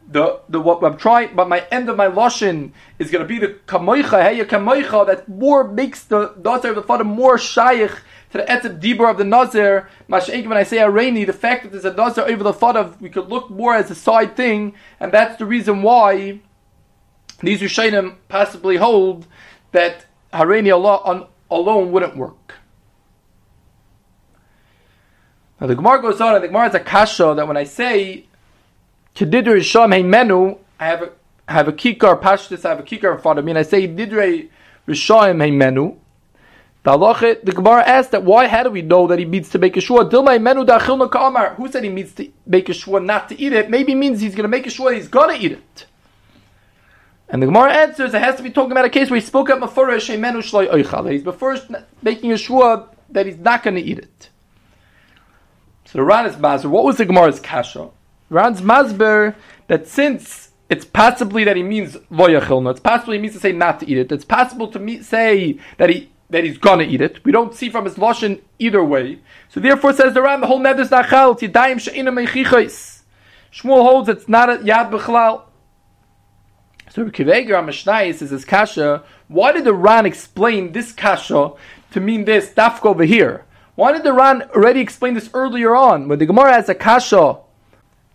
the 0.09 0.40
the 0.49 0.61
what 0.61 0.85
I'm 0.85 0.97
trying, 0.97 1.35
but 1.35 1.49
my 1.49 1.66
end 1.71 1.88
of 1.88 1.97
my 1.97 2.07
lashon 2.07 2.73
is 2.99 3.11
going 3.11 3.23
to 3.23 3.29
be 3.29 3.38
the 3.38 3.59
kamoicha 3.66 4.23
hey 4.23 4.45
kamoicha 4.45 5.07
that 5.07 5.29
more 5.29 5.66
makes 5.66 6.05
the 6.05 6.35
nazir 6.42 6.71
of 6.71 6.77
the 6.77 6.83
father 6.83 7.05
more 7.05 7.38
shaykh 7.38 7.90
to 8.31 8.38
the 8.38 8.45
etzib 8.45 8.81
dibur 8.81 9.11
of 9.11 9.19
the 9.19 9.25
nazir. 9.25 9.88
Masha'ik 10.09 10.47
when 10.47 10.57
I 10.57 10.62
say 10.62 10.79
areni, 10.79 11.27
the 11.27 11.33
fact 11.33 11.64
that 11.64 11.73
there's 11.73 11.85
a 11.85 11.92
nazir 11.92 12.23
over 12.23 12.42
the 12.42 12.53
father, 12.53 12.95
we 13.01 13.09
could 13.09 13.29
look 13.29 13.51
more 13.51 13.75
as 13.75 13.90
a 13.90 13.95
side 13.95 14.37
thing, 14.37 14.75
and 15.01 15.12
that's 15.12 15.38
the 15.38 15.47
reason 15.47 15.83
why 15.83 16.40
these 17.40 17.61
Rishonim 17.61 18.16
possibly 18.29 18.77
hold 18.77 19.27
that 19.73 20.07
hareni 20.33 20.73
Allah 20.73 21.01
on, 21.05 21.27
alone 21.51 21.92
wouldn't 21.92 22.16
work. 22.16 22.55
Now 25.61 25.66
the 25.66 25.75
Gemara 25.75 26.03
goes 26.03 26.21
on, 26.21 26.35
and 26.35 26.45
the 26.45 26.49
Gemara 26.49 26.64
has 26.64 26.75
a 26.75 26.81
kasha 26.81 27.35
that 27.35 27.49
when 27.49 27.57
I 27.57 27.64
say 27.64 28.27
Kedidre 29.16 29.62
Sham 29.62 29.90
Menu. 30.11 30.59
I 30.79 30.85
have 30.85 31.02
a 31.02 31.12
I 31.48 31.52
have 31.55 31.68
a 31.68 31.72
kikar 31.72 32.20
pashtus, 32.20 32.64
I 32.64 32.70
have 32.70 32.81
a 32.81 32.83
kikar 32.83 33.14
in 33.14 33.20
front 33.20 33.38
of 33.38 33.44
me, 33.44 33.52
and 33.52 33.59
I 33.59 33.62
say 33.62 33.88
Didre 33.88 34.48
Rishayim 34.87 35.57
Menu. 35.57 35.96
The 36.83 37.40
the 37.42 37.50
Gemara 37.50 37.83
asked 37.83 38.12
that 38.12 38.22
why, 38.22 38.46
how 38.46 38.62
do 38.62 38.70
we 38.70 38.81
know 38.81 39.09
that 39.09 39.18
he 39.18 39.24
means 39.24 39.48
to 39.48 39.59
make 39.59 39.76
a 39.76 39.81
shua? 39.81 40.09
Dilmai 40.09 40.40
menu 40.40 40.64
da'achilna 40.64 41.11
ka'amar. 41.11 41.55
Who 41.55 41.66
said 41.68 41.83
he 41.83 41.90
means 41.90 42.12
to 42.12 42.31
make 42.46 42.68
a 42.68 42.74
shua 42.74 43.00
not 43.00 43.29
to 43.31 43.40
eat 43.40 43.52
it? 43.52 43.68
Maybe 43.68 43.92
means 43.92 44.20
he's 44.20 44.37
going 44.37 44.44
to 44.44 44.48
make 44.48 44.68
a 44.68 44.70
shua 44.70 44.94
he's 44.94 45.09
going 45.09 45.37
to 45.37 45.44
eat 45.44 45.50
it. 45.50 45.87
And 47.29 47.42
the 47.42 47.46
Gemara 47.46 47.72
answers, 47.72 48.14
it 48.14 48.20
has 48.20 48.37
to 48.37 48.42
be 48.44 48.50
talking 48.50 48.70
about 48.70 48.85
a 48.85 48.88
case 48.90 49.11
where 49.11 49.18
he 49.18 49.26
spoke 49.26 49.50
up 49.50 49.59
Mefurish, 49.59 50.14
Shemenu 50.14 50.37
Shloi 50.48 50.70
Oichal. 50.70 51.11
He's 51.11 51.24
before 51.24 51.59
making 52.02 52.31
a 52.31 52.38
shua 52.38 52.88
that 53.11 53.26
he's 53.26 53.38
not 53.38 53.64
going 53.64 53.74
to 53.74 53.83
eat 53.83 53.98
it. 53.98 54.31
So 55.87 55.98
the 55.98 56.05
Ran 56.05 56.31
Mazber. 56.35 56.66
What 56.66 56.85
was 56.85 56.98
the 56.98 57.05
Gemara's 57.05 57.40
kasha? 57.40 57.90
Ran's 58.29 58.61
Masber 58.61 59.35
that 59.69 59.87
since 59.87 60.51
it's 60.69 60.85
possibly 60.85 61.45
that 61.45 61.57
he 61.57 61.62
means 61.62 61.97
loyachilna, 62.11 62.73
it's 62.73 62.81
possible 62.81 63.12
he 63.12 63.19
means 63.19 63.35
to 63.35 63.41
say 63.41 63.53
not 63.53 63.81
to 63.81 63.89
eat 63.89 63.99
it. 63.99 64.12
It's 64.12 64.25
possible 64.25 64.69
to 64.69 64.79
me, 64.79 65.03
say 65.03 65.59
that 65.79 65.91
he 65.91 66.11
that 66.29 66.43
he's 66.43 66.59
gonna 66.59 66.83
eat 66.83 67.01
it. 67.01 67.25
We 67.25 67.31
don't 67.31 67.55
see 67.55 67.71
from 67.71 67.85
his 67.85 67.95
lashon 67.95 68.41
either 68.59 68.83
way. 68.83 69.21
So 69.49 69.61
therefore, 69.61 69.93
says 69.93 70.12
the 70.12 70.23
Ran, 70.23 70.41
the 70.41 70.49
whole 70.49 70.59
neder 70.59 70.81
is 70.81 70.89
nachal. 70.89 71.41
It's 71.41 71.43
yadayim 71.43 71.81
she'ina 71.81 72.11
meichichos. 72.11 73.03
Shmuel 73.53 73.83
holds 73.83 74.09
it's 74.09 74.29
not 74.29 74.51
a 74.51 74.57
yad 74.57 74.91
b'chlal. 74.91 75.43
So 76.91 77.05
Kiveger 77.05 77.62
Mishnayis 77.65 78.17
says 78.17 78.31
his 78.31 78.45
kasha. 78.45 79.05
Why 79.29 79.53
did 79.53 79.65
the 79.65 79.75
Ran 79.75 80.05
explain 80.05 80.73
this 80.73 80.93
kasha 80.93 81.53
to 81.93 82.01
mean 82.01 82.25
this 82.25 82.51
dafka 82.51 82.87
over 82.87 83.05
here? 83.05 83.45
Why 83.77 83.93
did 83.93 84.03
the 84.03 84.12
Ran 84.12 84.43
already 84.55 84.81
explain 84.81 85.15
this 85.15 85.31
earlier 85.33 85.77
on 85.77 86.09
when 86.09 86.19
the 86.19 86.27
Gemara 86.27 86.55
has 86.55 86.69
a 86.69 86.75
kasha 86.75 87.39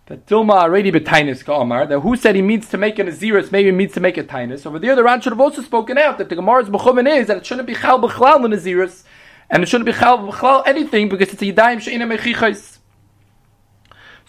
that 0.06 0.26
Dilma 0.26 0.54
already 0.54 0.90
betainis 0.90 1.44
ka'amar 1.44 1.86
that 1.86 2.00
who 2.00 2.16
said 2.16 2.34
he 2.34 2.42
means 2.42 2.68
to 2.68 2.76
make 2.76 2.98
an 2.98 3.06
aziris 3.06 3.52
maybe 3.52 3.66
he 3.66 3.72
means 3.72 3.92
to 3.92 4.00
make 4.00 4.16
a 4.16 4.24
tainus 4.24 4.66
over 4.66 4.78
there 4.78 4.96
the 4.96 5.04
Ran 5.04 5.20
should 5.20 5.32
have 5.32 5.40
also 5.40 5.62
spoken 5.62 5.96
out 5.96 6.18
that 6.18 6.28
the 6.28 6.34
Gemara's 6.34 6.68
mechumen 6.68 7.08
is 7.08 7.28
that 7.28 7.36
it 7.38 7.46
shouldn't 7.46 7.66
be 7.66 7.74
chal 7.74 8.00
b'chlal 8.00 8.44
in 8.44 8.50
aziris 8.50 9.04
and 9.48 9.62
it 9.62 9.68
shouldn't 9.68 9.86
be 9.86 9.92
chal 9.92 10.18
b'chlal 10.18 10.66
anything 10.66 11.08
because 11.08 11.32
it's 11.32 11.42
a 11.42 11.46
yidayim 11.46 11.80
she'ina 11.80 12.06
mechichais. 12.06 12.78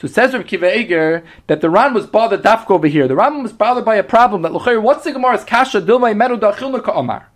So 0.03 0.07
says 0.07 0.33
Rav 0.33 0.43
Akiva 0.43 0.75
Eger 0.75 1.23
that 1.47 1.61
the 1.61 1.69
Ran 1.69 1.93
was 1.93 2.07
bothered 2.07 2.43
dafka 2.43 2.71
over 2.71 2.87
here. 2.87 3.07
The 3.07 3.15
Ran 3.15 3.41
was 3.41 3.53
bothered 3.53 3.85
by 3.85 3.95
a 3.95 4.03
problem 4.03 4.41
that 4.41 4.51
Luchayr, 4.51 4.81
what's 4.81 5.05
the 5.05 5.13
Gemara's 5.13 5.43
kasha 5.43 5.81
dilma 5.81 6.13
imenu 6.13 6.39
dachilna 6.39 6.83
ka'amar? 6.83 7.27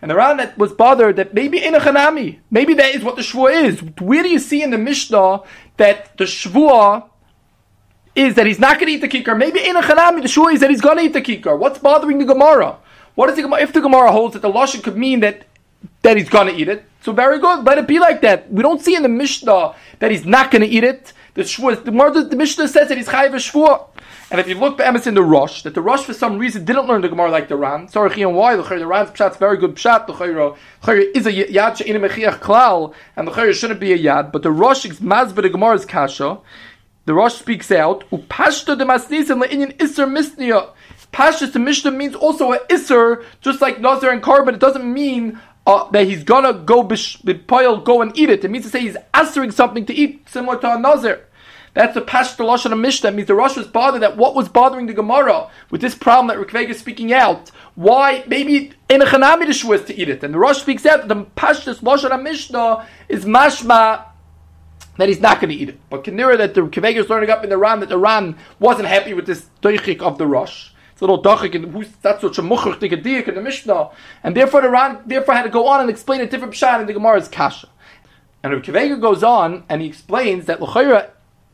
And 0.00 0.10
the 0.10 0.14
Ran 0.14 0.52
was 0.56 0.72
bothered 0.72 1.16
that 1.16 1.34
maybe 1.34 1.64
in 1.64 1.74
a 1.74 1.80
chanami, 1.80 2.40
maybe 2.50 2.74
that 2.74 2.94
is 2.94 3.02
what 3.02 3.16
the 3.16 3.22
shvua 3.22 3.64
is. 3.64 3.82
Where 4.00 4.22
do 4.22 4.28
you 4.28 4.38
see 4.38 4.62
in 4.62 4.70
the 4.70 4.78
Mishnah 4.78 5.40
that 5.78 6.16
the 6.18 6.24
shvua 6.24 7.08
is 8.14 8.34
that 8.36 8.46
he's 8.46 8.58
not 8.58 8.78
going 8.78 8.86
to 8.86 8.92
eat 8.92 9.00
the 9.00 9.08
kikar? 9.08 9.36
Maybe 9.36 9.66
in 9.66 9.76
a 9.76 9.82
chanami 9.82 10.22
the 10.22 10.28
shvua 10.28 10.54
is 10.54 10.60
that 10.60 10.70
he's 10.70 10.80
going 10.80 10.98
to 10.98 11.04
eat 11.04 11.12
the 11.12 11.22
kikar. 11.22 11.58
What's 11.58 11.78
bothering 11.78 12.18
the 12.18 12.24
Gemara? 12.24 12.76
What 13.14 13.28
is 13.30 13.36
the 13.36 13.42
Gemara? 13.42 13.62
If 13.62 13.72
the 13.72 13.80
Gemara 13.80 14.12
holds 14.12 14.34
that 14.34 14.42
the 14.42 14.50
lashon 14.50 14.82
could 14.82 14.96
mean 14.96 15.20
that 15.20 15.46
that 16.02 16.16
he's 16.16 16.28
going 16.28 16.46
to 16.46 16.54
eat 16.54 16.68
it, 16.68 16.84
so 17.02 17.12
very 17.12 17.38
good. 17.38 17.64
Let 17.64 17.78
it 17.78 17.86
be 17.86 17.98
like 17.98 18.22
that. 18.22 18.50
We 18.50 18.62
don't 18.62 18.80
see 18.80 18.94
in 18.94 19.02
the 19.02 19.08
Mishnah 19.08 19.74
that 19.98 20.10
he's 20.10 20.24
not 20.24 20.50
going 20.50 20.62
to 20.62 20.68
eat 20.68 20.84
it. 20.84 21.12
The 21.34 21.42
shvur, 21.42 21.84
the, 21.84 22.24
the, 22.24 22.36
Mishnah 22.36 22.68
says 22.68 22.88
that 22.88 22.96
he's 22.96 23.08
chayiv 23.08 23.34
shvur. 23.34 23.88
And 24.30 24.40
if 24.40 24.48
you 24.48 24.54
look 24.54 24.80
at 24.80 24.86
Emerson, 24.86 25.14
the 25.14 25.22
Rosh, 25.22 25.62
that 25.62 25.74
the 25.74 25.82
Rosh 25.82 26.04
for 26.04 26.14
some 26.14 26.38
reason 26.38 26.64
didn't 26.64 26.86
learn 26.86 27.02
the 27.02 27.08
Gemara 27.08 27.30
like 27.30 27.48
the 27.48 27.56
Ran. 27.56 27.88
Sorry, 27.88 28.22
and 28.22 28.34
why? 28.34 28.56
The 28.56 28.62
the 28.62 28.86
Ran's 28.86 29.10
pshat's 29.10 29.36
very 29.36 29.56
good 29.56 29.74
pshat. 29.74 30.06
The 30.06 30.12
Chayra 30.12 30.56
is 31.14 31.26
a 31.26 31.32
yad 31.32 31.76
she'ina 31.76 32.00
mechiach 32.00 32.38
klal, 32.38 32.94
and 33.16 33.28
the 33.28 33.32
Chayra 33.32 33.52
shouldn't 33.52 33.80
be 33.80 33.92
a 33.92 33.98
yad. 33.98 34.32
But 34.32 34.42
the 34.42 34.50
Rosh 34.50 34.86
is 34.86 35.00
mazba 35.00 35.42
the 35.42 35.50
Gemara's 35.50 35.84
kasha. 35.84 36.38
The 37.06 37.14
Rosh 37.14 37.34
speaks 37.34 37.70
out, 37.70 38.08
upashta 38.10 38.78
de 38.78 38.84
masnisim 38.84 39.42
le'inyan 39.42 39.82
iser 39.82 40.06
misniya. 40.06 40.70
Pashtas 41.12 41.52
the 41.52 41.60
Mishnah 41.60 41.92
means 41.92 42.16
also 42.16 42.52
an 42.52 42.58
iser, 42.70 43.24
just 43.40 43.60
like 43.60 43.78
Nazir 43.78 44.10
and 44.10 44.22
Carbon. 44.22 44.54
It 44.54 44.60
doesn't 44.60 44.90
mean 44.90 45.38
uh, 45.66 45.88
that 45.90 46.06
he's 46.06 46.24
gonna 46.24 46.52
go 46.52 46.82
b'poil, 46.82 47.84
go 47.84 48.02
and 48.02 48.16
eat 48.18 48.30
it. 48.30 48.44
It 48.44 48.50
means 48.50 48.64
to 48.64 48.70
say 48.70 48.80
he's 48.80 48.96
answering 49.12 49.50
something 49.50 49.86
to 49.86 49.94
eat, 49.94 50.28
similar 50.28 50.58
to 50.58 50.74
a 50.74 50.78
nazir. 50.78 51.26
That's 51.74 51.94
the 51.94 52.02
pashto 52.02 52.46
lashon 52.46 52.72
of 52.72 52.78
Mishnah. 52.78 53.10
It 53.10 53.14
means 53.14 53.28
the 53.28 53.34
Rosh 53.34 53.56
was 53.56 53.66
bothered 53.66 54.02
that 54.02 54.16
what 54.16 54.34
was 54.34 54.48
bothering 54.48 54.86
the 54.86 54.94
Gemara 54.94 55.50
with 55.70 55.80
this 55.80 55.94
problem 55.94 56.28
that 56.28 56.44
Rikveg 56.44 56.68
is 56.68 56.78
speaking 56.78 57.12
out. 57.12 57.50
Why 57.74 58.24
maybe 58.26 58.72
in 58.88 59.02
a 59.02 59.04
chanami 59.04 59.86
to 59.86 60.00
eat 60.00 60.08
it, 60.08 60.22
and 60.24 60.34
the 60.34 60.38
Rosh 60.38 60.62
speaks 60.62 60.86
out 60.86 61.06
that 61.06 61.08
the 61.08 61.24
pashtos 61.36 61.80
lashon 61.80 62.10
of 62.10 62.22
Mishnah 62.22 62.86
is 63.08 63.24
mashma 63.24 64.04
that 64.96 65.08
he's 65.08 65.20
not 65.20 65.40
going 65.40 65.50
to 65.50 65.56
eat 65.56 65.68
it. 65.68 65.80
But 65.90 66.04
Kinira 66.04 66.36
that 66.38 66.54
the 66.54 66.62
Kiveg 66.62 66.96
is 66.96 67.08
learning 67.08 67.30
up 67.30 67.44
in 67.44 67.50
the 67.50 67.58
Ran 67.58 67.80
that 67.80 67.88
the 67.88 67.98
Ran 67.98 68.36
wasn't 68.58 68.88
happy 68.88 69.14
with 69.14 69.26
this 69.26 69.46
doichik 69.62 70.00
of 70.00 70.18
the 70.18 70.26
Rosh. 70.26 70.70
It's 70.92 71.00
a 71.00 71.04
little 71.04 71.22
dachik, 71.22 71.56
and 71.56 71.72
who's 71.72 71.88
that's 72.02 72.20
such 72.20 72.38
a 72.38 72.42
muchach 72.42 72.78
digadik 72.78 73.26
in 73.26 73.34
the 73.34 73.40
Mishnah, 73.40 73.90
and 74.22 74.36
therefore 74.36 74.62
the 74.62 74.70
Ran 74.70 75.02
therefore 75.06 75.34
had 75.34 75.42
to 75.42 75.48
go 75.48 75.66
on 75.66 75.80
and 75.80 75.90
explain 75.90 76.20
a 76.20 76.26
different 76.26 76.54
pshat 76.54 76.80
in 76.80 76.86
the 76.86 76.92
Gemara's 76.92 77.28
kasha. 77.28 77.68
And 78.44 78.52
Rav 78.52 78.62
Kivega 78.62 79.00
goes 79.00 79.22
on 79.22 79.64
and 79.68 79.80
he 79.80 79.88
explains 79.88 80.44
that 80.46 80.60
l'chayra 80.60 81.10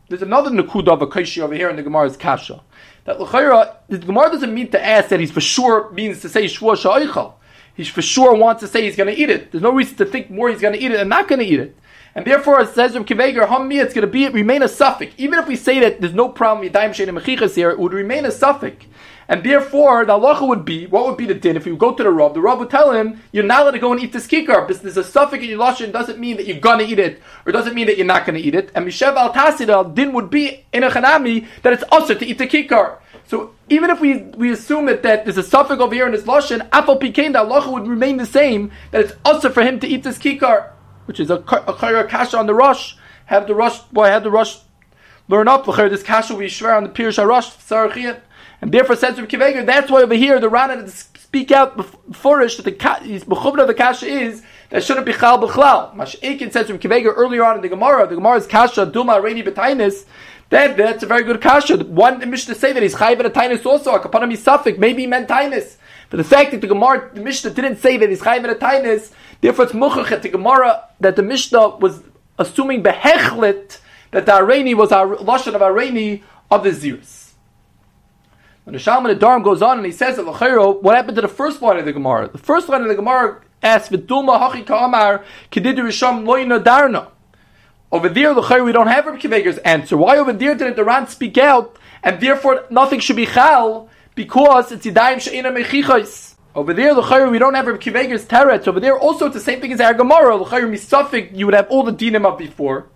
there's 0.08 0.22
another 0.22 0.50
nakuda 0.50 0.88
of 0.88 1.02
a 1.02 1.06
kaishi 1.06 1.40
over 1.40 1.54
here 1.54 1.70
in 1.70 1.76
the 1.76 1.84
Gemara's 1.84 2.16
kasha. 2.16 2.60
That 3.04 3.20
l'chayra 3.20 3.76
the 3.88 3.98
Gemara 3.98 4.30
doesn't 4.30 4.52
mean 4.52 4.70
to 4.72 4.84
ask 4.84 5.08
that 5.08 5.20
he's 5.20 5.30
for 5.30 5.40
sure 5.40 5.90
means 5.92 6.20
to 6.20 6.28
say 6.28 6.44
shvua 6.44 6.76
sha'ichal. 6.76 7.34
He 7.74 7.84
for 7.84 8.02
sure 8.02 8.34
wants 8.34 8.60
to 8.60 8.68
say 8.68 8.82
he's 8.82 8.96
going 8.96 9.14
to 9.14 9.18
eat 9.18 9.30
it. 9.30 9.52
There's 9.52 9.62
no 9.62 9.72
reason 9.72 9.96
to 9.98 10.04
think 10.04 10.30
more 10.30 10.50
he's 10.50 10.60
going 10.60 10.74
to 10.74 10.80
eat 10.80 10.90
it 10.90 11.00
and 11.00 11.08
not 11.08 11.28
going 11.28 11.38
to 11.38 11.46
eat 11.46 11.60
it. 11.60 11.76
And 12.14 12.26
therefore, 12.26 12.60
it 12.60 12.74
says 12.74 12.92
from 12.92 13.04
Akiva 13.04 13.28
Eger, 13.28 13.46
it's 13.82 13.94
going 13.94 14.06
to 14.06 14.06
be 14.06 14.28
remain 14.28 14.62
a 14.62 14.68
suffix. 14.68 15.14
Even 15.16 15.38
if 15.38 15.46
we 15.46 15.56
say 15.56 15.78
that 15.80 16.00
there's 16.00 16.14
no 16.14 16.28
problem 16.28 16.68
Yadayim 16.68 16.90
Shein 16.90 17.16
Mechichas 17.16 17.54
here, 17.54 17.70
it 17.70 17.78
would 17.78 17.92
remain 17.92 18.26
a 18.26 18.30
suffix. 18.30 18.86
And 19.28 19.44
therefore, 19.44 20.04
the 20.04 20.18
halacha 20.18 20.46
would 20.48 20.64
be, 20.64 20.88
what 20.88 21.06
would 21.06 21.16
be 21.16 21.24
the 21.24 21.34
din? 21.34 21.56
If 21.56 21.64
you 21.64 21.76
go 21.76 21.94
to 21.94 22.02
the 22.02 22.10
Rav, 22.10 22.34
the 22.34 22.40
Rav 22.40 22.58
would 22.58 22.68
tell 22.68 22.90
him, 22.90 23.22
you're 23.30 23.44
not 23.44 23.62
allowed 23.62 23.70
to 23.70 23.78
go 23.78 23.92
and 23.92 24.02
eat 24.02 24.12
this 24.12 24.26
kikar, 24.26 24.66
because 24.66 24.82
there's 24.82 24.96
a 24.96 25.04
suffix 25.04 25.44
in 25.44 25.50
your 25.50 25.60
lashon, 25.60 25.92
doesn't 25.92 26.18
mean 26.18 26.36
that 26.36 26.46
you're 26.46 26.58
gonna 26.58 26.82
eat 26.82 26.98
it, 26.98 27.22
or 27.46 27.52
doesn't 27.52 27.74
mean 27.76 27.86
that 27.86 27.96
you're 27.96 28.06
not 28.06 28.26
gonna 28.26 28.40
eat 28.40 28.56
it. 28.56 28.72
And 28.74 28.84
Mishev 28.84 29.14
al 29.14 29.32
Tasida, 29.32 29.94
din 29.94 30.12
would 30.14 30.30
be 30.30 30.64
in 30.72 30.82
a 30.82 30.90
chanami, 30.90 31.46
that 31.62 31.72
it's 31.72 31.84
also 31.92 32.14
to 32.14 32.26
eat 32.26 32.38
the 32.38 32.48
kikar. 32.48 32.96
So 33.28 33.54
even 33.68 33.90
if 33.90 34.00
we, 34.00 34.22
we 34.36 34.50
assume 34.50 34.86
that, 34.86 35.04
that 35.04 35.26
there's 35.26 35.38
a 35.38 35.44
suffix 35.44 35.80
over 35.80 35.94
here 35.94 36.08
in 36.08 36.12
his 36.12 36.24
lashon, 36.24 36.68
apal 36.70 37.00
pikain, 37.00 37.32
the 37.32 37.38
halacha 37.38 37.72
would 37.72 37.86
remain 37.86 38.16
the 38.16 38.26
same, 38.26 38.72
that 38.90 39.02
it's 39.02 39.12
also 39.24 39.48
for 39.48 39.62
him 39.62 39.78
to 39.78 39.86
eat 39.86 40.02
this 40.02 40.18
kikar, 40.18 40.70
which 41.10 41.18
is 41.18 41.28
a, 41.28 41.38
a, 41.38 42.04
kasha 42.04 42.38
on 42.38 42.46
the 42.46 42.54
rush. 42.54 42.96
Have 43.26 43.48
the 43.48 43.54
rush, 43.56 43.80
boy, 43.80 44.06
have 44.06 44.22
the 44.22 44.30
rush 44.30 44.58
learn 45.26 45.48
up. 45.48 45.66
This 45.66 46.04
kasha 46.04 46.36
we 46.36 46.48
swear 46.48 46.76
on 46.76 46.84
the 46.84 46.88
Pirush 46.88 47.18
Rush. 47.26 47.50
And 48.62 48.70
therefore, 48.70 48.94
says 48.94 49.18
Rav 49.18 49.26
Akiva 49.26 49.50
Eger, 49.50 49.64
that's 49.64 49.90
why 49.90 50.02
over 50.02 50.14
here 50.14 50.38
the 50.38 50.48
Rana 50.48 50.76
to 50.76 50.88
speak 50.88 51.50
out 51.50 51.76
beforish 51.76 52.58
that 52.58 52.62
the 52.62 52.70
bechuvna 52.70 53.62
of 53.62 53.66
the 53.66 53.74
kasha 53.74 54.06
is 54.06 54.44
that 54.68 54.84
shouldn't 54.84 55.04
be 55.04 55.12
chal 55.12 55.36
b'chlal. 55.40 55.96
Mashaikin 55.96 56.52
says 56.52 56.70
Rav 56.70 56.78
Akiva 56.78 57.00
Eger 57.00 57.10
earlier 57.10 57.42
on 57.42 57.56
in 57.56 57.62
the 57.62 57.68
Gemara, 57.68 58.06
the 58.06 58.14
Gemara's 58.14 58.46
kasha 58.46 58.86
duma 58.86 59.14
reini 59.14 59.44
b'tainis. 59.44 60.04
That 60.50 60.76
that's 60.76 61.02
a 61.02 61.06
very 61.06 61.24
good 61.24 61.40
kasha. 61.40 61.78
One 61.78 62.30
Mishnah 62.30 62.54
say 62.54 62.72
that 62.72 62.84
he's 62.84 62.94
chayv 62.94 63.18
a 63.18 63.30
tainus 63.30 63.66
also. 63.66 63.96
A 63.96 63.98
kapanami 63.98 64.36
suffix 64.36 64.78
maybe 64.78 65.02
he 65.02 65.06
meant 65.08 65.28
tainus. 65.28 65.74
But 66.10 66.16
the 66.16 66.24
fact 66.24 66.50
that 66.50 66.60
the 66.60 66.66
Gemara, 66.66 67.10
the 67.14 67.20
Mishnah 67.20 67.50
didn't 67.50 67.76
say 67.76 67.96
that 67.96 68.08
he's 68.08 68.20
chayv 68.20 68.48
a 68.48 68.54
tainus, 68.56 69.12
therefore 69.40 69.64
it's 69.66 69.74
muchach 69.74 70.20
the 70.20 70.28
Gemara 70.28 70.84
that 70.98 71.16
the 71.16 71.22
Mishnah 71.22 71.76
was 71.76 72.02
assuming 72.38 72.82
behechlet 72.82 73.78
that 74.10 74.26
the 74.26 74.32
Areni 74.32 74.74
was 74.74 74.90
our 74.90 75.16
lashon 75.16 75.54
of 75.54 75.60
Areni 75.60 76.22
of 76.50 76.64
the 76.64 76.70
Zirus. 76.70 77.32
When 78.64 78.74
the 78.74 78.80
Shalmei 78.80 79.16
Nedarim 79.16 79.44
goes 79.44 79.62
on 79.62 79.78
and 79.78 79.86
he 79.86 79.92
says 79.92 80.18
what 80.18 80.96
happened 80.96 81.16
to 81.16 81.22
the 81.22 81.28
first 81.28 81.62
line 81.62 81.78
of 81.78 81.84
the 81.84 81.92
Gemara? 81.92 82.28
The 82.28 82.38
first 82.38 82.68
line 82.68 82.82
of 82.82 82.88
the 82.88 82.94
Gemara 82.94 83.42
asks, 83.62 83.88
Vidulma 83.88 84.38
Hachi 84.38 84.66
Ka'amar 84.66 85.24
Kedidu 85.50 85.78
Risham 85.78 86.24
Loina 86.24 86.62
Darna. 86.62 87.08
Over 87.92 88.08
there, 88.08 88.34
Lachero, 88.34 88.64
we 88.64 88.72
don't 88.72 88.86
have 88.86 89.06
Rabbi 89.06 89.18
Akiva 89.18 89.40
Eger's 89.40 89.58
answer. 89.58 89.96
Why 89.96 90.18
over 90.18 90.32
there 90.32 90.54
didn't 90.54 90.76
the 90.76 90.84
Ran 90.84 91.08
speak 91.08 91.38
out 91.38 91.76
and 92.02 92.20
therefore 92.20 92.64
nothing 92.70 93.00
should 93.00 93.16
be 93.16 93.26
Chal 93.26 93.88
because 94.20 94.70
it's 94.70 94.84
Yidayim 94.84 95.18
She'ina 95.18 95.50
Mechichos. 95.50 96.34
Over 96.54 96.74
there, 96.74 96.92
L'chayr, 96.92 97.30
we 97.30 97.38
don't 97.38 97.54
have 97.54 97.64
Akiva 97.64 98.04
Eger's 98.04 98.26
teretz. 98.26 98.68
Over 98.68 98.78
there, 98.78 98.98
also 98.98 99.24
it's 99.26 99.34
the 99.34 99.40
same 99.40 99.62
thing 99.62 99.72
as 99.72 99.80
our 99.80 99.94
Gemara. 99.94 100.36
L'chayr 100.36 100.68
misafik, 100.68 101.34
you 101.34 101.46
would 101.46 101.54
have 101.54 101.66
all 101.70 101.84
the 101.84 101.92
dinim 101.92 102.26
of 102.26 102.36
before. 102.36 102.90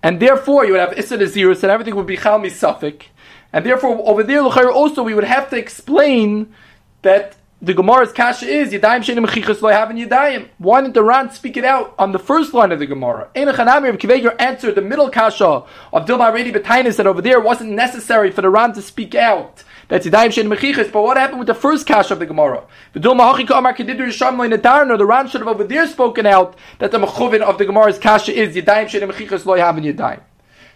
And 0.00 0.20
therefore, 0.20 0.64
you 0.64 0.72
would 0.74 0.80
have 0.80 0.96
Issa 0.96 1.18
Nazirus, 1.18 1.64
and 1.64 1.72
everything 1.72 1.96
would 1.96 2.06
be 2.06 2.16
Chal 2.16 2.38
misafik. 2.38 3.06
And 3.52 3.66
therefore, 3.66 4.00
over 4.08 4.22
there, 4.22 4.42
also, 4.42 5.02
we 5.02 5.12
would 5.12 5.24
have 5.24 5.50
to 5.50 5.58
explain 5.58 6.54
that 7.02 7.34
the 7.60 7.74
Gemara's 7.74 8.12
kasha 8.12 8.46
is 8.46 8.72
Yadayim 8.72 9.00
Shenim 9.00 9.26
Mechichas 9.26 9.60
Lo 9.60 9.70
Havin 9.70 9.96
Yadayim. 9.96 10.48
Why 10.58 10.80
didn't 10.80 10.94
the 10.94 11.02
Ran 11.02 11.32
speak 11.32 11.56
it 11.56 11.64
out 11.64 11.92
on 11.98 12.12
the 12.12 12.18
first 12.18 12.54
line 12.54 12.70
of 12.70 12.78
the 12.78 12.86
Gemara? 12.86 13.28
Ein 13.34 13.48
Chanami 13.48 13.88
of 13.88 13.96
Akiva 13.96 14.16
Eger 14.16 14.36
answered 14.38 14.76
the 14.76 14.80
middle 14.80 15.10
kasha 15.10 15.64
of 15.92 16.06
Dilma 16.06 16.32
Redi 16.32 16.52
Betainis 16.52 16.96
that 16.96 17.08
over 17.08 17.20
there 17.20 17.40
wasn't 17.40 17.70
necessary 17.72 18.30
for 18.30 18.42
the 18.42 18.48
Ran 18.48 18.74
to 18.74 18.82
speak 18.82 19.16
out. 19.16 19.64
That's 19.88 20.06
Yadayim 20.06 20.28
Shenim 20.28 20.56
Mechichas. 20.56 20.92
But 20.92 21.02
what 21.02 21.16
happened 21.16 21.40
with 21.40 21.48
the 21.48 21.54
first 21.54 21.84
kasha 21.84 22.14
of 22.14 22.20
the 22.20 22.26
Gemara? 22.26 22.62
The 22.92 23.00
Dilma 23.00 23.34
Hachika 23.34 23.58
Amar 23.58 23.74
Kedidu 23.74 24.06
Yisham 24.06 24.38
Lo 24.38 24.48
Nedarno. 24.48 24.96
The 24.96 25.06
Ran 25.06 25.26
should 25.26 25.40
have 25.40 25.48
over 25.48 25.64
there 25.64 25.88
spoken 25.88 26.26
out 26.26 26.56
that 26.78 26.92
the 26.92 26.98
Mechuvin 26.98 27.40
of 27.40 27.58
the 27.58 27.66
Gemara's 27.66 27.98
kasha 27.98 28.32
is 28.32 28.54
Yadayim 28.54 28.84
Shenim 28.84 29.10
Mechichas 29.10 29.44
Lo 29.46 29.56
Havin 29.56 29.82
Yadayim. 29.82 30.20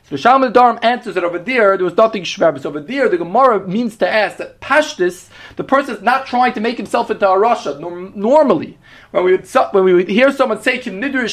So 0.09 0.17
Shalmei 0.17 0.53
Nedarim 0.53 0.83
answers 0.85 1.15
that 1.15 1.25
over 1.25 1.39
there 1.39 1.77
there 1.77 1.85
was 1.85 1.97
nothing 1.97 2.25
shver. 2.25 2.61
So 2.61 2.69
over 2.69 2.81
there 2.81 3.09
the 3.09 3.19
Gemara 3.19 3.67
means 3.67 3.97
to 3.99 4.09
ask 4.09 4.37
that 4.39 4.61
pashtis 4.61 5.29
the 5.57 5.65
person 5.65 5.97
is 5.97 6.03
not 6.03 6.27
trying 6.27 6.53
to 6.55 6.61
make 6.61 6.77
himself 6.77 7.11
into 7.11 7.29
a 7.29 7.37
rasha. 7.37 7.79
Normally, 8.15 8.79
when 9.11 9.25
we 9.25 9.33
would 9.33 9.49
when 9.73 9.85
we 9.85 9.95
would 9.95 10.09
hear 10.09 10.33
someone 10.33 10.61
say 10.63 10.79
Kinidr 10.79 11.29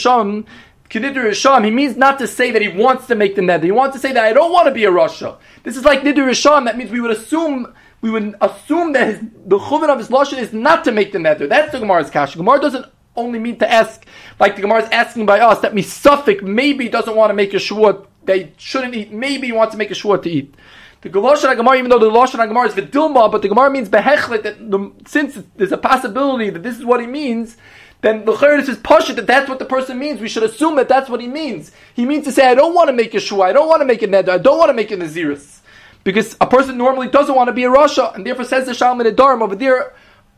Sham, 1.34 1.64
he 1.64 1.72
means 1.72 1.98
not 1.98 2.20
to 2.20 2.28
say 2.28 2.52
that 2.52 2.62
he 2.62 2.70
wants 2.70 3.08
to 3.08 3.16
make 3.16 3.36
the 3.36 3.42
nether. 3.42 3.66
He 3.66 3.72
wants 3.72 3.96
to 3.96 4.00
say 4.00 4.12
that 4.14 4.24
I 4.24 4.34
don't 4.34 4.52
want 4.52 4.68
to 4.68 4.74
be 4.74 4.86
a 4.86 4.92
rasha. 4.92 5.38
This 5.64 5.78
is 5.78 5.84
like 5.84 6.04
Sham. 6.36 6.66
That 6.66 6.78
means 6.78 6.92
we 6.92 7.02
would 7.02 7.12
assume 7.12 7.74
we 8.02 8.10
would 8.10 8.36
assume 8.42 8.94
that 8.94 9.08
his, 9.08 9.20
the 9.46 9.58
chuvin 9.58 9.90
of 9.90 9.98
his 9.98 10.08
lashon 10.08 10.38
is 10.38 10.54
not 10.54 10.84
to 10.86 10.92
make 10.92 11.12
the 11.12 11.20
nether. 11.20 11.48
That's 11.48 11.72
the 11.72 11.80
Gemara's 11.80 12.10
kasha. 12.10 12.38
Gemara 12.38 12.62
doesn't 12.62 12.86
only 13.16 13.40
mean 13.40 13.60
to 13.60 13.70
ask, 13.70 14.06
like 14.40 14.56
the 14.56 14.62
Gemara 14.62 14.84
is 14.84 14.90
asking 14.90 15.26
by 15.26 15.40
us, 15.40 15.60
that 15.60 15.74
Misafik 15.74 16.42
maybe 16.42 16.88
doesn't 16.88 17.16
want 17.16 17.30
to 17.30 17.34
make 17.34 17.54
a 17.54 17.58
shvuah, 17.58 18.06
they 18.24 18.54
shouldn't 18.58 18.96
eat, 18.96 19.12
maybe 19.12 19.48
he 19.48 19.54
wants 19.54 19.74
to 19.74 19.78
make 19.78 19.92
a 19.92 19.94
shvuah 19.94 20.22
to 20.24 20.30
eat. 20.30 20.56
The 21.02 21.10
Galoshan 21.10 21.56
Gemara, 21.56 21.78
even 21.78 21.90
though 21.90 22.00
the 22.00 22.10
Galoshan 22.10 22.46
Gemara 22.48 22.68
is 22.68 22.74
Vidilma, 22.74 23.32
but 23.32 23.42
the 23.42 23.48
Gemara 23.48 23.70
means 23.70 23.88
Behechlet, 23.88 24.44
that 24.44 24.70
the, 24.70 24.92
since 25.06 25.40
there's 25.56 25.72
a 25.72 25.78
possibility 25.78 26.50
that 26.50 26.62
this 26.62 26.78
is 26.78 26.86
what 26.86 27.00
he 27.00 27.08
means, 27.08 27.56
then 28.02 28.26
the 28.26 28.34
Chayyid 28.34 28.68
is 28.68 28.78
Pashit 28.78 29.16
that 29.16 29.28
that's 29.28 29.50
what 29.50 29.60
the 29.60 29.66
person 29.66 29.98
means. 29.98 30.20
We 30.20 30.30
should 30.30 30.44
assume 30.44 30.76
that 30.76 30.90
that's 30.90 31.10
what 31.10 31.22
he 31.22 31.28
means. 31.28 31.72
He 31.94 32.06
means 32.06 32.26
to 32.26 32.32
say, 32.32 32.48
I 32.48 32.56
don't 32.56 32.74
want 32.74 32.90
to 32.90 32.94
make 32.94 33.14
a 33.14 33.18
shvuah, 33.18 33.46
I 33.46 33.54
don't 33.54 33.68
want 33.68 33.82
to 33.82 33.86
make 33.86 34.02
a 34.02 34.08
neder, 34.08 34.30
I 34.30 34.38
don't 34.38 34.58
want 34.58 34.70
to 34.70 34.74
make 34.74 34.92
a 34.92 34.98
naziris. 34.98 35.60
Because 36.04 36.36
a 36.40 36.48
person 36.48 36.78
normally 36.78 37.08
doesn't 37.08 37.36
want 37.36 37.48
to 37.48 37.54
be 37.54 37.64
a 37.66 37.70
Rasha, 37.70 38.16
and 38.16 38.26
therefore 38.26 38.46
says 38.46 38.66
the 38.66 38.74
Shalom 38.74 39.00
the 39.00 39.12
Dharm 39.12 39.42
over 39.42 39.56
there, 39.56 39.94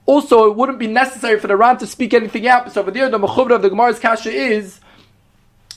also, 0.05 0.49
it 0.49 0.57
wouldn't 0.57 0.79
be 0.79 0.87
necessary 0.87 1.39
for 1.39 1.47
the 1.47 1.55
Ran 1.55 1.77
to 1.77 1.87
speak 1.87 2.13
anything 2.13 2.47
out. 2.47 2.71
So 2.71 2.81
over 2.81 2.91
there, 2.91 3.09
the 3.09 3.19
Mechubra 3.19 3.55
of 3.55 3.61
the 3.61 3.69
Gemara's 3.69 3.99
Kasha 3.99 4.31
is 4.31 4.79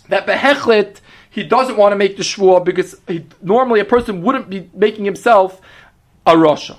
that 0.09 0.27
Behechlet, 0.27 1.01
he 1.35 1.43
doesn't 1.43 1.77
want 1.77 1.91
to 1.91 1.97
make 1.97 2.17
the 2.17 2.23
Shvuah 2.23 2.65
because 2.65 2.95
he, 3.09 3.27
normally 3.43 3.81
a 3.81 3.85
person 3.85 4.23
wouldn't 4.23 4.49
be 4.49 4.71
making 4.73 5.05
himself 5.05 5.61
a 6.25 6.35
Rasha. 6.35 6.77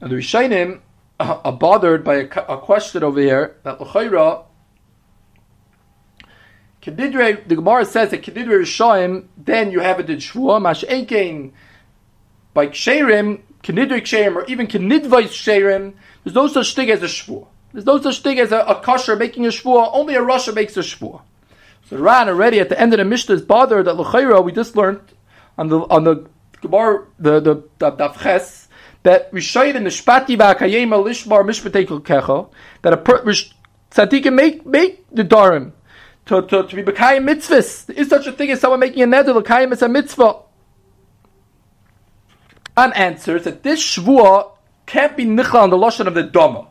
And 0.00 0.10
the 0.10 0.16
Rishainim 0.16 0.80
are 1.20 1.52
bothered 1.52 2.02
by 2.02 2.14
a, 2.14 2.26
a 2.48 2.58
question 2.58 3.02
over 3.02 3.20
here 3.20 3.56
that 3.64 3.78
L'chaira, 3.78 4.44
Kedidre, 6.80 7.46
the 7.46 7.56
Gemara 7.56 7.84
says 7.84 8.10
that 8.10 8.22
Kedidre 8.22 8.62
Rishayim, 8.62 9.26
then 9.36 9.70
you 9.70 9.80
have 9.80 10.00
it 10.00 10.08
in 10.08 10.16
Shvuah, 10.16 10.62
Mash 10.62 10.82
Ekein, 10.84 11.52
by 12.54 12.68
Ksherim, 12.68 13.42
Kenidrik 13.62 14.04
Sherim, 14.04 14.34
or 14.34 14.46
even 14.46 14.66
Kenidvais 14.66 15.28
Sherim, 15.28 15.92
there's 16.22 16.34
no 16.34 16.48
such 16.48 16.74
thing 16.74 16.90
as 16.90 17.02
a 17.02 17.06
Shvuah. 17.06 17.48
There's 17.74 17.84
no 17.84 18.00
such 18.00 18.20
thing 18.20 18.38
as 18.38 18.50
a, 18.50 18.60
a 18.60 18.80
kosher 18.80 19.14
making 19.14 19.44
a 19.44 19.50
Shvuah, 19.50 19.90
only 19.92 20.14
a 20.14 20.20
rasha 20.20 20.54
makes 20.54 20.74
a 20.78 20.80
Shvuah. 20.80 21.20
So 21.88 21.98
Ran 21.98 22.28
already 22.28 22.60
at 22.60 22.68
the 22.68 22.80
end 22.80 22.92
of 22.92 22.98
the 22.98 23.04
Mishnah 23.04 23.34
is 23.34 23.42
bothered 23.42 23.86
that 23.86 23.94
L'chaira, 23.94 24.42
we 24.42 24.52
just 24.52 24.76
learned 24.76 25.00
on 25.58 25.68
the, 25.68 25.80
on 25.80 26.04
the 26.04 26.26
Gemara, 26.60 27.06
the, 27.18 27.40
the, 27.40 27.54
the 27.78 27.92
Davches, 27.92 28.68
that 29.02 29.30
the 29.30 29.38
Shpati 29.38 30.38
Ba'akayema 30.38 31.04
Lishmar 31.04 31.44
Mishpatei 31.44 31.86
Kecha, 31.86 32.50
that 32.82 32.92
a 32.92 32.96
per, 32.96 33.22
tzaddik 33.22 34.22
can 34.22 34.34
make, 34.34 34.64
make 34.64 35.04
the 35.12 35.24
Darim, 35.24 35.72
to, 36.26 36.40
to, 36.42 36.66
to 36.66 36.76
be 36.76 36.82
B'kayim 36.82 37.28
mitzvahs. 37.28 37.86
There 37.86 37.96
is 37.96 38.08
such 38.08 38.26
a 38.26 38.32
thing 38.32 38.50
as 38.50 38.60
someone 38.60 38.80
making 38.80 39.02
a 39.02 39.06
neder, 39.06 39.34
L'kayim 39.34 39.72
is 39.72 39.82
a 39.82 39.88
mitzvah 39.88 40.40
unanswered 42.76 43.44
that 43.44 43.62
this 43.62 43.80
shvua 43.80 44.52
can't 44.86 45.16
be 45.16 45.24
nichla 45.24 45.62
on 45.62 45.70
the 45.70 45.76
lashon 45.76 46.06
of 46.06 46.14
the 46.14 46.22
dama. 46.22 46.68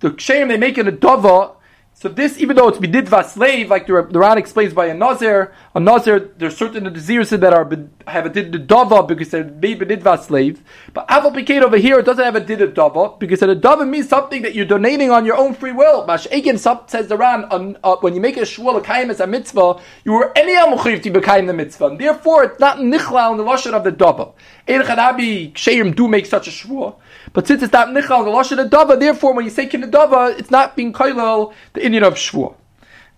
The 0.00 0.10
ksheim 0.10 0.48
they 0.48 0.58
make 0.58 0.78
in 0.78 0.88
a 0.88 0.92
dava 0.92 1.56
so 1.98 2.10
this, 2.10 2.36
even 2.36 2.56
though 2.56 2.68
it's 2.68 2.76
bididva 2.76 3.24
slave, 3.24 3.70
like 3.70 3.86
the, 3.86 4.06
the 4.10 4.18
Ran 4.18 4.36
explains 4.36 4.74
by 4.74 4.84
a 4.88 4.94
nazir, 4.94 5.54
a 5.74 5.80
nazir, 5.80 6.30
there's 6.36 6.54
certain 6.54 6.92
diseases 6.92 7.40
that 7.40 7.54
are 7.54 7.66
have 8.06 8.26
a 8.26 8.28
did 8.28 8.52
because 8.52 9.30
they're 9.30 9.44
made 9.44 9.80
bididva 9.80 10.22
slave. 10.22 10.62
But 10.92 11.08
aval 11.08 11.34
piket 11.34 11.62
over 11.62 11.78
here, 11.78 11.98
it 11.98 12.04
doesn't 12.04 12.22
have 12.22 12.36
a 12.36 12.40
did 12.40 12.58
because 12.58 13.40
a 13.40 13.56
dava 13.56 13.88
means 13.88 14.10
something 14.10 14.42
that 14.42 14.54
you're 14.54 14.66
donating 14.66 15.10
on 15.10 15.24
your 15.24 15.38
own 15.38 15.54
free 15.54 15.72
will. 15.72 16.04
Mash 16.04 16.26
Egin 16.26 16.58
says 16.90 17.08
the 17.08 17.16
Ran, 17.16 17.46
uh, 17.82 17.96
when 18.02 18.14
you 18.14 18.20
make 18.20 18.36
a 18.36 18.40
shvuah 18.40 18.76
a 18.76 18.80
kaim 18.82 19.10
as 19.10 19.20
a 19.20 19.26
mitzvah, 19.26 19.80
you 20.04 20.12
were 20.12 20.36
any 20.36 20.54
amuchiv 20.54 21.02
to 21.02 21.10
bekayim 21.10 21.46
the 21.46 21.54
mitzvah. 21.54 21.86
And 21.86 21.98
therefore, 21.98 22.44
it's 22.44 22.60
not 22.60 22.76
nichla 22.76 23.30
on 23.30 23.38
the 23.38 23.42
lashon 23.42 23.72
of 23.72 23.84
the 23.84 23.92
dava. 23.92 24.34
Ein 24.68 24.82
chadabi 24.82 25.96
do 25.96 26.08
make 26.08 26.26
such 26.26 26.46
a 26.46 26.50
shvuah. 26.50 26.96
But 27.32 27.46
since 27.46 27.62
it's 27.62 27.72
not 27.72 27.88
nichal 27.88 28.24
the 28.24 28.30
lashon 28.30 28.68
dava, 28.68 28.98
therefore 28.98 29.34
when 29.34 29.44
you 29.44 29.50
say 29.50 29.66
kinadava, 29.66 30.38
it's 30.38 30.50
not 30.50 30.76
being 30.76 30.92
kailal 30.92 31.52
the 31.72 31.84
Indian 31.84 32.04
of 32.04 32.14
shvua. 32.14 32.54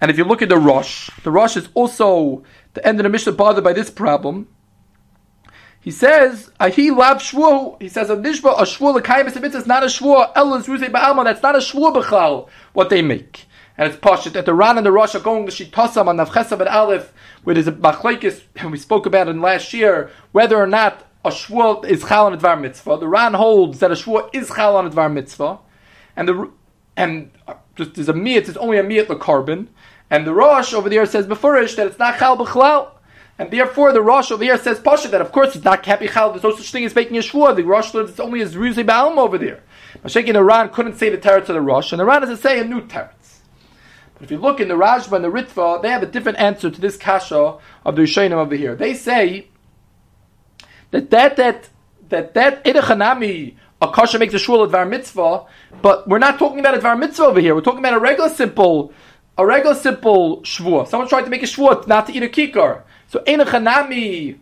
And 0.01 0.11
if 0.11 0.19
you 0.19 0.25
look 0.25 0.43
at 0.43 0.49
the 0.49 0.59
Rosh, 0.59 1.11
the 1.25 1.31
Rosh 1.31 1.57
is 1.57 1.69
also 1.75 2.43
the 2.75 2.87
end 2.87 3.01
of 3.01 3.05
the 3.05 3.09
Mishnah 3.09 3.33
bothered 3.33 3.65
by 3.65 3.73
this 3.73 3.91
problem. 3.91 4.49
He 5.81 5.91
says, 5.91 6.51
"Ahi 6.61 6.91
lav 6.91 7.19
shvua." 7.19 7.81
He 7.81 7.89
says, 7.89 8.11
"A 8.11 8.17
nishba 8.17 8.59
a 8.59 8.63
shvua 8.63 8.95
l'kayim 8.95 9.27
is 9.27 9.67
not 9.67 9.83
a 9.83 9.87
shvua. 9.87 10.33
Elas 10.35 10.67
ruzei 10.67 10.91
ba'alma. 10.91 11.25
That's 11.25 11.43
not 11.43 11.55
a 11.55 11.59
shvua 11.59 11.95
b'chal. 11.95 12.49
What 12.73 12.91
they 12.91 13.03
make." 13.03 13.47
And 13.77 13.89
it's 13.89 13.97
pashut 13.97 14.33
that 14.33 14.45
the 14.45 14.55
Ran 14.55 14.77
and 14.77 14.85
the 14.85 14.91
Rosh 14.91 15.15
are 15.15 15.21
going 15.21 15.47
to 15.47 15.53
shitasam 15.53 16.09
on 16.09 16.17
Navchesam 16.17 16.59
and 16.59 16.69
Aleph, 16.69 17.13
where 17.45 17.55
there's 17.55 17.69
a 17.69 17.73
machlekes, 17.73 18.43
and 18.57 18.73
we 18.73 18.79
spoke 18.79 19.07
about 19.07 19.29
in 19.29 19.41
last 19.41 19.73
year, 19.73 20.11
whether 20.33 20.57
or 20.57 20.67
not 20.67 21.05
a 21.29 21.31
shvuah 21.31 21.85
is 21.85 22.05
chal 22.05 22.26
on 22.26 22.35
a 22.35 22.37
dvar 22.37 22.61
mitzvah. 22.61 22.99
The 22.99 23.09
Ran 23.09 23.35
holds 23.35 23.79
that 23.79 23.91
a 23.91 23.95
shvuah 23.95 24.31
is 24.35 24.49
chal 24.49 24.76
on 24.76 24.87
a 24.87 24.91
dvar 24.91 25.12
mitzvah, 25.12 25.59
and 26.16 26.29
the 26.29 26.51
and 26.97 27.31
uh, 27.47 27.55
just 27.76 27.95
there's 27.95 28.09
a 28.09 28.12
miyat, 28.12 28.49
it's 28.49 28.57
only 28.57 28.79
a 28.79 28.83
miyat 28.83 29.07
the 29.07 29.16
carbon, 29.16 29.68
and 30.11 30.26
the 30.26 30.35
Rosh 30.35 30.74
over 30.74 30.89
there 30.89 31.07
says 31.07 31.26
befurish 31.26 31.76
that 31.76 31.87
it's 31.87 31.99
not 31.99 32.18
chal 32.18 32.37
b'chlal. 32.37 32.93
And 33.41 33.53
therefore, 33.53 33.93
the 33.93 34.03
Rosh 34.03 34.33
over 34.33 34.43
here 34.43 34.59
says 34.59 34.81
Pasha 34.81 35.07
that 35.09 35.20
of 35.20 35.31
course 35.31 35.55
it's 35.55 35.64
not 35.64 35.85
Kapi 35.85 36.09
Chal. 36.09 36.33
There's 36.33 36.43
no 36.43 36.57
such 36.57 36.72
thing 36.72 36.85
as 36.85 36.93
making 36.95 37.16
a 37.16 37.20
shvuah. 37.20 37.55
The 37.55 37.62
Rosh 37.62 37.95
learns 37.95 38.11
it's 38.11 38.18
only 38.18 38.41
as 38.41 38.57
Ruzi 38.57 38.85
Ba'alm 38.85 39.16
over 39.16 39.39
there. 39.39 39.62
Mashek 40.03 40.26
in 40.26 40.35
Iran 40.35 40.70
couldn't 40.70 40.97
say 40.97 41.09
the 41.09 41.18
teretz 41.18 41.49
of 41.49 41.55
the 41.55 41.61
Rosh, 41.61 41.93
and 41.93 42.01
Iran 42.01 42.22
to 42.22 42.37
say 42.37 42.59
a 42.59 42.64
new 42.64 42.81
teretz. 42.81 43.39
But 44.14 44.24
if 44.24 44.31
you 44.33 44.39
look 44.39 44.59
in 44.59 44.66
the 44.66 44.74
Rashba 44.74 45.12
and 45.12 45.24
the 45.24 45.31
Ritva, 45.31 45.81
they 45.81 45.91
have 45.91 46.03
a 46.03 46.07
different 46.07 46.39
answer 46.39 46.68
to 46.68 46.81
this 46.81 46.97
kasha 46.97 47.59
of 47.85 47.95
the 47.95 48.03
Rishonim 48.03 48.33
over 48.33 48.57
here. 48.57 48.74
They 48.74 48.95
say 48.95 49.47
that 50.91 51.11
that 51.11 51.36
that 51.36 51.68
that 52.09 52.34
that 52.34 52.64
edachanami 52.64 53.55
a 53.80 53.93
kasha 53.93 54.18
makes 54.18 54.34
a 54.34 54.39
shul 54.39 54.64
at 54.64 54.70
var 54.70 54.84
mitzvah, 54.84 55.45
but 55.82 56.09
we're 56.09 56.18
not 56.18 56.39
talking 56.39 56.61
about 56.61 56.74
a 56.74 56.80
var 56.80 56.97
mitzvah 56.97 57.24
over 57.24 57.41
here. 57.41 57.55
We're 57.55 57.61
talking 57.61 57.80
about 57.80 57.95
a 57.95 58.01
regular 58.01 58.28
simple 58.28 58.93
a 59.36 59.47
regular 59.47 59.74
simple 59.74 60.41
shvua. 60.43 60.89
Someone 60.89 61.09
trying 61.09 61.24
to 61.24 61.30
make 61.30 61.43
a 61.43 61.47
shvua 61.47 61.86
not 61.86 62.07
to 62.07 62.12
eat 62.12 62.22
a 62.22 62.28
kikar. 62.28 62.82
So 63.09 63.20
edachanami 63.20 64.39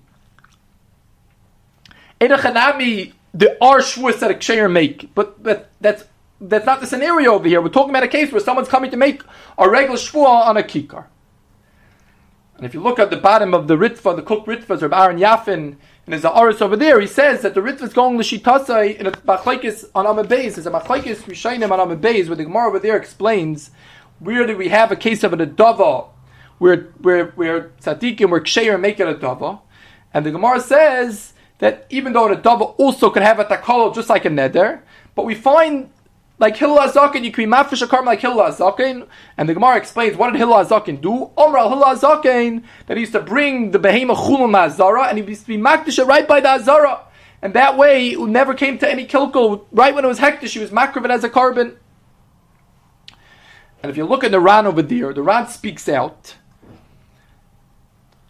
edachanami 2.20 3.12
there 3.34 3.57
are 3.61 3.80
shvuas 3.80 4.20
that 4.20 4.30
a 4.30 4.34
ksheir 4.34 4.70
make, 4.72 5.14
but 5.14 5.42
but 5.42 5.70
that's 5.80 6.05
that's 6.40 6.66
not 6.66 6.80
the 6.80 6.86
scenario 6.86 7.34
over 7.34 7.49
here. 7.49 7.61
We're 7.61 7.68
talking 7.68 7.90
about 7.90 8.05
a 8.05 8.09
case 8.09 8.32
where 8.32 8.40
someone's 8.40 8.68
coming 8.68 8.90
to 8.90 8.97
make 8.97 9.22
a 9.59 9.68
regular 9.68 9.99
shvua 9.99 10.47
on 10.47 10.57
a 10.57 10.62
kikar. 10.62 11.07
And 12.57 12.65
if 12.65 12.73
you 12.73 12.81
look 12.81 12.99
at 12.99 13.11
the 13.11 13.19
bottom 13.19 13.53
of 13.53 13.69
the 13.69 13.77
Ritva, 13.77 14.17
the 14.17 14.23
Cook 14.23 14.47
Ritvas, 14.47 14.83
or 14.83 14.95
Aaron 14.95 15.19
Yafin, 15.19 15.77
and 16.07 16.25
a 16.25 16.39
Aris 16.39 16.63
over 16.63 16.77
there, 16.77 17.01
he 17.01 17.07
says 17.07 17.43
that 17.43 17.55
the 17.55 17.61
Ritva 17.61 17.83
is 17.83 17.93
going 17.93 18.17
l'shitasai 18.17 18.97
in 18.97 19.07
a 19.07 19.11
machlaikis 19.11 19.91
on 19.95 20.07
Amid 20.07 20.27
Beis. 20.27 20.55
There's 20.55 20.67
a 20.67 20.71
machlaikis 20.71 21.23
Rishainim 21.25 21.71
on 21.71 21.81
Amid 21.81 22.01
Beis, 22.01 22.29
where 22.29 22.37
the 22.37 22.45
Gemara 22.45 22.69
over 22.69 22.79
there 22.79 22.97
explains 22.97 23.71
where 24.19 24.47
do 24.47 24.57
we 24.57 24.69
have 24.69 24.91
a 24.91 24.97
case 24.97 25.23
of 25.23 25.35
an 25.35 25.41
adava, 25.41 26.09
where 26.59 26.85
where 27.01 27.27
where 27.33 27.73
tzaddikim, 27.83 28.31
where 28.31 28.41
ksheir 28.41 28.81
make 28.81 29.01
it 29.01 29.09
a 29.09 29.15
dava, 29.15 29.61
and 30.15 30.25
the 30.25 30.31
Gemara 30.31 30.61
says 30.61 31.35
that 31.59 31.87
even 31.91 32.15
though 32.15 32.33
an 32.33 32.41
adava 32.41 32.75
also 32.79 33.11
could 33.11 33.23
have 33.23 33.39
a 33.39 33.45
takalo 33.45 33.95
just 33.95 34.09
like 34.09 34.25
a 34.25 34.31
neder, 34.31 34.81
but 35.15 35.27
we 35.27 35.35
find 35.35 35.91
like 36.39 36.57
Hillel 36.57 36.78
Azakin, 36.78 37.24
you 37.24 37.32
can 37.32 37.49
be 37.49 37.51
mafish 37.51 37.82
a 37.82 37.87
karm 37.87 38.05
like 38.05 38.20
Hillel 38.20 38.51
Azakin, 38.51 39.07
and 39.39 39.49
the 39.49 39.55
Gemara 39.55 39.76
explains 39.76 40.16
what 40.16 40.32
did 40.32 40.39
Hillel 40.39 40.64
Azakin 40.64 41.01
do? 41.01 41.30
Omar 41.37 41.59
al 41.59 41.68
Hillel 41.70 41.95
Azakin 41.97 42.62
that 42.87 42.97
he 42.97 43.03
used 43.03 43.12
to 43.12 43.20
bring 43.20 43.70
the 43.70 43.78
behemoth 43.78 44.18
chulam 44.18 44.57
azara, 44.57 45.05
and 45.05 45.18
he 45.18 45.24
used 45.24 45.43
to 45.43 45.49
be 45.49 45.57
makdish 45.57 46.05
right 46.07 46.28
by 46.28 46.41
the 46.41 46.51
azara, 46.51 47.01
and 47.41 47.55
that 47.55 47.78
way 47.78 48.11
it 48.11 48.20
never 48.20 48.55
came 48.55 48.78
to 48.78 48.91
any 48.91 49.07
kilkel. 49.07 49.64
Right 49.72 49.95
when 49.95 50.05
it 50.05 50.09
was 50.09 50.18
hektish, 50.18 50.51
he 50.51 50.59
was 50.59 50.70
makriv 50.70 51.09
as 51.09 51.24
a 51.24 51.30
carbon. 51.30 51.78
And 53.82 53.91
if 53.91 53.97
you 53.97 54.05
look 54.05 54.24
at 54.24 54.30
the 54.30 54.41
Ran 54.41 54.66
over 54.66 54.82
there, 54.82 55.12
the 55.12 55.22
Ran 55.22 55.49
speaks 55.49 55.89
out 55.89 56.37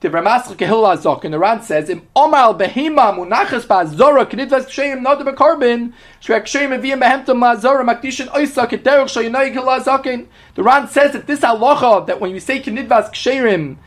the 0.07 0.19
Ramascha 0.19 0.55
Kehil 0.57 0.97
Azok, 0.97 1.25
and 1.25 1.35
the 1.35 1.39
Ran 1.39 1.63
says, 1.63 1.91
Im 1.91 2.07
Omal 2.15 2.57
Behema 2.57 3.13
Munachas 3.13 3.67
Ba'azora 3.67 4.25
Knidvas 4.25 4.67
Ksheim 4.67 5.03
Not 5.03 5.25
the 5.25 5.33
Carbon 5.33 5.95
Shrek 6.23 6.43
Ksheim 6.43 6.79
Eviyim 6.79 7.01
Behemta 7.03 7.35
Ma'azora 7.35 7.85
Makdishin 7.85 8.29
Oisa 8.29 8.69
Kederach 8.69 9.07
Shayinai 9.07 9.53
Kehil 9.53 9.65
Azokin. 9.65 10.29
The 10.55 10.63
Ran 10.63 10.87
says 10.87 11.13
that 11.15 11.27
this 11.27 11.41
halacha 11.41 12.07
that 12.07 12.21
when 12.21 12.31
you 12.31 12.39
say 12.39 12.61
Knidvas 12.61 13.11
Ksheim, 13.11 13.79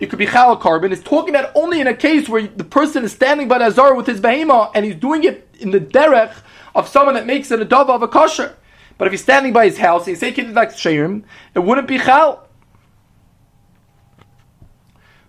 it 0.00 0.10
could 0.10 0.18
be 0.18 0.26
chal 0.26 0.56
carbon. 0.56 0.90
It's 0.90 1.04
talking 1.04 1.36
about 1.36 1.52
only 1.54 1.80
in 1.80 1.86
a 1.86 1.94
case 1.94 2.28
where 2.28 2.48
the 2.48 2.64
person 2.64 3.04
is 3.04 3.12
standing 3.12 3.46
by 3.46 3.58
the 3.58 3.66
azara 3.66 3.94
with 3.94 4.08
his 4.08 4.20
behema 4.20 4.72
and 4.74 4.84
he's 4.84 4.96
doing 4.96 5.22
it 5.22 5.46
in 5.60 5.70
the 5.70 5.78
derech 5.78 6.34
of 6.74 6.88
someone 6.88 7.14
that 7.14 7.26
makes 7.26 7.50
an 7.52 7.60
adava 7.60 7.90
of 7.90 8.02
a 8.02 8.08
kosher. 8.08 8.56
But 8.98 9.06
if 9.06 9.12
he's 9.12 9.22
standing 9.22 9.52
by 9.52 9.66
his 9.66 9.78
house 9.78 10.06
and 10.06 10.08
you 10.08 10.16
say 10.16 10.32
knidvas 10.32 10.72
ksherim, 10.72 11.22
it 11.54 11.60
wouldn't 11.60 11.86
be 11.86 11.98
chal. 11.98 12.48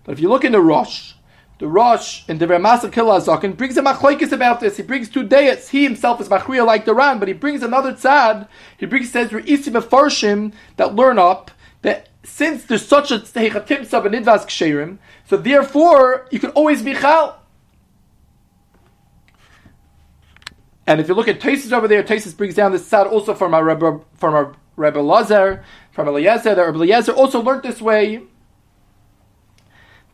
But 0.04 0.12
if 0.12 0.20
you 0.20 0.28
look 0.28 0.44
in 0.44 0.52
the 0.52 0.60
Rosh, 0.60 1.14
the 1.58 1.68
Rosh 1.68 2.28
in 2.28 2.38
the 2.38 2.48
Ramasa 2.48 2.88
Kilazakin 2.88 3.56
brings 3.56 3.76
a 3.76 3.82
machlokes 3.82 4.32
about 4.32 4.58
this. 4.58 4.76
He 4.76 4.82
brings 4.82 5.08
two 5.08 5.22
days. 5.22 5.68
He 5.68 5.84
himself 5.84 6.20
is 6.20 6.28
machriya 6.28 6.66
like 6.66 6.84
the 6.84 6.94
Ran, 6.94 7.20
but 7.20 7.28
he 7.28 7.34
brings 7.34 7.62
another 7.62 7.92
tzad. 7.92 8.48
He 8.78 8.86
brings 8.86 9.12
says 9.12 9.30
Re'isim 9.30 9.80
Farshim 9.80 10.52
that 10.76 10.96
learn 10.96 11.20
up 11.20 11.52
that 11.82 12.08
since 12.24 12.64
there's 12.64 12.84
such 12.84 13.12
a 13.12 13.18
heichatim 13.20 13.86
sab 13.86 14.06
and 14.06 14.14
nidvas 14.14 14.44
ksherim, 14.46 14.98
so 15.28 15.36
therefore 15.36 16.26
you 16.32 16.40
can 16.40 16.50
always 16.50 16.82
be 16.82 16.94
chal. 16.94 17.40
And 20.84 21.00
if 21.00 21.06
you 21.06 21.14
look 21.14 21.28
at 21.28 21.38
Taisus 21.38 21.72
over 21.72 21.86
there, 21.86 22.02
Taisus 22.02 22.36
brings 22.36 22.56
down 22.56 22.72
this 22.72 22.88
tzad 22.88 23.10
also 23.10 23.34
from 23.34 23.54
our 23.54 23.64
Rebbe, 23.64 24.00
from 24.14 24.34
our 24.34 24.56
Rebbe 24.74 24.98
Lazar, 24.98 25.64
from 25.92 26.08
Eliezer. 26.08 26.56
The 26.56 26.66
Rebbe 26.66 26.78
Eliezer 26.78 27.12
also 27.12 27.40
learned 27.40 27.62
this 27.62 27.80
way 27.80 28.22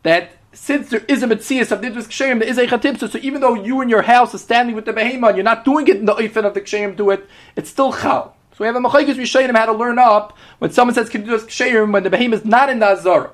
that 0.03 0.31
since 0.51 0.89
there 0.89 1.03
is 1.07 1.23
a 1.23 1.27
mitzias 1.27 1.71
of 1.71 1.81
nidus 1.81 2.07
ksherim, 2.07 2.39
there 2.39 2.49
is 2.49 2.57
a 2.57 2.65
chatipsa. 2.67 3.09
So 3.09 3.19
even 3.21 3.41
though 3.41 3.53
you 3.53 3.81
in 3.81 3.89
your 3.89 4.01
house 4.01 4.33
is 4.33 4.41
standing 4.41 4.75
with 4.75 4.85
the 4.85 4.93
behemoth, 4.93 5.35
you're 5.35 5.43
not 5.43 5.65
doing 5.65 5.87
it 5.87 5.97
in 5.97 6.05
the 6.05 6.15
oifen 6.15 6.45
of 6.45 6.53
the 6.53 6.61
ksherim, 6.61 6.95
do 6.95 7.11
it. 7.11 7.27
It's 7.55 7.69
still 7.69 7.93
chal. 7.93 8.35
So 8.53 8.57
we 8.59 8.65
have 8.65 8.75
a 8.75 8.79
machayikis 8.79 9.15
rishayim 9.15 9.55
how 9.55 9.65
to 9.65 9.73
learn 9.73 9.99
up 9.99 10.37
when 10.59 10.71
someone 10.71 10.95
says 10.95 11.09
nidus 11.09 11.45
ksherim 11.45 11.93
when 11.93 12.03
the 12.03 12.09
behemoth 12.09 12.41
is 12.41 12.45
not 12.45 12.69
in 12.69 12.79
the 12.79 12.87
azara. 12.87 13.31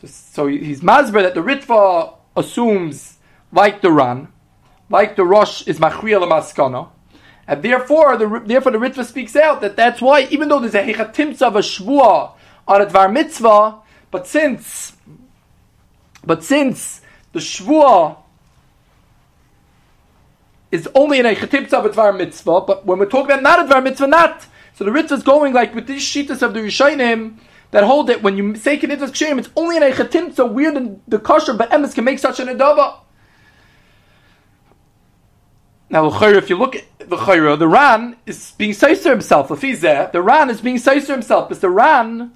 So, 0.00 0.06
so 0.06 0.46
he's 0.46 0.80
mazber 0.80 1.22
that 1.22 1.34
the 1.34 1.42
ritva 1.42 2.14
assumes 2.36 3.18
like 3.52 3.82
the 3.82 3.90
ran, 3.90 4.28
like 4.88 5.16
the 5.16 5.24
rosh 5.24 5.66
is 5.66 5.78
machriya 5.78 6.26
maskana. 6.28 6.88
And 7.46 7.64
therefore, 7.64 8.16
the, 8.16 8.42
therefore 8.44 8.70
the 8.70 8.78
Ritva 8.78 9.04
speaks 9.04 9.34
out 9.34 9.60
that 9.62 9.74
that's 9.74 10.00
why, 10.00 10.28
even 10.30 10.48
though 10.48 10.60
there's 10.60 10.76
a 10.76 10.84
hechatimtza 10.84 11.42
of 11.42 11.56
a 11.56 11.60
shvua 11.60 12.34
on 12.68 12.80
a 12.80 12.86
dvar 12.86 13.12
mitzvah, 13.12 13.78
but 14.12 14.28
since 14.28 14.96
but 16.24 16.44
since 16.44 17.00
the 17.32 17.40
Shvuah 17.40 18.16
is 20.70 20.88
only 20.94 21.18
in 21.18 21.26
a 21.26 21.34
Chetibtza 21.34 21.84
of 21.84 21.92
Dvar 21.92 22.16
Mitzvah, 22.16 22.62
but 22.62 22.86
when 22.86 22.98
we're 22.98 23.06
talking 23.06 23.32
about 23.32 23.42
not 23.42 23.60
a 23.60 23.64
Dvar 23.64 23.82
Mitzvah, 23.82 24.06
not. 24.06 24.46
So 24.74 24.84
the 24.84 24.90
Ritva 24.90 25.12
is 25.12 25.22
going 25.22 25.52
like 25.52 25.74
with 25.74 25.86
these 25.86 26.02
Shitas 26.02 26.42
of 26.42 26.54
the 26.54 26.60
Rishayim 26.60 27.36
that 27.70 27.84
hold 27.84 28.10
it, 28.10 28.22
when 28.22 28.36
you 28.36 28.54
say 28.56 28.78
Kenitvas 28.78 29.10
Kshem, 29.10 29.38
it's 29.38 29.50
only 29.56 29.76
in 29.76 29.82
a 29.82 29.90
Chetimtza 29.90 30.50
where 30.50 30.72
the, 30.72 30.98
the 31.06 31.18
kosher 31.18 31.54
but 31.54 31.70
Emes 31.70 31.94
can 31.94 32.04
make 32.04 32.18
such 32.18 32.40
an 32.40 32.48
Adava. 32.48 33.00
Now, 35.88 36.08
if 36.08 36.48
you 36.48 36.56
look 36.56 36.76
at 36.76 36.84
the 37.00 37.16
Chayra, 37.16 37.58
the 37.58 37.66
Ran 37.66 38.16
is 38.24 38.52
being 38.52 38.70
Seiser 38.70 39.10
himself. 39.10 39.50
If 39.50 39.60
he's 39.60 39.80
there, 39.80 40.08
the 40.12 40.22
Ran 40.22 40.48
is 40.48 40.60
being 40.60 40.76
Seiser 40.76 41.08
himself. 41.08 41.48
Because 41.48 41.60
the 41.60 41.70
Ran, 41.70 42.32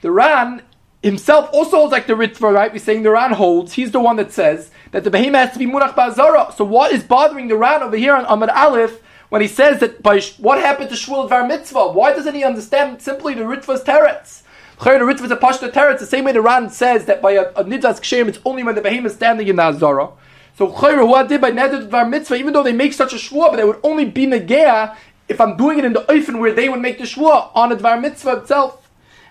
the 0.00 0.10
Ran 0.10 0.62
himself 1.02 1.50
also 1.52 1.76
holds 1.76 1.92
like 1.92 2.06
the 2.06 2.14
Ritva, 2.14 2.52
right? 2.52 2.72
We're 2.72 2.78
saying 2.78 3.02
the 3.02 3.10
Ran 3.10 3.32
holds. 3.32 3.74
He's 3.74 3.90
the 3.90 4.00
one 4.00 4.16
that 4.16 4.32
says 4.32 4.70
that 4.92 5.04
the 5.04 5.10
behemoth 5.10 5.40
has 5.40 5.52
to 5.52 5.58
be 5.58 5.66
Munach 5.66 5.94
Ba'azara. 5.94 6.54
So 6.54 6.64
what 6.64 6.92
is 6.92 7.04
bothering 7.04 7.48
the 7.48 7.56
Ran 7.56 7.82
over 7.82 7.96
here 7.96 8.14
on 8.14 8.24
Amad 8.24 8.54
Aleph 8.54 9.02
when 9.28 9.42
he 9.42 9.48
says 9.48 9.80
that 9.80 10.02
by 10.02 10.20
what 10.38 10.58
happened 10.58 10.90
to 10.90 10.96
Shmuel 10.96 11.28
Var 11.28 11.46
Mitzvah? 11.46 11.92
Why 11.92 12.12
doesn't 12.12 12.34
he 12.34 12.44
understand 12.44 13.02
simply 13.02 13.34
the 13.34 13.42
Ritva's 13.42 13.82
teretz? 13.82 14.42
The 14.78 14.90
Ritva 14.90 15.24
is 15.24 15.30
a 15.30 15.36
Pashta 15.36 15.70
teretz, 15.70 16.00
the 16.00 16.06
same 16.06 16.24
way 16.24 16.32
the 16.32 16.42
Ran 16.42 16.68
says 16.68 17.06
that 17.06 17.22
by 17.22 17.32
a, 17.32 17.48
a 17.50 17.64
Nidas 17.64 18.00
Kshem, 18.00 18.28
it's 18.28 18.38
only 18.44 18.62
when 18.62 18.74
the 18.74 18.82
behemoth 18.82 19.12
is 19.12 19.16
standing 19.16 19.48
in 19.48 19.56
the 19.56 19.62
Azara. 19.62 20.10
So 20.58 20.68
Chayr, 20.68 21.06
what 21.06 21.28
did 21.28 21.40
by 21.40 21.50
Neder 21.50 21.86
Var 21.88 22.06
Mitzvah, 22.06 22.36
even 22.36 22.52
though 22.54 22.62
they 22.62 22.72
make 22.72 22.94
such 22.94 23.12
a 23.12 23.16
Shmuel, 23.16 23.50
but 23.50 23.56
they 23.56 23.64
would 23.64 23.80
only 23.82 24.06
be 24.06 24.26
Negea 24.26 24.96
if 25.28 25.40
I'm 25.40 25.56
doing 25.56 25.78
it 25.78 25.84
in 25.84 25.92
the 25.92 26.00
Eifen 26.02 26.38
where 26.38 26.52
they 26.52 26.68
would 26.68 26.80
make 26.80 26.98
the 26.98 27.04
Shmuel 27.04 27.50
on 27.54 27.72
a 27.72 27.76
Dvar 27.76 28.00
Mitzvah 28.00 28.38
itself. 28.38 28.85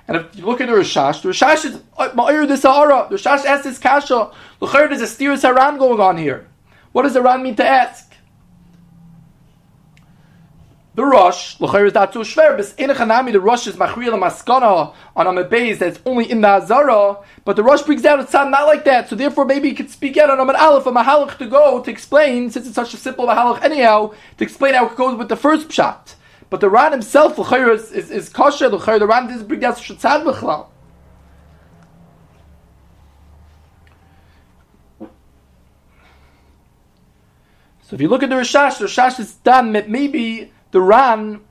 And 0.07 0.17
if 0.17 0.35
you 0.35 0.45
look 0.45 0.61
at 0.61 0.67
the 0.67 0.73
Rashash, 0.73 1.21
the 1.21 1.29
Rashash 1.29 1.65
is 1.65 1.81
uh, 1.97 2.09
Ma'ir 2.09 2.47
the 2.47 2.57
Sahara. 2.57 3.07
The 3.09 3.15
Rashash 3.15 3.45
asks 3.45 3.65
this 3.65 3.79
kasha. 3.79 4.31
L'chayr, 4.61 4.89
there's 4.89 5.01
a 5.01 5.07
steer 5.07 5.35
Haran 5.35 5.77
going 5.77 5.99
on 5.99 6.17
here. 6.17 6.47
What 6.91 7.03
does 7.03 7.13
Haran 7.13 7.41
mean 7.41 7.55
to 7.55 7.65
ask? 7.65 8.05
The 10.95 11.03
Rosh, 11.03 11.59
l'chayr 11.59 11.87
is 11.87 11.93
that 11.93 12.13
too 12.13 12.19
shver, 12.19 12.55
but 12.55 12.73
in 12.79 12.89
Chanami, 12.89 13.33
the 13.33 13.41
Rosh 13.41 13.67
is 13.67 13.75
Machriya 13.75 14.17
Maskana 14.17 14.93
on 15.13 15.27
Amid 15.27 15.49
Beis, 15.49 15.77
that's 15.77 15.99
only 16.05 16.31
in 16.31 16.39
the 16.39 16.47
Azara, 16.47 17.17
but 17.43 17.57
the 17.57 17.63
Rosh 17.63 17.81
brings 17.81 18.01
down 18.01 18.21
a 18.21 18.23
tzad 18.23 18.49
not 18.49 18.65
like 18.65 18.85
that, 18.85 19.09
so 19.09 19.17
therefore 19.17 19.43
maybe 19.43 19.67
he 19.67 19.75
could 19.75 19.89
speak 19.89 20.15
out 20.15 20.29
on 20.29 20.39
Amid 20.39 20.55
Aleph, 20.55 20.85
a 20.85 20.91
Mahalach 20.93 21.37
to 21.39 21.47
go 21.47 21.83
to 21.83 21.91
explain, 21.91 22.49
since 22.49 22.65
it's 22.65 22.75
such 22.75 22.93
a 22.93 22.97
simple 22.97 23.27
Mahalach 23.27 23.61
anyhow, 23.61 24.13
to 24.37 24.43
explain 24.45 24.73
how 24.73 24.87
it 24.87 24.95
goes 24.95 25.17
with 25.17 25.27
the 25.27 25.35
first 25.35 25.67
Pshat. 25.67 26.14
But 26.49 26.61
the 26.61 26.69
Ran 26.69 26.91
himself, 26.91 27.39
is, 27.39 27.91
is, 27.91 28.11
is 28.11 28.29
kosher, 28.29 28.69
the 28.69 29.07
Ran 29.07 29.27
doesn't 29.27 29.47
bring 29.47 29.59
down 29.59 29.73
Shatzad 29.73 30.23
B'chlal. 30.23 30.67
So 37.81 37.95
if 37.95 38.01
you 38.01 38.07
look 38.07 38.23
at 38.23 38.29
the 38.29 38.35
Rashash, 38.35 38.79
the 38.79 38.85
Rashash 38.85 39.19
is 39.19 39.33
done, 39.35 39.71
maybe 39.71 40.51
the 40.71 40.81
Ran 40.81 41.41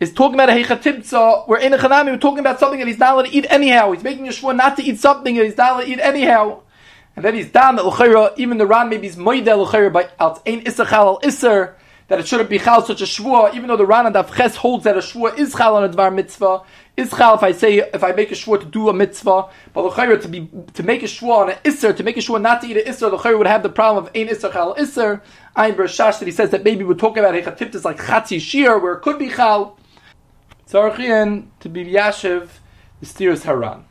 is 0.00 0.14
talking 0.14 0.34
about 0.34 0.48
a 0.48 0.52
Heichatibtza, 0.52 1.46
where 1.46 1.60
in 1.60 1.74
a 1.74 1.78
Chanami 1.78 2.06
we're 2.06 2.16
talking 2.16 2.38
about 2.38 2.58
something 2.58 2.78
that 2.78 2.88
he's 2.88 2.98
not 2.98 3.14
allowed 3.14 3.26
to 3.26 3.32
eat 3.32 3.46
anyhow. 3.50 3.92
He's 3.92 4.02
making 4.02 4.26
a 4.28 4.30
shvur 4.30 4.56
not 4.56 4.76
to 4.76 4.82
eat 4.82 4.98
something 4.98 5.34
that 5.36 5.44
he's 5.44 5.56
not 5.56 5.72
allowed 5.72 5.84
to 5.84 5.90
eat 5.90 6.00
anyhow. 6.00 6.62
And 7.16 7.24
then 7.24 7.34
he's 7.34 7.50
done 7.50 7.76
that 7.76 7.84
L'chayra, 7.84 8.32
even 8.38 8.58
the 8.58 8.66
Ran 8.66 8.88
maybe 8.88 9.08
is 9.08 9.16
Moideh 9.16 9.58
L'chayra 9.58 9.92
by 9.92 10.08
Al 10.18 10.40
Ein 10.46 10.62
Isachal 10.62 10.92
Al 10.92 11.20
Isser, 11.20 11.74
that 12.08 12.18
it 12.18 12.26
shouldn't 12.26 12.50
be 12.50 12.58
chal 12.58 12.84
such 12.84 13.00
a 13.00 13.04
shvua, 13.04 13.54
even 13.54 13.68
though 13.68 13.76
the 13.76 13.86
Ran 13.86 14.06
and 14.06 14.14
Ches 14.34 14.56
holds 14.56 14.84
that 14.84 14.96
a 14.96 15.00
shvua 15.00 15.38
is 15.38 15.54
chal 15.54 15.76
on 15.76 15.84
a 15.84 15.88
dvar 15.88 16.12
mitzvah, 16.12 16.62
is 16.96 17.10
chal 17.10 17.34
if 17.34 17.42
I 17.42 17.52
say 17.52 17.78
if 17.78 18.02
I 18.02 18.12
make 18.12 18.32
a 18.32 18.34
shvua 18.34 18.60
to 18.60 18.66
do 18.66 18.88
a 18.88 18.94
mitzvah, 18.94 19.48
but 19.72 19.82
the 19.82 19.88
l'chayr 19.88 20.20
to 20.22 20.28
be 20.28 20.48
to 20.74 20.82
make 20.82 21.02
a 21.02 21.06
shvua 21.06 21.38
on 21.38 21.50
an 21.50 21.58
isser, 21.64 21.94
to 21.94 22.02
make 22.02 22.16
a 22.16 22.20
shvua 22.20 22.40
not 22.40 22.62
to 22.62 22.68
eat 22.68 22.78
an 22.78 22.84
isser, 22.84 23.12
l'chayr 23.12 23.36
would 23.36 23.46
have 23.46 23.62
the 23.62 23.68
problem 23.68 24.06
of 24.06 24.10
ein 24.16 24.28
isser 24.28 24.50
chal 24.52 24.74
isser. 24.76 25.20
Ayin 25.56 25.76
Bershash 25.76 26.18
that 26.18 26.26
he 26.26 26.32
says 26.32 26.50
that 26.50 26.64
maybe 26.64 26.84
we're 26.84 26.94
talking 26.94 27.22
about 27.22 27.34
is 27.34 27.84
like 27.84 27.98
chatzi 27.98 28.40
shir 28.40 28.78
where 28.78 28.94
it 28.94 29.02
could 29.02 29.18
be 29.18 29.28
chal. 29.28 29.78
Tzarchian 30.68 31.48
to 31.60 31.68
be 31.68 31.84
yashiv 31.84 32.48
the 33.00 33.06
steers 33.06 33.42
haran. 33.44 33.87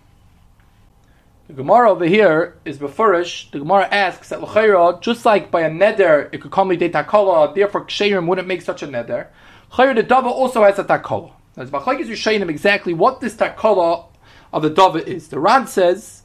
The 1.47 1.53
Gemara 1.53 1.89
over 1.91 2.03
here 2.03 2.57
is 2.65 2.77
befurish. 2.77 3.49
The 3.51 3.59
Gemara 3.59 3.87
asks 3.89 4.27
that 4.29 4.41
l'chayra, 4.41 5.01
just 5.01 5.25
like 5.25 5.49
by 5.49 5.61
a 5.61 5.69
neder, 5.69 6.27
it 6.33 6.41
could 6.41 6.53
with 6.67 6.81
takala, 6.81 7.55
therefore 7.55 7.85
ksherim 7.85 8.27
wouldn't 8.27 8.49
make 8.49 8.61
such 8.61 8.83
a 8.83 8.87
neder. 8.87 9.27
Chayra 9.71 9.95
the 9.95 10.03
dava 10.03 10.25
also 10.25 10.65
has 10.65 10.77
a 10.77 10.83
takala. 10.83 11.31
As 11.55 11.71
Machlekes 11.71 12.07
Yishayim 12.07 12.49
exactly 12.49 12.93
what 12.93 13.21
this 13.21 13.35
takala 13.35 14.07
of 14.51 14.61
the 14.61 14.69
dava 14.69 15.01
is. 15.07 15.29
The 15.29 15.39
Ran 15.39 15.67
says 15.67 16.23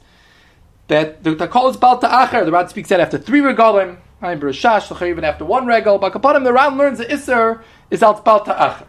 that 0.89 1.23
the 1.23 1.37
takala 1.37 1.71
is 1.71 1.77
bal 1.77 1.99
ta'acher. 1.99 2.43
The 2.43 2.51
Ran 2.51 2.67
speaks 2.67 2.89
that 2.89 2.99
after 2.99 3.17
three 3.17 3.39
regalim, 3.39 3.99
I'm 4.21 4.41
b'rishash, 4.41 4.91
l'chayra 4.91 5.09
even 5.09 5.23
after 5.23 5.45
one 5.45 5.65
regal. 5.65 5.99
But 5.99 6.11
kapanim, 6.11 6.43
the 6.43 6.51
Ran 6.51 6.77
learns 6.77 6.97
the 6.97 7.09
iser 7.09 7.63
is 7.89 8.03
al 8.03 8.21
bal 8.21 8.43
ta'acher. 8.43 8.87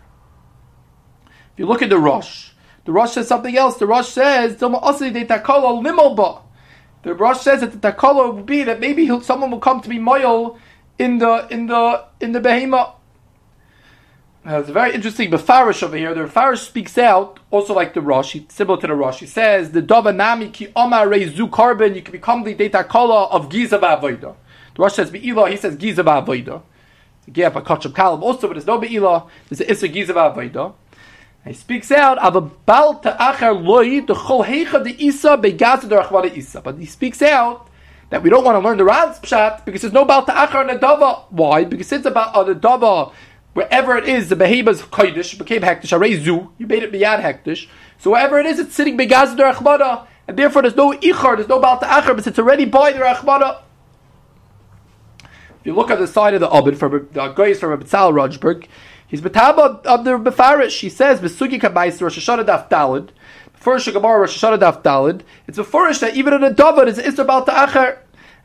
If 1.26 1.58
you 1.60 1.66
look 1.66 1.82
at 1.82 1.90
the 1.90 1.98
Rosh, 1.98 2.50
the 2.84 2.92
Rosh 2.92 3.12
says 3.12 3.28
something 3.28 3.56
else. 3.56 3.76
The 3.78 3.86
Rosh 3.86 4.08
says, 4.08 4.56
The 4.56 4.68
Rosh 4.68 4.98
says 7.40 7.60
that 7.60 7.72
the 7.72 7.92
takala 7.92 8.34
would 8.34 8.46
be 8.46 8.62
that 8.64 8.80
maybe 8.80 9.06
someone 9.22 9.50
will 9.50 9.60
come 9.60 9.80
to 9.80 9.88
be 9.88 9.98
moyal 9.98 10.58
in 10.98 11.18
the 11.18 11.46
in 11.50 11.66
the 11.66 12.04
in 12.20 12.32
the 12.32 12.40
behema. 12.40 12.92
Now, 14.44 14.58
it's 14.58 14.68
a 14.68 14.72
very 14.74 14.94
interesting 14.94 15.30
Befarish 15.30 15.82
over 15.82 15.96
here. 15.96 16.12
The 16.12 16.24
Befarish 16.24 16.66
speaks 16.66 16.98
out, 16.98 17.40
also 17.50 17.72
like 17.72 17.94
the 17.94 18.02
Rosh, 18.02 18.36
similar 18.50 18.78
to 18.78 18.86
the 18.86 18.94
Rosh. 18.94 19.20
He 19.20 19.26
says, 19.26 19.70
the 19.70 19.80
Dava 19.80 20.14
Nami 20.14 20.50
ki 20.50 20.70
Omar 20.76 21.06
Rezu 21.06 21.50
Carbon, 21.50 21.94
you 21.94 22.02
can 22.02 22.12
become 22.12 22.44
the 22.44 22.52
data 22.52 22.84
kala 22.84 23.24
of 23.28 23.48
Giza 23.48 23.78
Ba'avoida. 23.78 24.34
The 24.76 24.82
Rosh 24.82 24.92
says 24.96 25.10
Be'ilah, 25.10 25.50
he 25.50 25.56
says 25.56 25.76
Giza 25.76 26.04
Ba'avoida. 26.04 26.60
Again, 27.26 27.52
a 27.52 27.62
Kachab 27.62 27.92
Kalam 27.92 28.20
also, 28.20 28.46
but 28.46 28.52
there's 28.52 28.66
no 28.66 28.78
Be'ilah, 28.78 29.30
there's 29.48 29.62
an 29.62 29.68
Issa 29.68 29.88
Giza 29.88 30.12
Ba'avoida. 30.12 30.74
He 31.46 31.52
speaks 31.52 31.90
out 31.90 32.18
a 32.22 32.30
the. 32.30 32.50
But 36.64 36.78
he 36.78 36.86
speaks 36.86 37.22
out 37.22 37.68
that 38.10 38.22
we 38.22 38.30
don't 38.30 38.44
want 38.44 38.54
to 38.54 38.60
learn 38.60 38.78
the 38.78 38.84
Ran's 38.84 39.18
pshat 39.18 39.64
because 39.64 39.82
there's 39.82 39.92
no 39.92 40.04
bal 40.04 40.24
ta'achar 40.24 40.66
the 40.66 40.78
dava. 40.78 41.24
Why? 41.30 41.64
Because 41.64 41.92
it's 41.92 42.06
about 42.06 42.46
the 42.46 42.54
dava 42.54 43.12
wherever 43.54 43.96
it 43.96 44.06
is, 44.06 44.28
the 44.28 44.36
beheba's 44.36 44.82
kodesh 44.82 45.38
became 45.38 45.62
hektish. 45.62 45.96
Arezu, 45.96 46.50
you 46.58 46.66
made 46.66 46.82
it 46.82 46.92
biyad 46.92 47.22
hektish. 47.22 47.68
So 47.98 48.10
wherever 48.10 48.38
it 48.38 48.46
is, 48.46 48.58
it's 48.58 48.74
sitting 48.74 48.98
begaz 48.98 49.36
de 49.36 50.06
and 50.26 50.38
therefore 50.38 50.62
there's 50.62 50.76
no 50.76 50.92
ichar, 50.92 51.36
there's 51.36 51.48
no 51.48 51.60
bal 51.60 51.78
ta'achar, 51.78 52.14
but 52.14 52.26
it's 52.26 52.38
already 52.38 52.64
by 52.64 52.92
the 52.92 52.98
rachmada. 52.98 53.62
If 55.20 55.68
you 55.68 55.74
look 55.74 55.90
at 55.90 55.98
the 55.98 56.06
side 56.06 56.34
of 56.34 56.40
the 56.40 56.48
Abid 56.48 56.76
from 56.76 57.08
the 57.12 57.28
Goyes 57.28 57.58
from 57.58 57.80
Betzal 57.80 58.12
Rajberg, 58.12 58.66
He's 59.14 59.20
betaba 59.20 59.86
of 59.86 60.04
the 60.04 60.18
befarish. 60.18 60.80
He 60.80 60.88
says 60.88 61.20
besugi 61.20 61.60
kabais 61.60 62.00
Rosh 62.00 62.18
Hashanah 62.18 62.44
daf 62.44 62.68
dalid. 62.68 63.10
First 63.52 63.86
Gemara 63.86 64.18
Rosh 64.18 64.42
Hashanah 64.42 64.58
daf 64.58 64.82
dalid. 64.82 65.20
It's 65.46 65.56
befurish 65.56 66.00
that 66.00 66.16
even 66.16 66.34
in 66.34 66.42
a 66.42 66.50
davar 66.50 66.88
is 66.88 66.98
isabal 66.98 67.46
ta'acher. 67.46 67.98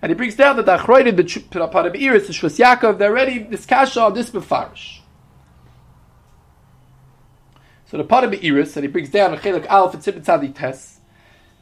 And 0.03 0.11
he 0.11 0.13
brings 0.13 0.35
down 0.35 0.57
that 0.57 0.67
the 0.67 0.77
achroidim, 0.77 1.17
the 1.17 1.23
Parab 1.69 1.99
Iris, 1.99 2.27
the 2.27 2.33
Shvus 2.33 2.59
Yaakov, 2.63 2.99
they're 2.99 3.09
already 3.09 3.39
this 3.39 3.65
kasha 3.65 3.99
on 3.99 4.13
this 4.13 4.29
befarish. 4.29 5.01
So 7.87 7.97
the 7.97 8.03
Parab 8.03 8.39
Iris, 8.45 8.77
and 8.77 8.83
he 8.83 8.91
brings 8.91 9.09
down 9.09 9.33
a 9.33 9.37
chelik 9.37 9.65
alf 9.65 9.95
and 9.95 10.03
tzadi 10.03 10.53
tes. 10.53 10.99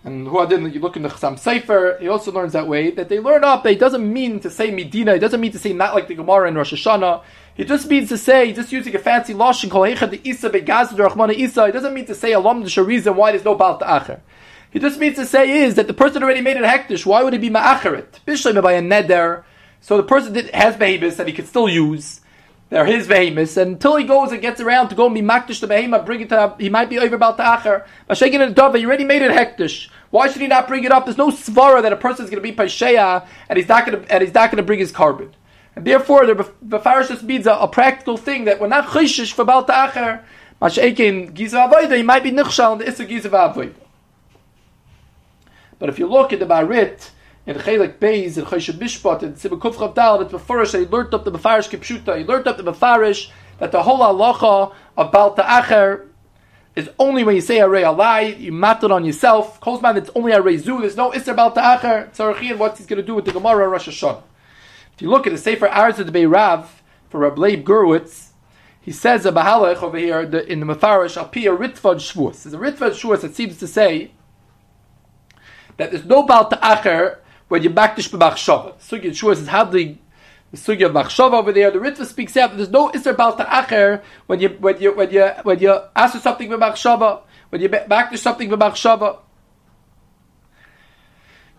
and 0.03 0.27
who 0.27 0.45
didn't 0.47 0.73
you 0.73 0.81
look 0.81 0.97
in 0.97 1.03
the 1.03 1.09
Chassam 1.09 1.39
Sofer, 1.39 1.97
he 2.01 2.09
also 2.09 2.33
learns 2.33 2.51
that 2.51 2.67
way, 2.67 2.91
that 2.91 3.07
they 3.07 3.21
learn 3.21 3.45
up 3.45 3.63
that 3.63 3.71
it 3.71 3.79
doesn't 3.79 4.11
mean 4.11 4.41
to 4.41 4.49
say 4.49 4.69
Medina, 4.69 5.13
it 5.13 5.19
doesn't 5.19 5.39
mean 5.39 5.53
to 5.53 5.59
say 5.59 5.71
not 5.71 5.95
like 5.95 6.09
the 6.09 6.15
Gemara 6.15 6.49
in 6.49 6.55
Rosh 6.55 6.73
Hashanah, 6.73 7.23
it 7.57 7.67
just 7.67 7.89
means 7.89 8.09
to 8.09 8.17
say, 8.17 8.53
just 8.53 8.71
using 8.71 8.95
a 8.95 8.99
fancy 8.99 9.33
lashon, 9.33 9.69
kol 9.69 9.81
the 9.81 10.21
isa 10.23 10.49
begaz 10.49 10.95
the 10.95 11.41
isa, 11.41 11.65
it 11.65 11.71
doesn't 11.71 11.93
mean 11.93 12.05
to 12.05 12.15
say 12.15 12.31
alum 12.31 12.63
the 12.63 12.83
reason 12.83 13.15
why 13.15 13.31
there's 13.31 13.43
no 13.43 13.55
Baal 13.55 13.77
Ta'acher. 13.79 14.21
He 14.69 14.79
just 14.79 14.99
means 14.99 15.15
to 15.15 15.25
say 15.25 15.63
is 15.63 15.75
that 15.75 15.87
the 15.87 15.93
person 15.93 16.21
already 16.21 16.41
made 16.41 16.57
it 16.57 16.63
hektish, 16.63 17.05
why 17.05 17.23
would 17.23 17.33
it 17.33 17.41
be 17.41 17.49
ma'acharit? 17.49 18.19
Bishleim 18.27 18.61
by 18.61 18.73
a 18.73 18.81
neder, 18.81 19.43
so 19.81 19.97
the 19.97 20.03
person 20.03 20.33
did, 20.33 20.49
has 20.51 20.75
behemoths 20.75 21.17
that 21.17 21.27
he 21.27 21.33
could 21.33 21.47
still 21.47 21.67
use, 21.67 22.21
they're 22.69 22.85
his 22.85 23.07
behemoths, 23.07 23.57
and 23.57 23.73
until 23.73 23.95
he 23.95 24.03
goes 24.03 24.31
and 24.31 24.41
gets 24.41 24.59
around 24.59 24.89
to 24.89 24.95
go 24.95 25.05
and 25.05 25.15
be 25.15 25.21
makdish 25.21 25.61
the 25.61 25.67
behemoth, 25.67 26.05
bring 26.05 26.21
it 26.21 26.29
to, 26.29 26.53
he 26.59 26.69
might 26.69 26.89
be 26.89 26.99
over 26.99 27.15
about 27.15 27.37
ta'acher. 27.37 27.85
Mashakin 28.09 28.41
and 28.41 28.53
dove, 28.53 28.75
he 28.75 28.85
already 28.85 29.05
made 29.05 29.21
it 29.21 29.31
hektish. 29.31 29.89
Why 30.09 30.29
should 30.29 30.41
he 30.41 30.47
not 30.47 30.67
bring 30.67 30.83
it 30.83 30.91
up? 30.91 31.05
There's 31.05 31.17
no 31.17 31.31
svara 31.31 31.81
that 31.81 31.93
a 31.93 31.97
person 31.97 32.25
is 32.25 32.31
going 32.31 32.43
to 32.43 32.49
be 32.49 32.55
paisheya 32.55 33.25
and 33.49 33.57
he's 33.57 33.67
not 33.67 33.85
going 33.85 34.01
to 34.01 34.11
and 34.11 34.21
he's 34.21 34.33
not 34.33 34.51
going 34.51 34.57
to 34.57 34.63
bring 34.63 34.79
his 34.79 34.91
carbon. 34.91 35.33
And 35.77 35.85
therefore, 35.85 36.25
the 36.25 36.33
befarish 36.67 37.21
means 37.21 37.45
a, 37.45 37.51
a, 37.51 37.67
practical 37.67 38.17
thing 38.17 38.45
that 38.45 38.59
we're 38.59 38.67
not 38.67 38.87
chayshish 38.87 39.33
for 39.33 39.45
bal 39.45 39.63
ta'acher. 39.63 40.23
Mashakin 40.59 41.31
gizav 41.33 41.71
avoida, 41.71 41.95
he 41.95 42.01
might 42.01 42.23
be 42.23 42.31
nichshal 42.31 42.71
in 42.71 42.77
the 42.79 42.87
issa 42.87 43.05
gizav. 43.05 43.75
But 45.77 45.89
if 45.89 45.99
you 45.99 46.07
look 46.07 46.33
at 46.33 46.39
the 46.39 46.47
barit 46.47 47.11
in 47.45 47.57
Chelik 47.57 47.99
Beis 47.99 48.39
in 48.39 48.45
Choshe 48.45 48.73
Bishpat 48.73 49.21
in 49.21 49.33
Tzibur 49.33 49.59
Kuf 49.59 49.93
Dal, 49.93 50.19
it's 50.21 50.31
that 50.71 50.79
he 50.79 50.87
learned 50.87 51.13
up 51.13 51.23
the 51.23 51.31
Befarish 51.31 51.69
Kipshuta. 51.69 52.17
He 52.17 52.23
learned 52.23 52.47
up 52.47 52.57
the 52.57 52.63
Befarish 52.63 53.29
that 53.59 53.71
the 53.71 53.83
whole 53.83 53.99
halacha 53.99 54.73
of 54.97 55.11
Bal 55.11 55.35
Ta'acher 55.35 56.07
is 56.75 56.89
only 56.97 57.23
when 57.23 57.35
you 57.35 57.41
say 57.41 57.59
a 57.59 57.67
alai, 57.67 58.39
you 58.39 58.51
mat 58.51 58.83
it 58.83 58.91
on 58.91 59.05
yourself. 59.05 59.61
Kolzman, 59.61 59.95
it's 59.95 60.09
only 60.15 60.31
a 60.31 60.57
zu. 60.57 60.79
There's 60.81 60.97
no 60.97 61.11
Isser 61.11 61.35
Bal 61.35 61.51
Ta'acher. 61.51 62.09
Tzarachi 62.15 62.49
and 62.49 62.59
what 62.59 62.79
he's 62.79 62.87
going 62.87 62.99
to 62.99 63.05
do 63.05 63.13
with 63.13 63.25
the 63.25 63.31
Gemara 63.31 63.67
Rosh 63.67 63.87
Hashanah. 63.87 64.23
If 64.97 65.03
you 65.03 65.11
look 65.11 65.27
at 65.27 65.31
the 65.31 65.37
Sefer 65.37 65.67
Arz 65.67 65.99
of 65.99 66.11
the 66.11 66.25
Rav 66.25 66.81
for 67.07 67.19
Rab 67.19 67.37
Leib 67.37 67.63
Gurwitz, 67.63 68.29
he 68.81 68.91
says 68.91 69.27
a 69.27 69.31
Bahalach 69.31 69.83
over 69.83 69.95
here 69.95 70.25
the, 70.25 70.43
in 70.51 70.59
the 70.59 70.65
Mefarish, 70.65 71.15
Alpia 71.15 71.55
Ritvad 71.55 71.97
Shvuas. 71.97 72.41
There's 72.41 72.55
a 72.55 72.57
Ritvad 72.57 72.95
Shvuas 72.99 73.21
that 73.21 73.35
seems 73.35 73.59
to 73.59 73.67
say 73.67 74.09
that 75.77 75.91
there's 75.91 76.05
no 76.05 76.23
Baal 76.23 76.49
Ta'acher 76.49 77.21
when 77.47 77.61
you 77.61 77.69
bakdish 77.69 78.09
b'machshava. 78.09 78.79
The 78.79 78.97
Sugya 78.97 79.11
Shvuas 79.11 79.33
is 79.33 79.49
hadli 79.49 79.99
the 80.49 80.57
sugya 80.57 80.85
of 80.87 80.93
machshava 80.93 81.33
over 81.33 81.51
there. 81.51 81.69
The 81.69 81.77
Ritva 81.77 82.05
speaks 82.05 82.35
out 82.35 82.49
that 82.49 82.57
there's 82.57 82.71
no 82.71 82.91
iser 82.91 83.13
bal 83.13 83.35
ta'acher 83.35 84.01
when 84.25 84.39
you 84.39 84.49
when 84.49 84.81
you 84.81 84.95
when 84.95 85.11
you 85.11 85.27
when 85.43 85.59
you 85.59 85.79
ask 85.95 86.15
for 86.15 86.21
something 86.21 86.49
b'machshava 86.49 87.21
when 87.49 87.61
you 87.61 87.69
bakdish 87.69 88.19
something 88.19 88.49
b'machshava. 88.49 89.19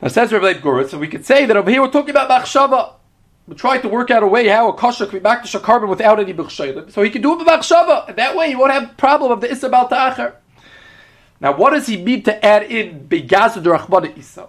Now 0.01 0.09
says 0.09 0.33
Rabbi 0.33 0.55
Gurwitz, 0.61 0.91
so 0.91 0.99
we 0.99 1.09
could 1.09 1.27
say 1.27 1.45
that 1.47 1.57
over 1.57 1.71
here 1.71 1.83
we're 1.83 1.91
talking 1.91 2.11
about 2.11 2.31
machshava. 2.31 2.95
We 3.49 3.55
try 3.55 3.79
to 3.79 3.89
work 3.89 4.11
out 4.11 4.23
a 4.23 4.27
way 4.27 4.47
how 4.47 4.69
a 4.69 4.75
kosher 4.75 5.07
can 5.07 5.15
be 5.15 5.21
back 5.21 5.43
to 5.43 5.59
carbon 5.59 5.89
without 5.89 6.21
any 6.21 6.35
b'chshayim. 6.35 6.93
So 6.93 7.03
he 7.03 7.09
can 7.09 7.23
do 7.23 7.33
it 7.33 7.47
b'machshava, 7.47 8.15
that 8.15 8.37
way 8.37 8.49
he 8.49 8.57
won't 8.57 8.73
have 8.73 8.95
problem 8.99 9.33
of 9.33 9.41
the 9.41 9.51
iser 9.51 9.71
bal 9.71 9.89
ta'acher. 9.89 10.35
Now, 11.41 11.57
what 11.57 11.71
does 11.71 11.87
he 11.87 11.97
mean 11.97 12.23
to 12.25 12.45
add 12.45 12.65
in 12.65 13.09
begazu 13.09 13.63
derachmana 13.63 14.17
isa? 14.19 14.49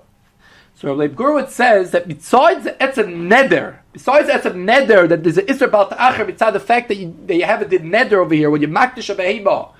So 0.75 0.93
Rabbi 0.93 1.13
Gurwitz 1.13 1.51
says 1.51 1.91
that 1.91 2.09
besides 2.09 2.65
the 2.65 2.71
etzem 2.71 3.29
neder, 3.29 3.77
besides 3.93 4.27
the 4.27 4.33
etzem 4.33 4.65
neder, 4.65 5.07
that 5.07 5.23
there's 5.23 5.37
an 5.37 5.45
isra 5.45 5.71
bal 5.71 5.87
ta'acher, 5.87 6.25
besides 6.25 6.53
the 6.53 6.59
fact 6.59 6.89
that 6.89 6.95
you, 6.95 7.15
that 7.25 7.35
you 7.35 7.45
have 7.45 7.61
a 7.61 7.65
neder 7.65 8.13
over 8.13 8.35
here, 8.35 8.49
when 8.49 8.61
you 8.61 8.67
makdish 8.67 9.09
a 9.09 9.15
behema, 9.15 9.71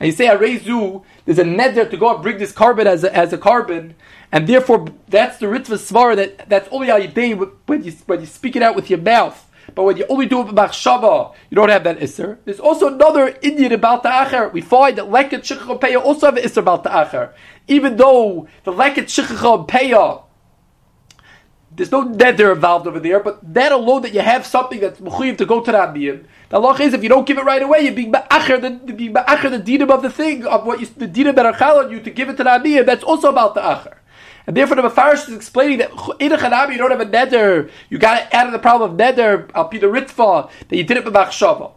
and 0.00 0.06
you 0.06 0.12
say 0.12 0.26
arezu, 0.26 1.04
there's 1.24 1.38
a 1.38 1.44
neder 1.44 1.88
to 1.90 1.96
go 1.96 2.14
and 2.14 2.22
bring 2.22 2.38
this 2.38 2.52
carbon 2.52 2.86
as 2.86 3.04
a, 3.04 3.14
as 3.14 3.32
a 3.32 3.38
carbon, 3.38 3.94
and 4.30 4.46
therefore 4.46 4.86
that's 5.08 5.38
the 5.38 5.46
ritva 5.46 5.76
svara 5.76 6.16
that 6.16 6.48
that's 6.48 6.68
only 6.70 6.88
how 6.88 6.96
you 6.96 7.08
day 7.08 7.34
when 7.34 7.82
you 7.82 7.92
when 8.06 8.20
you 8.20 8.26
speak 8.26 8.56
it 8.56 8.62
out 8.62 8.76
with 8.76 8.90
your 8.90 9.00
mouth. 9.00 9.44
But 9.74 9.84
when 9.84 9.96
you 9.98 10.06
only 10.08 10.26
do 10.26 10.40
it 10.40 10.46
with 10.46 10.54
machshava, 10.54 11.34
you 11.50 11.56
don't 11.56 11.68
have 11.68 11.84
that 11.84 11.98
isser. 11.98 12.38
There's 12.44 12.60
also 12.60 12.88
another 12.88 13.36
Indian 13.42 13.72
about 13.72 14.02
the 14.02 14.08
acher. 14.08 14.50
We 14.50 14.62
find 14.62 14.96
that 14.96 15.06
leket 15.06 15.42
peya 15.80 16.02
also 16.02 16.26
have 16.26 16.36
an 16.36 16.44
isser 16.44 16.58
about 16.58 16.84
the 16.84 16.90
acher, 16.90 17.32
even 17.66 17.96
though 17.96 18.48
the 18.64 18.72
leket 18.72 19.66
peya 19.66 20.22
there's 21.78 21.92
no 21.92 22.02
nether 22.02 22.52
involved 22.52 22.88
over 22.88 22.98
there, 22.98 23.20
but 23.20 23.38
that 23.54 23.70
alone 23.70 24.02
that 24.02 24.12
you 24.12 24.20
have 24.20 24.44
something 24.44 24.80
that's 24.80 24.98
mechuyev 25.00 25.38
to 25.38 25.46
go 25.46 25.62
to 25.62 25.70
the 25.70 25.78
abiyim. 25.78 26.24
The 26.48 26.58
law 26.58 26.74
is 26.74 26.92
if 26.92 27.04
you 27.04 27.08
don't 27.08 27.24
give 27.24 27.38
it 27.38 27.44
right 27.44 27.62
away, 27.62 27.82
you're 27.82 27.94
being 27.94 28.12
ba'acher 28.12 28.60
the 28.60 28.92
being 28.92 29.14
ba'acher 29.14 29.48
the 29.48 29.60
dinim 29.60 29.88
of 29.88 30.02
the 30.02 30.10
thing 30.10 30.44
of 30.44 30.66
what 30.66 30.80
you, 30.80 30.86
the 30.86 31.06
dinim 31.06 31.36
that 31.36 31.46
are 31.46 31.56
chal 31.56 31.78
on 31.78 31.92
you 31.92 32.00
to 32.00 32.10
give 32.10 32.28
it 32.28 32.36
to 32.38 32.44
the 32.44 32.50
abiyim. 32.50 32.84
That's 32.84 33.04
also 33.04 33.30
about 33.30 33.54
the 33.54 33.60
acher. 33.60 33.96
And 34.48 34.56
therefore, 34.56 34.74
the 34.74 34.82
Mefarish 34.82 35.28
is 35.28 35.36
explaining 35.36 35.78
that 35.78 35.90
in 36.18 36.32
a 36.32 36.36
chanabi 36.36 36.72
you 36.72 36.78
don't 36.78 36.90
have 36.90 37.00
a 37.00 37.04
nether. 37.04 37.70
You 37.90 37.98
got 37.98 38.26
add 38.32 38.46
in 38.48 38.52
the 38.52 38.58
problem 38.58 38.90
of 38.90 38.96
nether 38.96 39.48
al 39.54 39.68
the 39.68 39.78
ritva 39.78 40.50
that 40.68 40.76
you 40.76 40.82
did 40.82 40.96
it 40.96 41.04
b'machshava. 41.04 41.72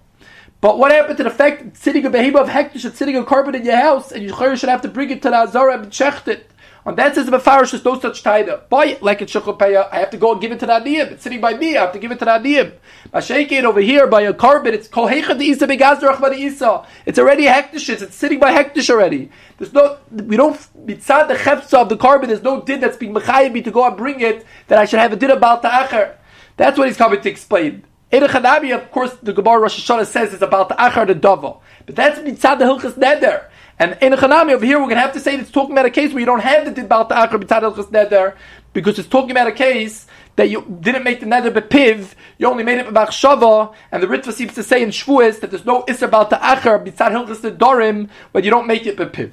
But 0.62 0.78
what 0.78 0.91
happened 0.91 1.18
to 1.18 1.24
the 1.24 1.32
fact 1.32 1.64
that 1.64 1.78
sitting 1.78 2.06
a 2.06 2.10
behemoth 2.10 2.41
of 2.41 2.49
hektish, 2.49 2.91
sitting 2.95 3.18
a 3.18 3.24
carbon 3.24 3.56
in 3.56 3.66
your 3.66 3.76
house, 3.76 4.12
and 4.12 4.24
you 4.24 4.56
should 4.56 4.70
have 4.70 4.82
to 4.82 4.88
bring 4.88 5.10
it 5.10 5.22
to 5.24 5.30
the 5.30 5.36
azara 5.36 5.80
and 5.80 5.91
check 5.91 6.28
it? 6.28 6.51
And 6.84 6.98
that 6.98 7.14
says 7.14 7.28
the 7.28 7.38
Mefarish 7.38 7.76
is 7.76 7.86
no 7.86 8.00
such 8.00 8.24
taida. 8.24 8.68
Buy 8.68 8.86
it 8.86 9.04
like 9.04 9.22
it's 9.22 9.32
Shechupaya, 9.32 9.88
I 9.92 10.00
have 10.00 10.10
to 10.12 10.18
go 10.18 10.32
and 10.32 10.42
give 10.42 10.52
it 10.52 10.60
to 10.62 10.66
the 10.66 10.74
Adiyim. 10.74 11.12
It's 11.12 11.24
sitting 11.24 11.40
by 11.40 11.54
me, 11.54 11.78
I 11.78 11.82
have 11.82 11.94
to 11.94 12.00
give 12.00 12.12
it 12.12 12.18
to 12.20 12.26
the 12.26 12.32
Adiyim. 12.32 12.74
Mashaykin 13.14 13.64
over 13.64 13.82
here 13.82 14.08
by 14.08 14.22
a 14.22 14.34
carbon, 14.34 14.74
it's 14.74 14.88
Kohecha 14.88 15.38
the 15.38 15.46
Isa 15.46 15.68
Begazrach 15.68 16.20
by 16.20 16.30
the 16.30 16.38
Isa. 16.38 16.84
It's 17.06 17.20
already 17.20 17.46
hektish, 17.46 17.88
it's 17.90 18.16
sitting 18.16 18.40
by 18.40 18.52
hektish 18.52 18.90
already. 18.90 19.30
There's 19.60 19.74
no, 19.74 19.98
we 20.12 20.38
don't, 20.38 20.56
mitzad 20.88 21.28
the 21.28 21.36
chefza 21.36 21.76
of 21.76 21.90
the 21.90 21.98
carbon, 21.98 22.30
there's 22.30 22.42
no 22.42 22.62
din 22.62 22.80
that's 22.80 22.98
being 22.98 23.14
mechayibi 23.14 23.64
to 23.64 23.72
go 23.72 23.86
and 23.86 23.96
bring 23.96 24.22
it, 24.22 24.44
that 24.68 24.80
I 24.80 24.86
should 24.86 25.00
have 25.00 25.14
a 25.14 25.16
din 25.16 25.30
about 25.30 25.62
the 25.62 25.70
ta'acher. 25.70 26.18
That's 26.58 26.80
what 26.80 26.88
he's 26.88 26.98
coming 26.98 27.22
to 27.22 27.30
explain. 27.30 27.86
Edechanabi, 28.12 28.76
of 28.76 28.92
course, 28.92 29.14
the 29.22 29.34
Gemara 29.34 29.60
Rosh 29.60 29.88
Hashanah 29.88 30.08
says 30.08 30.34
is 30.34 30.42
about 30.42 30.68
the 30.70 30.76
achar 30.76 31.08
the 31.08 31.16
dava. 31.16 31.60
But 31.86 31.96
that's 31.96 32.20
mitzad 32.20 32.58
the 32.60 32.66
hilchas 32.66 32.94
neder. 32.94 33.46
And 33.82 33.98
in 34.00 34.14
a 34.14 34.16
Chanami 34.16 34.52
over 34.54 34.64
here, 34.64 34.78
we're 34.78 34.86
going 34.86 34.98
to 34.98 35.02
have 35.02 35.14
to 35.14 35.20
say 35.20 35.36
it's 35.36 35.50
talking 35.50 35.72
about 35.72 35.88
a 35.88 35.90
case 35.90 36.14
where 36.14 36.20
you 36.20 36.26
don't 36.28 36.42
have 36.42 36.66
the 36.66 36.84
Dibal 36.84 37.10
Ta'akar 37.10 37.42
B'tad 37.42 37.64
El 37.64 37.74
Neder, 37.74 38.36
because 38.74 39.00
it's 39.00 39.10
talking 39.10 39.32
about 39.32 39.48
a 39.48 39.52
case 39.52 40.06
that 40.36 40.52
you 40.52 40.78
didn't 40.82 41.04
make 41.04 41.20
the 41.20 41.26
Neder 41.26 41.52
B'piv, 41.52 42.14
you 42.38 42.46
only 42.46 42.64
made 42.64 42.78
it 42.78 42.86
B'bach 42.86 43.08
Shava, 43.08 43.74
and 43.92 44.04
the 44.04 44.06
Ritva 44.06 44.34
seems 44.34 44.54
to 44.54 44.62
say 44.62 44.84
in 44.84 44.90
Shvuas 44.90 45.40
that 45.40 45.50
there's 45.50 45.66
no 45.66 45.82
Isser 45.86 46.12
Bal 46.12 46.28
Ta'akar 46.28 46.86
B'tad 46.86 47.10
Hilchas 47.10 47.38
Nedorim, 47.38 48.08
but 48.32 48.44
you 48.44 48.52
don't 48.52 48.68
make 48.68 48.86
it 48.86 48.98
B'piv. 48.98 49.32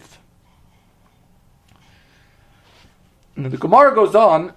And 3.36 3.52
the 3.52 3.58
Gemara 3.58 3.94
goes 3.94 4.14
on, 4.14 4.54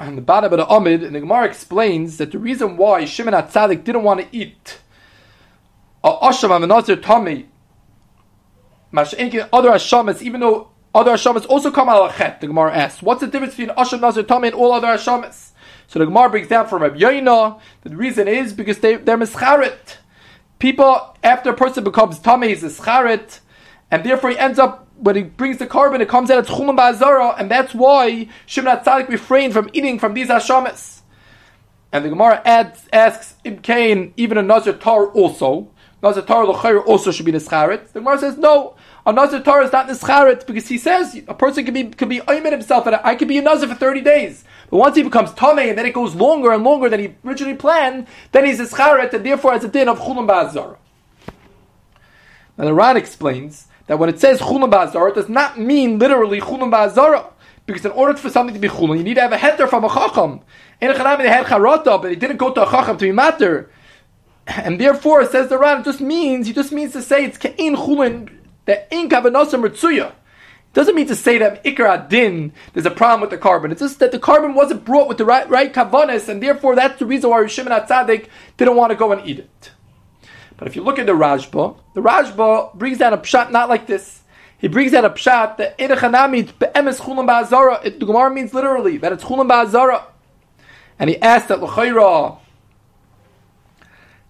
and 0.00 0.18
the 0.18 0.22
bottom 0.22 0.52
of 0.52 0.58
the 0.58 0.66
Amid, 0.66 1.04
and 1.04 1.14
the 1.14 1.20
Gemara 1.20 1.44
explains 1.44 2.16
that 2.16 2.32
the 2.32 2.38
reason 2.40 2.76
why 2.76 3.04
Shimon 3.04 3.32
HaTzadik 3.32 3.84
didn't 3.84 4.02
want 4.02 4.22
to 4.22 4.36
eat 4.36 4.80
a 6.02 6.10
Asham 6.10 6.50
Amenazir 6.50 6.96
Tomei 6.96 7.46
other 8.94 9.70
Hashamas, 9.70 10.22
even 10.22 10.40
though 10.40 10.68
other 10.94 11.12
Hashamas 11.12 11.46
also 11.48 11.70
come 11.70 11.88
of 11.88 12.14
Chet, 12.16 12.40
the 12.40 12.46
Gemara 12.46 12.74
asks, 12.74 13.02
what's 13.02 13.20
the 13.20 13.26
difference 13.26 13.56
between 13.56 13.74
Asham 13.76 14.00
Nazir 14.00 14.24
Tameh 14.24 14.48
and 14.48 14.54
all 14.54 14.72
other 14.72 14.88
Hashamas? 14.88 15.52
So 15.86 15.98
the 15.98 16.06
Gemara 16.06 16.30
brings 16.30 16.48
down 16.48 16.68
from 16.68 16.82
Rabbi 16.82 16.98
Yoina, 16.98 17.60
the 17.82 17.96
reason 17.96 18.28
is 18.28 18.52
because 18.52 18.78
they, 18.78 18.96
they're 18.96 19.18
mischarit. 19.18 19.96
People, 20.58 21.16
after 21.22 21.50
a 21.50 21.54
person 21.54 21.84
becomes 21.84 22.18
Tameh, 22.20 22.48
he's 22.48 22.62
a 22.62 22.68
scharit, 22.68 23.40
and 23.90 24.04
therefore 24.04 24.30
he 24.30 24.38
ends 24.38 24.58
up, 24.58 24.88
when 24.96 25.16
he 25.16 25.22
brings 25.22 25.58
the 25.58 25.66
carbon, 25.66 26.00
it 26.00 26.08
comes 26.08 26.30
out 26.30 26.38
as 26.38 26.46
Chulam 26.46 26.78
Ba'azara, 26.78 27.38
and 27.38 27.50
that's 27.50 27.74
why 27.74 28.28
Shimon 28.46 28.78
HaTzadik 28.78 29.08
refrained 29.08 29.52
from 29.52 29.68
eating 29.72 29.98
from 29.98 30.14
these 30.14 30.28
Hashamas. 30.28 31.00
And 31.90 32.04
the 32.04 32.08
Gemara 32.08 32.40
adds, 32.44 32.88
asks, 32.92 33.34
Ibkain, 33.44 34.12
even 34.16 34.38
a 34.38 34.42
Nazir 34.42 34.74
Tar 34.74 35.08
also, 35.08 35.71
Nazir 36.02 36.22
Torah 36.22 36.52
Tar 36.52 36.78
also 36.80 37.12
should 37.12 37.26
be 37.26 37.32
Nischarit. 37.32 37.92
The 37.92 38.00
Gemara 38.00 38.18
says, 38.18 38.36
no, 38.36 38.74
a 39.06 39.12
Nazir 39.12 39.40
Torah 39.40 39.64
is 39.64 39.72
not 39.72 39.88
Nischaret 39.88 40.46
because 40.46 40.66
he 40.66 40.76
says 40.76 41.20
a 41.28 41.34
person 41.34 41.64
can 41.64 41.74
be 41.74 41.84
can 41.84 42.08
be 42.08 42.18
oimed 42.20 42.50
himself 42.50 42.86
and 42.86 42.96
I 42.96 43.14
could 43.14 43.28
be 43.28 43.38
a 43.38 43.42
Nazir 43.42 43.68
for 43.68 43.76
30 43.76 44.00
days. 44.00 44.42
But 44.68 44.78
once 44.78 44.96
he 44.96 45.04
becomes 45.04 45.30
Tomei 45.30 45.68
and 45.68 45.78
then 45.78 45.86
it 45.86 45.94
goes 45.94 46.16
longer 46.16 46.50
and 46.50 46.64
longer 46.64 46.88
than 46.88 46.98
he 46.98 47.14
originally 47.24 47.54
planned, 47.54 48.08
then 48.32 48.44
he's 48.44 48.58
Nischaret 48.58 49.12
and 49.12 49.24
therefore 49.24 49.52
has 49.52 49.62
a 49.62 49.68
din 49.68 49.88
of 49.88 50.00
Chulam 50.00 50.28
Ba'azara. 50.28 50.76
Now 52.58 52.64
the 52.64 52.74
Ran 52.74 52.96
explains 52.96 53.68
that 53.86 53.98
when 54.00 54.08
it 54.08 54.18
says 54.18 54.40
Chulam 54.40 54.72
Ba'azara, 54.72 55.10
it 55.10 55.14
does 55.14 55.28
not 55.28 55.58
mean 55.58 56.00
literally 56.00 56.40
Chulam 56.40 56.72
Ba'azara. 56.72 57.28
Because 57.64 57.84
in 57.84 57.92
order 57.92 58.18
for 58.18 58.28
something 58.28 58.54
to 58.54 58.60
be 58.60 58.66
chulam, 58.66 58.98
you 58.98 59.04
need 59.04 59.14
to 59.14 59.20
have 59.20 59.32
a 59.32 59.36
heter 59.36 59.68
from 59.68 59.84
a 59.84 59.88
chacham. 59.88 60.40
In 60.80 60.90
a 60.90 60.94
they 60.94 61.28
had 61.28 61.46
charata, 61.46 61.84
but 61.84 62.02
they 62.02 62.16
didn't 62.16 62.38
go 62.38 62.52
to 62.52 62.66
a 62.66 62.68
chacham 62.68 62.98
to 62.98 63.04
be 63.04 63.12
matter. 63.12 63.70
And 64.46 64.80
therefore, 64.80 65.22
it 65.22 65.30
says 65.30 65.48
the 65.48 65.58
Ran, 65.58 65.80
it 65.80 65.84
just 65.84 66.00
means, 66.00 66.46
he 66.46 66.52
just 66.52 66.72
means 66.72 66.92
to 66.92 67.02
say 67.02 67.24
it's 67.24 67.38
ke'in 67.38 67.76
chulin 67.76 68.30
that 68.64 68.88
in 68.90 69.08
kavanasa 69.08 69.60
mertzuya 69.60 70.12
doesn't 70.72 70.94
mean 70.94 71.06
to 71.06 71.14
say 71.14 71.38
that 71.38 71.62
ikar 71.64 71.86
adin 71.86 72.52
there's 72.72 72.86
a 72.86 72.90
problem 72.90 73.20
with 73.20 73.30
the 73.30 73.38
carbon. 73.38 73.70
It's 73.70 73.80
just 73.80 73.98
that 73.98 74.10
the 74.10 74.18
carbon 74.18 74.54
wasn't 74.54 74.84
brought 74.84 75.08
with 75.08 75.18
the 75.18 75.24
right 75.24 75.48
right 75.48 75.72
kavanas, 75.72 76.28
and 76.28 76.42
therefore 76.42 76.74
that's 76.74 76.98
the 76.98 77.06
reason 77.06 77.30
why 77.30 77.46
Shimon 77.46 77.72
Atzadik 77.72 78.28
didn't 78.56 78.76
want 78.76 78.90
to 78.90 78.96
go 78.96 79.12
and 79.12 79.26
eat 79.26 79.38
it. 79.38 79.70
But 80.56 80.68
if 80.68 80.76
you 80.76 80.82
look 80.82 80.98
at 80.98 81.06
the 81.06 81.12
Rashba, 81.12 81.76
the 81.94 82.00
Rashba 82.00 82.74
brings 82.74 82.98
down 82.98 83.12
a 83.12 83.18
pshat 83.18 83.50
not 83.50 83.68
like 83.68 83.86
this. 83.86 84.22
he 84.58 84.68
brings 84.68 84.94
out 84.94 85.04
a 85.04 85.10
pshat 85.10 85.58
that 85.58 85.76
Edechanami 85.78 86.58
be'emes 86.58 87.00
chulam 87.00 87.26
ba'azara. 87.28 87.82
The 87.82 88.06
Gemara 88.06 88.30
means 88.30 88.54
literally 88.54 88.96
that 88.98 89.12
it's 89.12 89.24
chulam 89.24 89.50
ba'azara. 89.50 90.04
And 90.98 91.10
he 91.10 91.20
asked 91.20 91.48
that 91.48 91.60
l'chayra, 91.60 92.38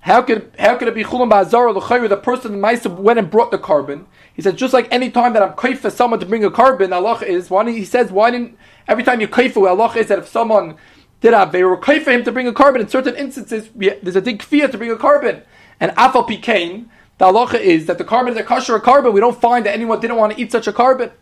how 0.02 0.22
could 0.22 0.52
how 0.58 0.76
could 0.76 0.88
it 0.88 0.94
be 0.94 1.04
chulam 1.04 1.30
ba'azara 1.30 1.74
l'chayra? 1.74 2.08
The 2.08 2.16
person 2.16 2.60
Maisa 2.60 2.94
went 2.94 3.18
and 3.18 3.30
brought 3.30 3.50
the 3.50 3.58
carbon. 3.58 4.06
He 4.34 4.42
said 4.42 4.56
just 4.56 4.72
like 4.72 4.88
any 4.92 5.10
time 5.10 5.32
that 5.32 5.42
I'm 5.42 5.54
kaif 5.54 5.78
for 5.78 5.90
someone 5.90 6.20
to 6.20 6.26
bring 6.26 6.44
a 6.44 6.50
carbon, 6.50 6.92
Allah 6.92 7.18
is 7.24 7.50
why 7.50 7.68
he 7.70 7.84
says 7.84 8.12
why 8.12 8.30
didn't 8.30 8.56
every 8.86 9.04
time 9.04 9.20
you 9.20 9.28
kaif 9.28 9.52
for 9.52 9.68
Allah 9.68 9.92
is 9.96 10.08
that 10.08 10.18
if 10.18 10.28
someone 10.28 10.76
did 11.20 11.34
have 11.34 11.52
they 11.52 11.64
were 11.64 11.76
kaif 11.76 12.02
for 12.02 12.10
him 12.12 12.24
to 12.24 12.32
bring 12.32 12.46
a 12.46 12.52
carbon 12.52 12.82
in 12.82 12.88
certain 12.88 13.16
instances 13.16 13.70
there's 13.74 14.16
a 14.16 14.22
big 14.22 14.42
fear 14.42 14.68
to 14.68 14.76
bring 14.76 14.90
a 14.90 14.96
carbon 14.96 15.42
and 15.80 15.92
afal 15.92 16.28
pikain 16.28 16.86
the 17.18 17.26
halacha 17.26 17.60
is 17.60 17.86
that 17.86 17.98
the 17.98 18.04
carbon 18.04 18.32
is 18.32 18.38
a 18.38 18.42
kosher 18.42 18.80
carbon. 18.80 19.12
We 19.12 19.20
don't 19.20 19.40
find 19.40 19.64
that 19.64 19.74
anyone 19.74 20.00
didn't 20.00 20.16
want 20.16 20.34
to 20.34 20.42
eat 20.42 20.50
such 20.50 20.66
a 20.66 20.72
carbon. 20.72 21.12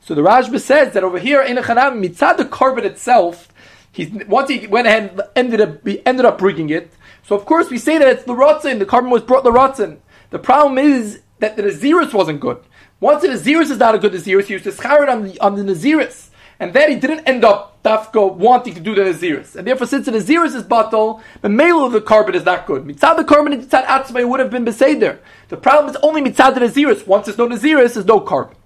So 0.00 0.14
the 0.14 0.22
Rashba 0.22 0.58
says 0.58 0.94
that 0.94 1.04
over 1.04 1.18
here 1.18 1.42
in 1.42 1.58
Echanam, 1.58 2.02
mitzad 2.02 2.38
the 2.38 2.46
carbon 2.46 2.86
itself, 2.86 3.48
he's 3.92 4.10
once 4.26 4.48
he 4.48 4.66
went 4.66 4.86
ahead 4.86 5.10
and 5.10 5.22
ended 5.36 5.60
up 5.60 5.86
he 5.86 6.06
ended 6.06 6.24
up 6.24 6.38
bringing 6.38 6.70
it. 6.70 6.90
So 7.28 7.36
of 7.36 7.44
course 7.44 7.68
we 7.68 7.76
say 7.76 7.98
that 7.98 8.08
it's 8.08 8.24
the 8.24 8.32
rotzen. 8.32 8.78
The 8.78 8.86
carbon 8.86 9.10
was 9.10 9.22
brought 9.22 9.44
the 9.44 9.50
rotzen. 9.50 9.98
The 10.30 10.38
problem 10.38 10.78
is 10.78 11.20
that 11.40 11.56
the 11.56 11.62
Naziris 11.62 12.14
wasn't 12.14 12.40
good. 12.40 12.58
Once 13.00 13.20
the 13.20 13.28
Naziris 13.28 13.70
is 13.70 13.76
not 13.76 13.94
a 13.94 13.98
good 13.98 14.12
Naziris, 14.12 14.46
he 14.46 14.54
used 14.54 14.64
to 14.64 14.72
schar 14.72 15.06
on 15.06 15.24
the 15.24 15.38
on 15.38 15.54
the 15.54 15.62
Naziris. 15.62 16.30
And 16.58 16.72
then 16.72 16.90
he 16.90 16.96
didn't 16.96 17.28
end 17.28 17.44
up 17.44 17.82
dafko 17.84 18.34
wanting 18.34 18.74
to 18.76 18.80
do 18.80 18.94
the 18.94 19.02
Naziris. 19.02 19.56
And 19.56 19.66
therefore, 19.66 19.86
since 19.86 20.06
the 20.06 20.12
Naziris 20.12 20.54
is 20.54 20.62
batal, 20.62 21.20
the 21.42 21.50
male 21.50 21.84
of 21.84 21.92
the 21.92 22.00
carbon 22.00 22.34
is 22.34 22.46
not 22.46 22.66
good. 22.66 22.84
Mitzad 22.84 23.18
the 23.18 23.24
carbon 23.24 23.52
and 23.52 23.62
mitzad 23.62 23.84
atzmai 23.84 24.26
would 24.26 24.40
have 24.40 24.50
been 24.50 24.64
beseder. 24.64 25.18
The 25.48 25.58
problem 25.58 25.94
is 25.94 26.00
only 26.02 26.22
mitzad 26.22 26.54
the 26.54 26.60
Naziris. 26.60 27.06
Once 27.06 27.26
there's 27.26 27.36
no 27.36 27.46
Naziris, 27.46 27.92
there's 27.92 28.06
no 28.06 28.20
carbon. 28.20 28.56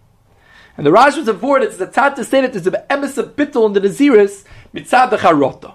And 0.76 0.86
the 0.86 0.92
Raj 0.92 1.16
was 1.16 1.26
avoided, 1.26 1.72
it's 1.72 1.80
a 1.80 1.88
tzad 1.88 2.14
to 2.14 2.24
say 2.24 2.42
that 2.42 2.52
there's 2.52 2.68
an 2.68 2.76
emes 2.88 3.18
of 3.18 3.34
bittel 3.34 3.66
in 3.66 3.72
the 3.72 3.80
Naziris, 3.80 4.44
mitzad 4.72 5.10
the 5.10 5.16
charota. 5.16 5.74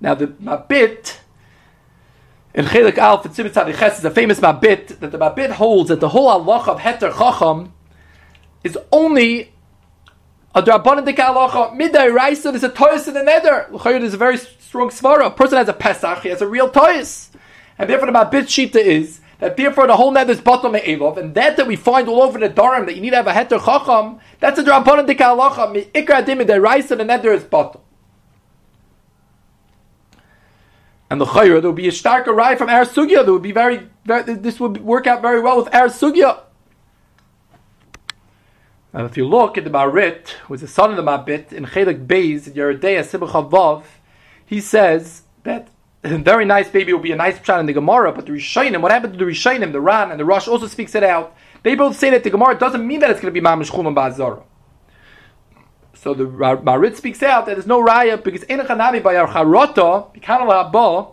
Now 0.00 0.14
the 0.14 0.28
mabit, 0.28 1.18
in 2.54 2.64
Chelik 2.64 2.98
Alf 2.98 3.24
and 3.26 3.34
Tzimitzad 3.34 3.78
Ches 3.78 3.98
is 3.98 4.04
a 4.04 4.10
famous 4.10 4.40
mabit, 4.40 4.98
that 5.00 5.12
the 5.12 5.18
mabit 5.18 5.50
holds 5.50 5.88
that 5.88 6.00
the 6.00 6.08
whole 6.08 6.28
Allah 6.28 6.64
of 6.66 6.80
Heter 6.80 7.16
Chacham 7.16 7.72
is 8.64 8.78
only 8.90 9.52
a 10.54 10.62
drabanan 10.62 11.04
de 11.04 11.12
kalacha 11.12 11.76
midday 11.76 12.12
raisa. 12.12 12.50
There's 12.50 12.64
a 12.64 12.70
toyus 12.70 13.08
in 13.08 13.14
the 13.14 13.22
nether. 13.22 13.66
L'chayir 13.70 14.02
is 14.02 14.14
a 14.14 14.16
very 14.16 14.36
strong 14.36 14.88
svara. 14.88 15.26
A 15.26 15.30
person 15.30 15.58
has 15.58 15.68
a 15.68 15.72
pesach. 15.72 16.22
He 16.22 16.30
has 16.30 16.42
a 16.42 16.46
real 16.46 16.70
toyus, 16.70 17.28
and 17.78 17.88
therefore 17.88 18.10
the 18.10 18.18
mabit 18.18 18.44
shita 18.44 18.76
is 18.76 19.20
that 19.38 19.56
therefore 19.56 19.86
the 19.86 19.96
whole 19.96 20.10
nether 20.10 20.32
is 20.32 20.40
bottom 20.40 20.72
me'elov, 20.72 21.18
and 21.18 21.34
that 21.34 21.56
that 21.56 21.66
we 21.66 21.76
find 21.76 22.08
all 22.08 22.22
over 22.22 22.38
the 22.38 22.48
dharam 22.48 22.86
that 22.86 22.96
you 22.96 23.02
need 23.02 23.10
to 23.10 23.16
have 23.16 23.26
a 23.26 23.32
heter 23.32 23.62
chacham. 23.64 24.18
That's 24.40 24.58
a 24.58 24.64
kalacha. 24.64 25.72
Mi 25.72 25.84
ikra 25.94 26.24
dim 26.24 26.38
midday 26.38 26.58
raisa. 26.58 26.96
The 26.96 27.04
nether 27.04 27.32
is 27.32 27.44
bottom. 27.44 27.82
And 31.10 31.20
the 31.20 31.26
chayr, 31.26 31.60
there 31.60 31.70
would 31.70 31.74
be 31.74 31.88
a 31.88 31.92
starker 31.92 32.34
rye 32.34 32.54
from 32.54 32.68
Ar 32.68 32.84
Sugya. 32.84 33.24
There 33.24 33.32
would 33.32 33.42
be 33.42 33.52
very, 33.52 33.88
very, 34.04 34.34
this 34.34 34.60
would 34.60 34.80
work 34.80 35.08
out 35.08 35.20
very 35.20 35.40
well 35.40 35.56
with 35.56 35.74
Ar 35.74 35.88
Sugya. 35.88 36.42
And 38.92 39.06
if 39.06 39.16
you 39.16 39.26
look 39.26 39.58
at 39.58 39.64
the 39.64 39.70
Maharit, 39.70 40.28
who 40.46 40.54
is 40.54 40.60
the 40.60 40.68
son 40.68 40.90
of 40.90 40.96
the 40.96 41.02
Mabit, 41.02 41.52
in 41.52 41.64
Chelik 41.64 42.06
Beis, 42.06 42.46
in 42.46 42.54
Yeridea 42.54 43.02
Sibuchavav, 43.04 43.84
he 44.46 44.60
says 44.60 45.22
that 45.42 45.68
a 46.02 46.18
very 46.18 46.44
nice 46.44 46.68
baby 46.68 46.92
will 46.92 47.00
be 47.00 47.12
a 47.12 47.16
nice 47.16 47.38
pshat 47.38 47.60
in 47.60 47.66
the 47.66 47.72
Gemara, 47.72 48.12
but 48.12 48.26
the 48.26 48.32
Rishayim, 48.32 48.80
what 48.80 48.90
happened 48.90 49.12
to 49.12 49.18
the 49.18 49.30
Rishayim, 49.30 49.72
the 49.72 49.80
Ran, 49.80 50.10
and 50.10 50.18
the 50.18 50.24
Rosh 50.24 50.48
also 50.48 50.66
speaks 50.66 50.94
it 50.94 51.02
out. 51.02 51.36
They 51.62 51.74
both 51.74 51.96
say 51.96 52.10
that 52.10 52.24
the 52.24 52.30
Gemara 52.30 52.58
doesn't 52.58 52.84
mean 52.86 53.00
that 53.00 53.10
it's 53.10 53.20
going 53.20 53.32
to 53.32 53.40
be 53.40 53.44
Mamish 53.44 53.70
Chulam 53.70 53.94
Ba'azara. 53.94 54.42
So 56.02 56.14
the 56.14 56.24
Maharit 56.24 56.96
speaks 56.96 57.22
out 57.22 57.44
that 57.44 57.56
there's 57.56 57.66
no 57.66 57.84
raya 57.84 58.22
because 58.22 58.42
in 58.44 58.58
Chanabi 58.60 59.02
by 59.02 59.16
Archarota, 59.16 60.14
Bikanal 60.14 60.72
Haba, 60.72 61.12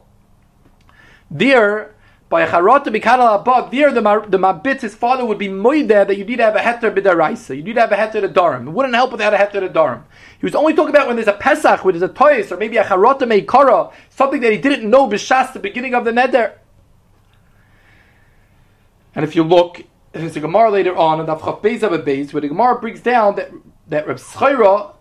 there 1.29 1.93
by 2.29 2.43
a 2.43 2.47
charata 2.47 2.85
b'kanal 2.85 3.41
abad, 3.41 3.71
there 3.71 3.91
the, 3.91 4.01
the 4.27 4.37
mabit, 4.37 4.81
his 4.81 4.95
father 4.95 5.25
would 5.25 5.37
be 5.37 5.49
moide 5.49 5.87
that 5.87 6.17
you 6.17 6.23
need 6.23 6.37
to 6.37 6.43
have 6.43 6.55
a 6.55 6.59
heter 6.59 6.93
b'daraisa. 6.93 7.55
You 7.55 7.63
need 7.63 7.73
to 7.73 7.81
have 7.81 7.91
a 7.91 7.95
heter 7.95 8.21
to 8.21 8.29
darim. 8.29 8.67
It 8.67 8.71
wouldn't 8.71 8.95
help 8.95 9.11
without 9.11 9.33
a 9.33 9.37
heter 9.37 9.59
to 9.59 9.69
darim. 9.69 10.03
He 10.39 10.45
was 10.45 10.55
only 10.55 10.73
talking 10.73 10.95
about 10.95 11.07
when 11.07 11.17
there's 11.17 11.27
a 11.27 11.33
pesach, 11.33 11.83
when 11.83 11.97
there's 11.97 12.09
a 12.09 12.13
toys, 12.13 12.49
or 12.51 12.57
maybe 12.57 12.77
a 12.77 12.83
charata 12.85 13.23
meikara, 13.23 13.91
something 14.09 14.39
that 14.41 14.53
he 14.53 14.57
didn't 14.57 14.89
know 14.89 15.09
b'shas, 15.09 15.51
the 15.51 15.59
beginning 15.59 15.95
of 15.95 16.05
the 16.05 16.11
neder. 16.11 16.53
And 19.15 19.25
if 19.25 19.35
you 19.35 19.43
look, 19.43 19.83
there's 20.13 20.35
a 20.35 20.39
Gemara 20.39 20.69
later 20.69 20.95
on, 20.95 21.19
and 21.19 21.27
the 21.27 21.35
Beis, 21.35 22.33
where 22.33 22.41
the 22.41 22.47
Gemara 22.47 22.79
brings 22.79 23.01
down 23.01 23.35
that, 23.35 23.51
that 23.89 24.07
Reb 24.07 24.17
Schaira 24.17 24.93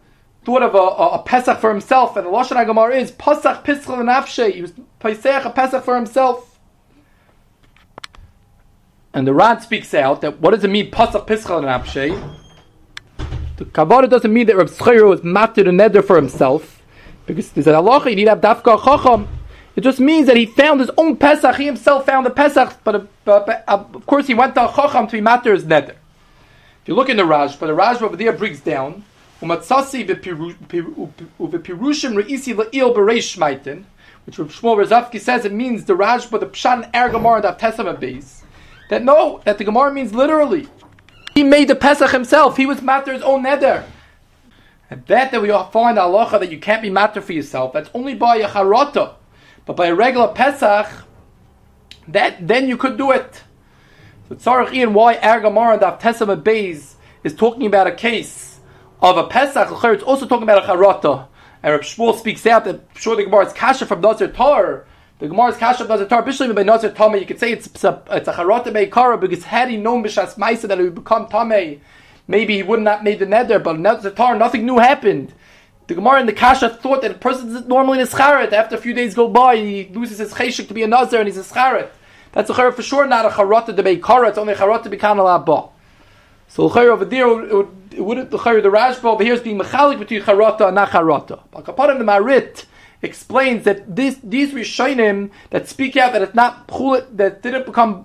thought 0.44 0.62
of 0.62 0.74
a, 0.74 0.78
a, 0.78 1.08
a, 1.18 1.22
Pesach 1.22 1.58
for 1.58 1.70
himself, 1.70 2.16
and 2.16 2.26
the 2.26 2.30
Lashon 2.30 2.56
HaGemara 2.56 2.96
is, 2.96 3.10
Pesach 3.10 3.64
Pischel 3.64 3.96
Nafshe, 3.98 4.52
he 4.52 4.62
was 4.62 4.72
Pesach, 5.00 5.44
a 5.44 5.50
Pesach 5.50 5.84
for 5.84 5.96
himself. 5.96 6.58
And 9.12 9.26
the 9.26 9.34
Rad 9.34 9.62
speaks 9.62 9.92
out 9.92 10.20
that 10.20 10.40
what 10.40 10.52
does 10.52 10.62
it 10.62 10.70
mean, 10.70 10.90
Pesach 10.90 11.26
Pischal 11.26 11.58
and 11.58 11.66
Abshay? 11.66 12.36
The 13.56 13.64
Kabbalah 13.64 14.06
doesn't 14.06 14.32
mean 14.32 14.46
that 14.46 14.56
Reb 14.56 14.68
Schreier 14.68 15.08
was 15.08 15.24
matter 15.24 15.64
the 15.64 15.70
neder 15.70 16.04
for 16.04 16.16
himself, 16.16 16.82
because 17.26 17.50
there's 17.50 17.66
an 17.66 17.74
halacha, 17.74 18.10
you 18.10 18.16
need 18.16 18.26
to 18.26 18.30
have 18.30 18.40
dafka 18.40 18.84
chacham. 18.84 19.26
It 19.74 19.80
just 19.80 19.98
means 19.98 20.26
that 20.28 20.36
he 20.36 20.46
found 20.46 20.80
his 20.80 20.90
own 20.96 21.16
Pesach, 21.16 21.56
he 21.56 21.66
himself 21.66 22.06
found 22.06 22.24
the 22.24 22.30
Pesach, 22.30 22.74
but, 22.84 23.08
but, 23.24 23.64
of 23.66 24.06
course 24.06 24.28
he 24.28 24.34
went 24.34 24.54
to 24.54 24.70
a 24.70 24.72
chacham 24.72 25.06
to 25.08 25.12
be 25.12 25.20
matter 25.20 25.52
his 25.52 25.64
neder. 25.64 25.96
If 26.86 26.90
you 26.90 26.94
look 26.94 27.08
in 27.08 27.16
the 27.16 27.24
Raj, 27.24 27.58
but 27.58 27.66
the 27.66 27.74
Raj 27.74 28.00
over 28.00 28.14
there 28.14 28.32
breaks 28.32 28.60
down, 28.60 29.04
which 29.40 29.50
Shmuel 29.50 29.90
Rozovsky 34.30 35.20
says 35.20 35.44
it 35.44 35.52
means 35.52 35.84
the 35.84 35.96
Raj, 35.96 36.30
but 36.30 36.38
the 36.38 36.46
Pshan 36.46 36.88
and 36.94 37.12
the 37.12 37.56
Tesama 37.58 37.98
base 37.98 38.44
that 38.88 39.02
no, 39.02 39.40
that 39.44 39.58
the 39.58 39.64
Gemara 39.64 39.92
means 39.92 40.14
literally. 40.14 40.68
He 41.34 41.42
made 41.42 41.66
the 41.66 41.74
Pesach 41.74 42.12
himself. 42.12 42.56
He 42.56 42.66
was 42.66 42.80
matter 42.80 43.12
his 43.12 43.22
own 43.22 43.42
neder. 43.42 43.82
And 44.88 45.04
that 45.06 45.32
that 45.32 45.42
we 45.42 45.50
all 45.50 45.68
find 45.72 45.98
halacha 45.98 46.38
that 46.38 46.52
you 46.52 46.60
can't 46.60 46.82
be 46.82 46.90
matter 46.90 47.20
for 47.20 47.32
yourself. 47.32 47.72
That's 47.72 47.90
only 47.94 48.14
by 48.14 48.36
a 48.36 48.48
charata. 48.48 49.14
But 49.64 49.74
by 49.74 49.86
a 49.86 49.94
regular 49.96 50.28
Pesach, 50.28 50.86
that 52.06 52.46
then 52.46 52.68
you 52.68 52.76
could 52.76 52.96
do 52.96 53.10
it. 53.10 53.42
So 54.28 54.34
Tzarech 54.34 54.72
Ian, 54.72 54.92
why 54.92 55.16
Ergamar 55.16 55.74
and 55.74 55.82
Avtesama 55.82 56.42
Beis 56.42 56.94
is 57.22 57.34
talking 57.34 57.66
about 57.66 57.86
a 57.86 57.92
case 57.92 58.58
of 59.00 59.16
a 59.16 59.28
Pesach, 59.28 59.68
it's 59.70 60.02
also 60.02 60.26
talking 60.26 60.42
about 60.42 60.64
a 60.64 60.66
charata. 60.66 61.28
And 61.62 61.72
Reb 61.72 61.82
Shmuel 61.82 62.18
speaks 62.18 62.44
out 62.46 62.64
that 62.64 62.80
sure 62.96 63.16
the 63.16 63.24
Gemara 63.24 63.46
is 63.46 63.52
kasha 63.52 63.86
from 63.86 64.00
Nazir 64.00 64.28
Tar, 64.28 64.86
the 65.18 65.28
Gemara's 65.28 65.56
kasha 65.56 65.86
does 65.86 66.02
a 66.02 66.06
tar 66.06 66.22
bishlim 66.22 66.54
by 66.54 66.62
nazir 66.62 66.90
tame. 66.90 67.14
You 67.14 67.24
could 67.24 67.40
say 67.40 67.50
it's, 67.50 67.66
it's 67.66 67.84
a 67.84 68.02
charata 68.04 68.66
meikara 68.66 69.18
because 69.18 69.44
had 69.44 69.70
he 69.70 69.78
known 69.78 70.04
b'shas 70.04 70.34
ma'isa 70.34 70.68
that 70.68 70.78
it 70.78 70.82
would 70.82 70.94
become 70.94 71.26
tame, 71.28 71.80
maybe 72.28 72.56
he 72.56 72.62
would 72.62 72.82
not 72.82 73.02
made 73.02 73.20
the 73.20 73.26
neder. 73.26 73.62
But 73.62 73.78
nazir 73.78 74.10
tar, 74.10 74.36
nothing 74.36 74.66
new 74.66 74.78
happened. 74.78 75.32
The 75.86 75.94
Gemara 75.94 76.20
and 76.20 76.28
the 76.28 76.34
Kasha 76.34 76.68
thought 76.68 77.00
that 77.02 77.12
a 77.12 77.14
person 77.14 77.54
is 77.56 77.64
normally 77.66 78.00
in 78.00 78.06
a 78.06 78.08
scharet. 78.08 78.52
After 78.52 78.74
a 78.74 78.78
few 78.78 78.92
days 78.92 79.14
go 79.14 79.28
by, 79.28 79.56
he 79.56 79.88
loses 79.94 80.18
his 80.18 80.34
cheshik 80.34 80.68
to 80.68 80.74
be 80.74 80.82
a 80.82 80.86
nazir 80.86 81.20
and 81.20 81.28
he's 81.28 81.38
a 81.38 81.44
scharet. 81.44 81.88
That's 82.36 82.50
a 82.50 82.52
charat 82.52 82.74
for 82.74 82.82
sure, 82.82 83.06
not 83.06 83.24
a 83.24 83.30
charata 83.30 83.74
de 83.74 83.82
beikara. 83.82 84.28
It's 84.28 84.36
only 84.36 84.52
a 84.52 84.56
charata 84.56 84.88
bekan 84.88 85.16
alabah. 85.16 85.70
So 86.48 86.68
the 86.68 86.80
over 86.80 87.06
there, 87.06 87.26
it 87.26 87.54
would, 87.54 87.94
it 87.94 88.00
would 88.02 88.30
the 88.30 88.36
chayyur 88.36 88.62
the 88.62 88.68
Rashba 88.68 89.04
over 89.04 89.24
here 89.24 89.32
is 89.32 89.40
being 89.40 89.58
mechalik 89.58 89.98
between 89.98 90.20
charata 90.20 90.66
and 90.66 90.74
not 90.74 90.90
charata. 90.90 91.40
But 91.50 91.64
kaparim 91.64 91.98
the 91.98 92.04
Maharit 92.04 92.66
explains 93.00 93.64
that 93.64 93.96
this, 93.96 94.18
these 94.22 94.52
Rishonim 94.52 95.30
that 95.48 95.66
speak 95.66 95.96
out 95.96 96.12
that 96.12 96.20
it's 96.20 96.34
not 96.34 96.68
that 97.16 97.40
didn't 97.40 97.64
become, 97.64 98.04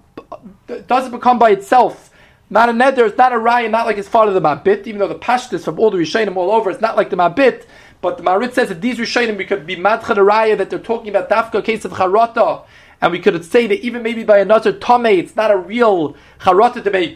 doesn't 0.87 1.11
become 1.11 1.37
by 1.37 1.49
itself, 1.49 2.09
not 2.49 2.69
a 2.69 2.71
neder, 2.71 3.09
it's 3.09 3.17
not 3.17 3.33
a 3.33 3.35
raya, 3.35 3.69
not 3.69 3.85
like 3.85 3.97
his 3.97 4.07
father 4.07 4.31
the 4.31 4.39
Mabit, 4.39 4.87
even 4.87 4.99
though 4.99 5.09
the 5.09 5.15
pashtus 5.15 5.65
from 5.65 5.77
all 5.77 5.91
the 5.91 5.97
Rishonim 5.97 6.37
all 6.37 6.51
over, 6.51 6.71
it's 6.71 6.79
not 6.79 6.95
like 6.95 7.09
the 7.09 7.17
Mabit, 7.17 7.65
but 7.99 8.15
the 8.15 8.23
Maharit 8.23 8.53
says 8.53 8.69
that 8.69 8.79
these 8.79 8.97
Rishonim, 8.97 9.37
we 9.37 9.43
could 9.43 9.67
be 9.67 9.75
madcha 9.75 10.15
the 10.15 10.21
raya 10.21 10.57
that 10.57 10.69
they're 10.69 10.79
talking 10.79 11.09
about 11.13 11.29
dafka 11.29 11.61
case 11.61 11.83
of 11.83 11.91
charata, 11.91 12.63
and 13.01 13.11
we 13.11 13.19
could 13.19 13.43
say 13.43 13.67
that 13.67 13.79
even 13.79 14.03
maybe 14.03 14.23
by 14.23 14.37
another 14.37 14.71
tome, 14.71 15.07
it's 15.07 15.35
not 15.35 15.51
a 15.51 15.57
real 15.57 16.15
charata 16.39 16.83
to 16.83 16.91
be 16.91 17.15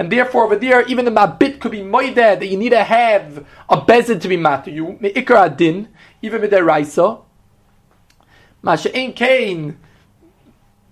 and 0.00 0.10
therefore 0.10 0.44
over 0.44 0.56
there, 0.56 0.80
even 0.86 1.04
the 1.04 1.10
mabit 1.10 1.60
could 1.60 1.72
be 1.72 1.80
moided 1.82 2.14
that 2.14 2.48
you 2.48 2.56
need 2.56 2.70
to 2.70 2.84
have 2.84 3.46
a 3.68 3.76
bezin 3.76 4.18
to 4.20 4.28
be 4.28 4.36
matter 4.38 4.70
you 4.70 4.98
ikra 5.02 5.50
adin, 5.50 5.88
even 6.22 6.40
with 6.40 6.50
the 6.50 6.64
raisa. 6.64 7.18
Masha 8.62 8.96
ein 8.96 9.12
kain. 9.12 9.78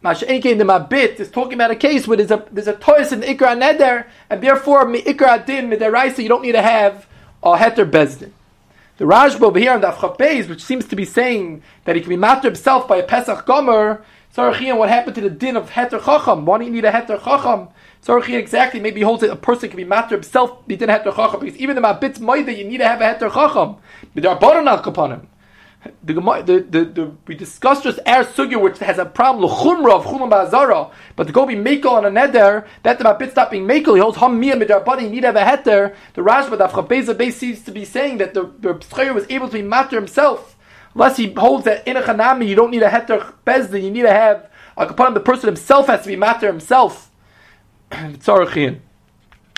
Masha 0.03 0.31
ein 0.31 0.43
kain 0.43 0.59
the 0.59 0.65
mabit 0.65 1.19
is 1.21 1.31
talking 1.31 1.55
about 1.55 1.71
a 1.71 1.77
case 1.77 2.07
where 2.07 2.19
there's 2.19 2.31
a 2.31 2.45
there's 2.53 2.69
a 2.69 2.77
toys 2.77 3.11
in 3.11 3.23
ikra 3.23 3.59
neder, 3.59 4.07
and 4.29 4.43
therefore 4.43 4.87
mi 4.87 5.01
ikra 5.01 5.43
adin 5.43 5.71
with 5.71 5.79
the 5.79 5.91
raisa 5.91 6.23
you 6.23 6.29
don't 6.29 6.43
need 6.43 6.53
to 6.53 6.61
have 6.61 7.07
a 7.43 7.57
heter 7.57 7.91
bezdin. 7.91 8.33
The 8.99 9.05
Rashba 9.05 9.43
over 9.43 9.61
here 9.61 9.73
on 9.73 9.81
the 9.81 9.87
Afchapez, 9.87 10.49
which 10.49 10.61
seems 10.63 10.85
to 10.87 10.97
be 10.97 11.05
saying 11.05 11.63
that 11.85 11.95
he 11.95 12.03
can 12.03 12.09
be 12.09 12.17
matter 12.17 12.49
himself 12.49 12.89
by 12.89 12.97
a 12.97 13.05
Pesach 13.05 13.47
Gomer, 13.47 14.05
Sarachian, 14.35 14.77
what 14.77 14.89
happened 14.89 15.15
to 15.15 15.21
the 15.21 15.31
din 15.31 15.57
of 15.57 15.71
Heter 15.71 16.05
Chacham? 16.05 16.45
Why 16.45 16.59
do 16.59 16.65
you 16.65 16.71
need 16.73 16.85
a 16.85 16.91
Heter 16.91 17.23
Chacham? 17.23 17.69
Sarachian 18.05 18.39
exactly 18.39 18.81
maybe 18.81 19.01
holds 19.03 19.21
that 19.21 19.31
a 19.31 19.37
person 19.37 19.69
can 19.69 19.77
be 19.77 19.85
matter 19.85 20.17
himself 20.17 20.67
be 20.67 20.75
din 20.75 20.89
Heter 20.89 21.15
Chacham, 21.15 21.39
because 21.39 21.57
even 21.59 21.77
the 21.77 21.83
Mabitz 21.83 22.19
Moida, 22.19 22.57
you 22.57 22.65
need 22.65 22.79
to 22.79 22.89
have 22.89 23.01
a 23.01 23.05
Heter 23.05 23.33
Chacham. 23.33 23.77
But 24.15 24.25
there 24.25 24.33
are 24.33 24.81
upon 24.89 25.13
him. 25.13 25.29
The, 26.03 26.13
the, 26.13 26.67
the, 26.69 26.85
the, 26.85 27.13
we 27.27 27.37
discussed 27.37 27.85
just 27.85 28.01
Air 28.05 28.25
Sugya, 28.25 28.61
which 28.61 28.79
has 28.79 28.99
a 28.99 29.05
problem, 29.05 29.45
L'chumra 29.45 29.93
of 29.93 30.05
Chulam 30.05 30.31
Ba'azara, 30.31 30.91
but 31.15 31.29
to 31.29 31.33
go 31.33 31.47
be 31.47 31.55
Mekel 31.55 31.93
on 31.93 32.05
a 32.05 32.11
Neder, 32.11 32.67
that 32.83 32.99
the 32.99 33.05
Mabit 33.05 33.31
stop 33.31 33.53
being 33.53 33.65
Mekel, 33.65 33.95
he 33.95 34.01
holds 34.01 34.19
Ham 34.19 34.41
Mia 34.41 34.57
Midarabani, 34.57 35.03
you 35.03 35.11
need 35.11 35.23
have 35.23 35.37
a 35.37 35.41
Heter. 35.41 35.95
The 36.15 36.23
Rashba, 36.23 36.59
the 36.59 36.67
Afchabeza 36.67 37.17
base 37.17 37.37
seems 37.37 37.63
to 37.63 37.71
be 37.71 37.85
saying 37.85 38.19
that 38.19 38.35
the, 38.35 38.51
the 38.59 38.73
was 39.15 39.27
able 39.31 39.47
to 39.49 39.53
be 39.55 39.63
matter 39.63 39.97
himself. 39.97 40.57
Unless 40.95 41.17
he 41.17 41.33
holds 41.33 41.65
that 41.67 41.87
in 41.87 41.97
a 41.97 42.03
Chanami, 42.03 42.49
you 42.49 42.57
don't 42.57 42.73
need 42.73 42.83
a 42.83 42.91
Heter 42.91 43.35
Bezdin, 43.47 43.83
you 43.83 43.91
need 43.91 44.03
to 44.03 44.13
have, 44.13 44.51
upon 44.77 45.09
him, 45.09 45.15
the 45.15 45.21
person 45.21 45.47
himself 45.47 45.87
has 45.87 46.03
to 46.03 46.09
be 46.09 46.17
matter 46.17 46.49
himself. 46.49 47.11